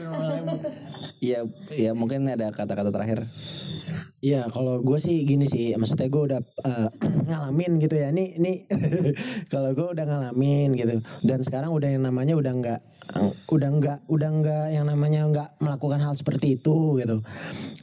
Iya, 1.23 1.47
iya 1.71 1.91
mungkin 1.95 2.27
ada 2.27 2.51
kata-kata 2.51 2.91
terakhir. 2.91 3.31
Iya, 4.25 4.49
kalau 4.49 4.81
gue 4.81 4.97
sih 4.97 5.29
gini 5.29 5.45
sih, 5.45 5.77
maksudnya 5.77 6.09
gue 6.09 6.23
udah 6.33 6.41
eh, 6.41 6.89
ngalamin 7.29 7.77
gitu 7.77 8.01
ya. 8.01 8.09
Nih, 8.09 8.41
nih, 8.41 8.65
kalau 9.53 9.77
gue 9.77 9.93
udah 9.93 10.05
ngalamin 10.09 10.73
gitu. 10.73 11.05
Dan 11.21 11.45
sekarang 11.45 11.69
udah 11.77 11.93
yang 11.93 12.01
namanya 12.01 12.33
udah 12.33 12.53
nggak, 12.57 12.81
udah 13.53 13.71
nggak, 13.77 13.99
udah 14.09 14.31
nggak 14.41 14.67
yang 14.73 14.89
namanya 14.89 15.21
nggak 15.29 15.49
melakukan 15.61 16.01
hal 16.01 16.17
seperti 16.17 16.57
itu 16.57 16.97
gitu. 16.97 17.21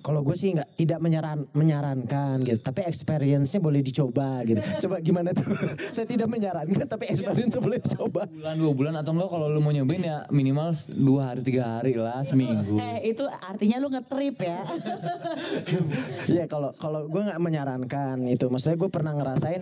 Kalau 0.02 0.26
gue 0.26 0.34
sih 0.34 0.58
nggak 0.58 0.74
tidak 0.74 1.00
menyaran, 1.00 1.46
menyarankan 1.54 2.42
gitu. 2.42 2.60
Tapi 2.60 2.82
experience-nya 2.90 3.62
boleh 3.62 3.86
dicoba 3.86 4.42
gitu. 4.44 4.60
Coba 4.90 5.06
gimana 5.06 5.32
tuh? 5.38 5.46
Saya 5.96 6.10
tidak 6.10 6.28
menyarankan, 6.34 6.90
tapi 6.90 7.14
experience 7.14 7.56
boleh 7.62 7.78
dicoba. 7.78 8.26
bulan 8.26 8.56
dua 8.58 8.74
bulan 8.74 8.94
atau 9.00 9.14
enggak 9.14 9.30
kalau 9.30 9.48
lu 9.54 9.62
mau 9.62 9.70
nyobain 9.70 10.02
ya 10.02 10.26
minimal 10.34 10.74
dua 10.98 11.32
hari 11.32 11.46
tiga 11.46 11.80
hari 11.80 11.94
lah 11.96 12.26
seminggu 12.26 12.76
Eh 12.82 13.14
itu 13.14 13.24
artinya 13.30 13.78
lu 13.80 13.88
ngetrip 13.94 14.36
ya. 14.42 14.60
Iya, 16.34 16.46
kalau 16.50 16.74
kalau 16.76 17.06
gue 17.06 17.22
nggak 17.22 17.42
menyarankan 17.42 18.18
itu. 18.26 18.50
Maksudnya 18.50 18.78
gue 18.82 18.90
pernah 18.90 19.14
ngerasain 19.14 19.62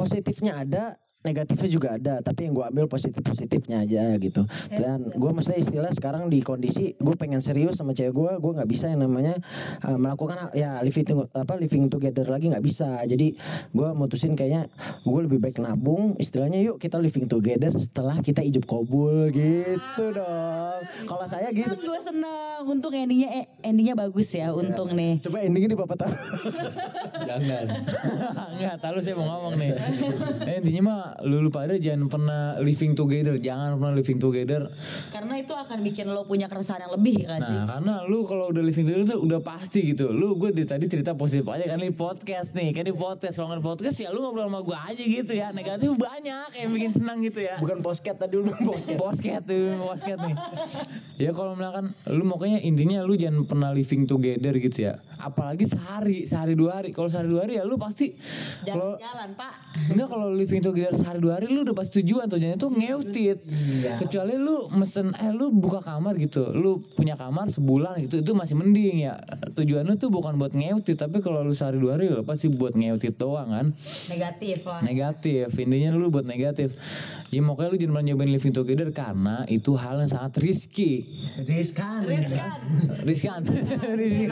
positifnya 0.00 0.64
ada 0.64 0.96
negatifnya 1.24 1.68
juga 1.72 1.88
ada 1.96 2.14
tapi 2.20 2.46
yang 2.46 2.52
gue 2.52 2.64
ambil 2.68 2.86
positif 2.86 3.24
positifnya 3.24 3.80
aja 3.82 4.12
gitu 4.20 4.44
dan 4.68 5.08
gue 5.08 5.30
maksudnya 5.32 5.58
istilah 5.58 5.90
sekarang 5.96 6.28
di 6.28 6.44
kondisi 6.44 6.92
gue 7.00 7.14
pengen 7.16 7.40
serius 7.40 7.80
sama 7.80 7.96
cewek 7.96 8.12
gue 8.12 8.32
gue 8.38 8.52
nggak 8.60 8.68
bisa 8.68 8.92
yang 8.92 9.08
namanya 9.08 9.40
uh, 9.88 9.96
melakukan 9.96 10.52
ya 10.52 10.84
living 10.84 11.24
apa 11.32 11.56
living 11.56 11.88
together 11.88 12.28
lagi 12.28 12.52
nggak 12.52 12.60
bisa 12.60 13.00
jadi 13.08 13.32
gue 13.72 13.88
mutusin 13.96 14.36
kayaknya 14.36 14.68
gue 15.02 15.20
lebih 15.24 15.40
baik 15.40 15.64
nabung 15.64 16.14
istilahnya 16.20 16.60
yuk 16.60 16.76
kita 16.76 17.00
living 17.00 17.24
together 17.24 17.72
setelah 17.80 18.20
kita 18.20 18.44
ijab 18.44 18.68
kabul 18.68 19.32
gitu 19.32 20.04
dong 20.12 20.84
kalau 21.08 21.24
saya 21.24 21.48
gitu 21.50 21.74
gue 21.74 22.00
seneng. 22.00 22.60
Untung 22.64 22.92
endingnya 22.92 23.44
eh, 23.44 23.46
endingnya 23.60 23.94
bagus 23.96 24.28
ya. 24.32 24.52
Untung 24.52 24.92
nih. 24.96 25.20
coba 25.20 25.44
endingnya 25.44 25.76
di 25.76 25.78
bapak 25.78 25.96
tahu 26.00 26.12
Jangan. 27.28 27.64
Enggak, 28.54 28.74
tahu 28.80 28.96
saya 29.00 29.14
mau 29.16 29.26
ngomong 29.36 29.54
nih. 29.58 29.72
Eh, 30.44 30.60
intinya 30.60 30.82
mah 30.84 31.02
lu 31.22 31.38
lu 31.38 31.50
pada 31.54 31.78
jangan 31.78 32.10
pernah 32.10 32.58
living 32.58 32.98
together, 32.98 33.38
jangan 33.38 33.78
pernah 33.78 33.94
living 33.94 34.18
together. 34.18 34.66
Karena 35.14 35.38
itu 35.38 35.54
akan 35.54 35.78
bikin 35.86 36.10
lo 36.10 36.26
punya 36.26 36.50
keresahan 36.50 36.90
yang 36.90 36.94
lebih 36.98 37.22
kan 37.22 37.40
sih. 37.44 37.54
Nah, 37.54 37.66
karena 37.68 37.94
lu 38.08 38.26
kalau 38.26 38.50
udah 38.50 38.62
living 38.64 38.90
together 38.90 39.14
tuh 39.14 39.20
udah 39.22 39.40
pasti 39.44 39.94
gitu. 39.94 40.10
Lu 40.10 40.34
gue 40.34 40.50
dari 40.50 40.66
tadi 40.66 40.90
cerita 40.90 41.14
positif 41.14 41.46
aja 41.46 41.70
kan 41.70 41.78
di 41.78 41.94
podcast 41.94 42.50
nih, 42.56 42.74
kan 42.74 42.84
di 42.88 42.94
podcast. 42.96 43.38
Kalau 43.38 43.54
nggak 43.54 43.60
di 43.62 43.66
podcast 43.66 43.96
ya 44.02 44.08
lu 44.10 44.18
ngobrol 44.24 44.50
sama 44.50 44.60
gue 44.66 44.78
aja 44.78 45.04
gitu 45.04 45.32
ya. 45.36 45.48
Negatif 45.54 45.94
banyak 45.94 46.48
yang 46.58 46.70
bikin 46.74 46.90
senang 46.90 47.18
gitu 47.22 47.40
ya. 47.44 47.56
bukan 47.62 47.78
posket 47.84 48.16
tadi 48.18 48.34
dulu 48.34 48.50
posket 48.74 48.96
Bosket 48.98 49.42
tuh, 49.46 49.78
bosket 49.78 50.18
nih. 50.18 50.34
Ya 51.20 51.30
kalau 51.30 51.54
misalkan 51.54 51.94
lu 52.10 52.24
makanya 52.26 52.58
intinya 52.58 53.04
lu 53.06 53.14
jangan 53.14 53.46
pernah 53.46 53.70
living 53.70 54.08
together 54.08 54.56
gitu 54.58 54.90
ya. 54.90 54.98
Apalagi 55.20 55.64
sehari, 55.68 56.26
sehari 56.26 56.58
dua 56.58 56.82
hari. 56.82 56.90
Kalau 56.90 57.06
sehari 57.06 57.28
dua 57.30 57.46
hari 57.46 57.60
ya 57.60 57.64
lu 57.64 57.78
pasti 57.78 58.16
Jalan-jalan 58.64 59.28
pak. 59.36 59.52
Enggak 59.92 60.08
kalau 60.08 60.28
living 60.32 60.62
together 60.64 60.94
sehari 61.04 61.20
dua 61.20 61.36
hari 61.36 61.52
lu 61.52 61.68
udah 61.68 61.76
pasti 61.76 62.00
tujuan 62.00 62.24
tujuannya 62.32 62.56
tuh 62.56 62.72
ngeutit. 62.72 63.38
Kecuali 64.00 64.40
lu 64.40 64.72
mesen 64.72 65.12
eh 65.20 65.28
lu 65.28 65.52
buka 65.52 65.84
kamar 65.84 66.16
gitu. 66.16 66.48
Lu 66.56 66.80
punya 66.96 67.20
kamar 67.20 67.52
sebulan 67.52 68.00
gitu 68.08 68.24
itu 68.24 68.32
masih 68.32 68.56
mending 68.56 69.04
ya. 69.04 69.20
Tujuan 69.52 69.84
lu 69.84 70.00
tuh 70.00 70.08
bukan 70.08 70.40
buat 70.40 70.56
ngeutit 70.56 70.96
tapi 70.96 71.20
kalau 71.20 71.44
lu 71.44 71.52
sehari 71.52 71.76
dua 71.76 72.00
hari 72.00 72.08
ya 72.08 72.24
pasti 72.24 72.48
buat 72.48 72.72
ngeutit 72.72 73.20
doang 73.20 73.52
kan. 73.52 73.66
Negatif 74.08 74.64
lah. 74.64 74.80
Negatif, 74.80 75.52
intinya 75.60 75.92
lu 75.92 76.08
buat 76.08 76.24
negatif. 76.24 76.72
Ya 77.28 77.42
makanya 77.42 77.68
lu 77.68 77.76
jangan 77.76 77.92
pernah 77.98 78.06
nyobain 78.14 78.30
living 78.30 78.54
together 78.54 78.88
karena 78.94 79.42
itu 79.50 79.74
hal 79.74 80.00
yang 80.00 80.08
sangat 80.08 80.38
risky. 80.40 81.04
riskan 81.44 82.06
Riskan. 82.06 82.58
Riskan. 83.02 83.40
Rizky. 84.00 84.24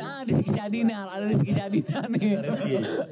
ah, 0.00 0.22
Rizky 0.24 0.50
Syadina, 0.50 1.04
ada 1.04 1.24
Rizky 1.28 1.52
Syadina 1.52 2.00
nih. 2.08 2.40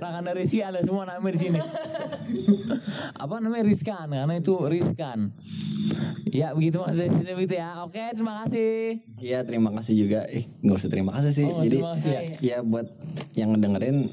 Rekan 0.00 0.22
dari 0.24 0.42
Rizky 0.42 0.64
ada 0.64 0.80
semua 0.80 1.04
namanya 1.04 1.36
di 1.36 1.38
sini. 1.38 1.60
Apa 3.12 3.42
namanya 3.42 3.64
riskan? 3.68 4.08
Karena 4.08 4.34
itu 4.40 4.54
riskan. 4.64 5.34
Ya 6.32 6.50
begitu 6.56 6.80
begitu 7.36 7.54
ya. 7.54 7.84
Oke, 7.84 8.00
terima 8.16 8.42
kasih. 8.44 9.04
Iya 9.20 9.44
terima 9.44 9.70
kasih 9.76 9.94
juga. 9.94 10.24
Eh 10.32 10.48
nggak 10.64 10.76
usah 10.80 10.90
terima 10.90 11.12
kasih 11.20 11.32
sih. 11.32 11.46
Oh, 11.46 11.60
Jadi 11.60 11.76
kasih 11.78 12.10
ya, 12.10 12.20
ya 12.40 12.58
buat 12.64 12.88
yang 13.38 13.54
ngedengerin 13.54 14.10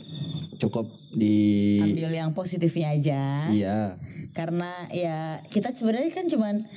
cukup 0.61 0.85
di 1.09 1.81
Ambil 1.81 2.13
yang 2.13 2.31
positifnya 2.37 2.93
aja. 2.93 3.49
iya 3.49 3.97
Karena 4.31 4.71
ya 4.93 5.43
kita 5.51 5.75
sebenarnya 5.75 6.13
kan 6.13 6.29
cuman 6.29 6.69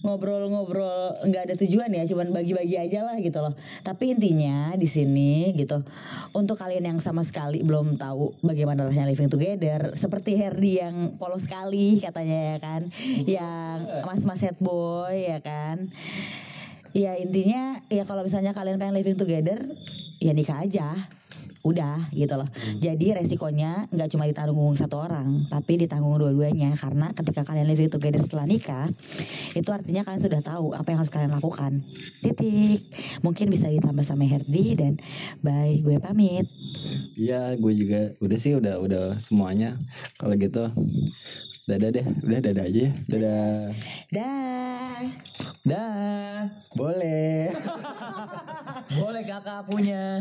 ngobrol-ngobrol 0.00 1.20
nggak 1.28 1.52
ada 1.52 1.54
tujuan 1.60 1.92
ya, 1.92 2.08
cuman 2.08 2.32
bagi-bagi 2.32 2.80
aja 2.80 3.04
lah 3.04 3.20
gitu 3.20 3.44
loh. 3.44 3.52
Tapi 3.84 4.16
intinya 4.16 4.72
di 4.78 4.88
sini 4.88 5.52
gitu, 5.52 5.84
untuk 6.32 6.56
kalian 6.56 6.96
yang 6.96 6.98
sama 7.02 7.20
sekali 7.20 7.60
belum 7.60 8.00
tahu 8.00 8.40
bagaimana 8.40 8.88
rasanya 8.88 9.12
living 9.12 9.28
together, 9.28 9.92
seperti 10.00 10.40
Herdi 10.40 10.80
yang 10.80 11.20
polos 11.20 11.44
sekali 11.44 12.00
katanya 12.00 12.56
ya 12.56 12.58
kan, 12.62 12.82
yang 13.28 13.76
mas-mas 14.08 14.40
head 14.40 14.56
boy 14.62 15.12
ya 15.12 15.44
kan. 15.44 15.92
Ya 16.96 17.18
intinya 17.20 17.84
ya 17.92 18.08
kalau 18.08 18.24
misalnya 18.24 18.56
kalian 18.56 18.80
pengen 18.80 18.96
living 18.96 19.18
together, 19.18 19.60
ya 20.24 20.32
nikah 20.32 20.64
aja 20.64 20.88
udah 21.64 22.12
gitu 22.12 22.36
loh. 22.36 22.46
Jadi 22.78 23.16
resikonya 23.16 23.88
nggak 23.88 24.12
cuma 24.12 24.28
ditanggung 24.28 24.76
satu 24.76 25.00
orang, 25.00 25.48
tapi 25.48 25.80
ditanggung 25.80 26.20
dua-duanya 26.20 26.76
karena 26.76 27.10
ketika 27.16 27.42
kalian 27.48 27.64
living 27.64 27.88
together 27.88 28.20
setelah 28.20 28.44
nikah, 28.44 28.86
itu 29.56 29.68
artinya 29.72 30.04
kalian 30.04 30.20
sudah 30.20 30.40
tahu 30.44 30.76
apa 30.76 30.92
yang 30.92 31.00
harus 31.00 31.08
kalian 31.08 31.32
lakukan. 31.32 31.80
Titik. 32.20 32.84
Mungkin 33.24 33.48
bisa 33.48 33.72
ditambah 33.72 34.04
sama 34.04 34.28
Herdi 34.28 34.76
dan 34.76 35.00
bye 35.40 35.80
gue 35.80 35.96
pamit. 35.96 36.46
iya 37.14 37.54
gue 37.56 37.72
juga 37.72 38.12
udah 38.20 38.38
sih 38.38 38.52
udah 38.58 38.82
udah 38.82 39.04
semuanya 39.22 39.78
kalau 40.18 40.34
gitu 40.34 40.66
dadah 41.64 41.90
deh 41.94 42.06
udah 42.26 42.40
dadah 42.44 42.64
aja 42.68 42.80
ya 42.84 42.92
dadah 43.08 43.72
Dah. 44.12 45.00
Dah. 45.64 46.36
boleh 46.76 47.48
Boleh 49.00 49.22
kakak 49.24 49.64
punya. 49.66 50.20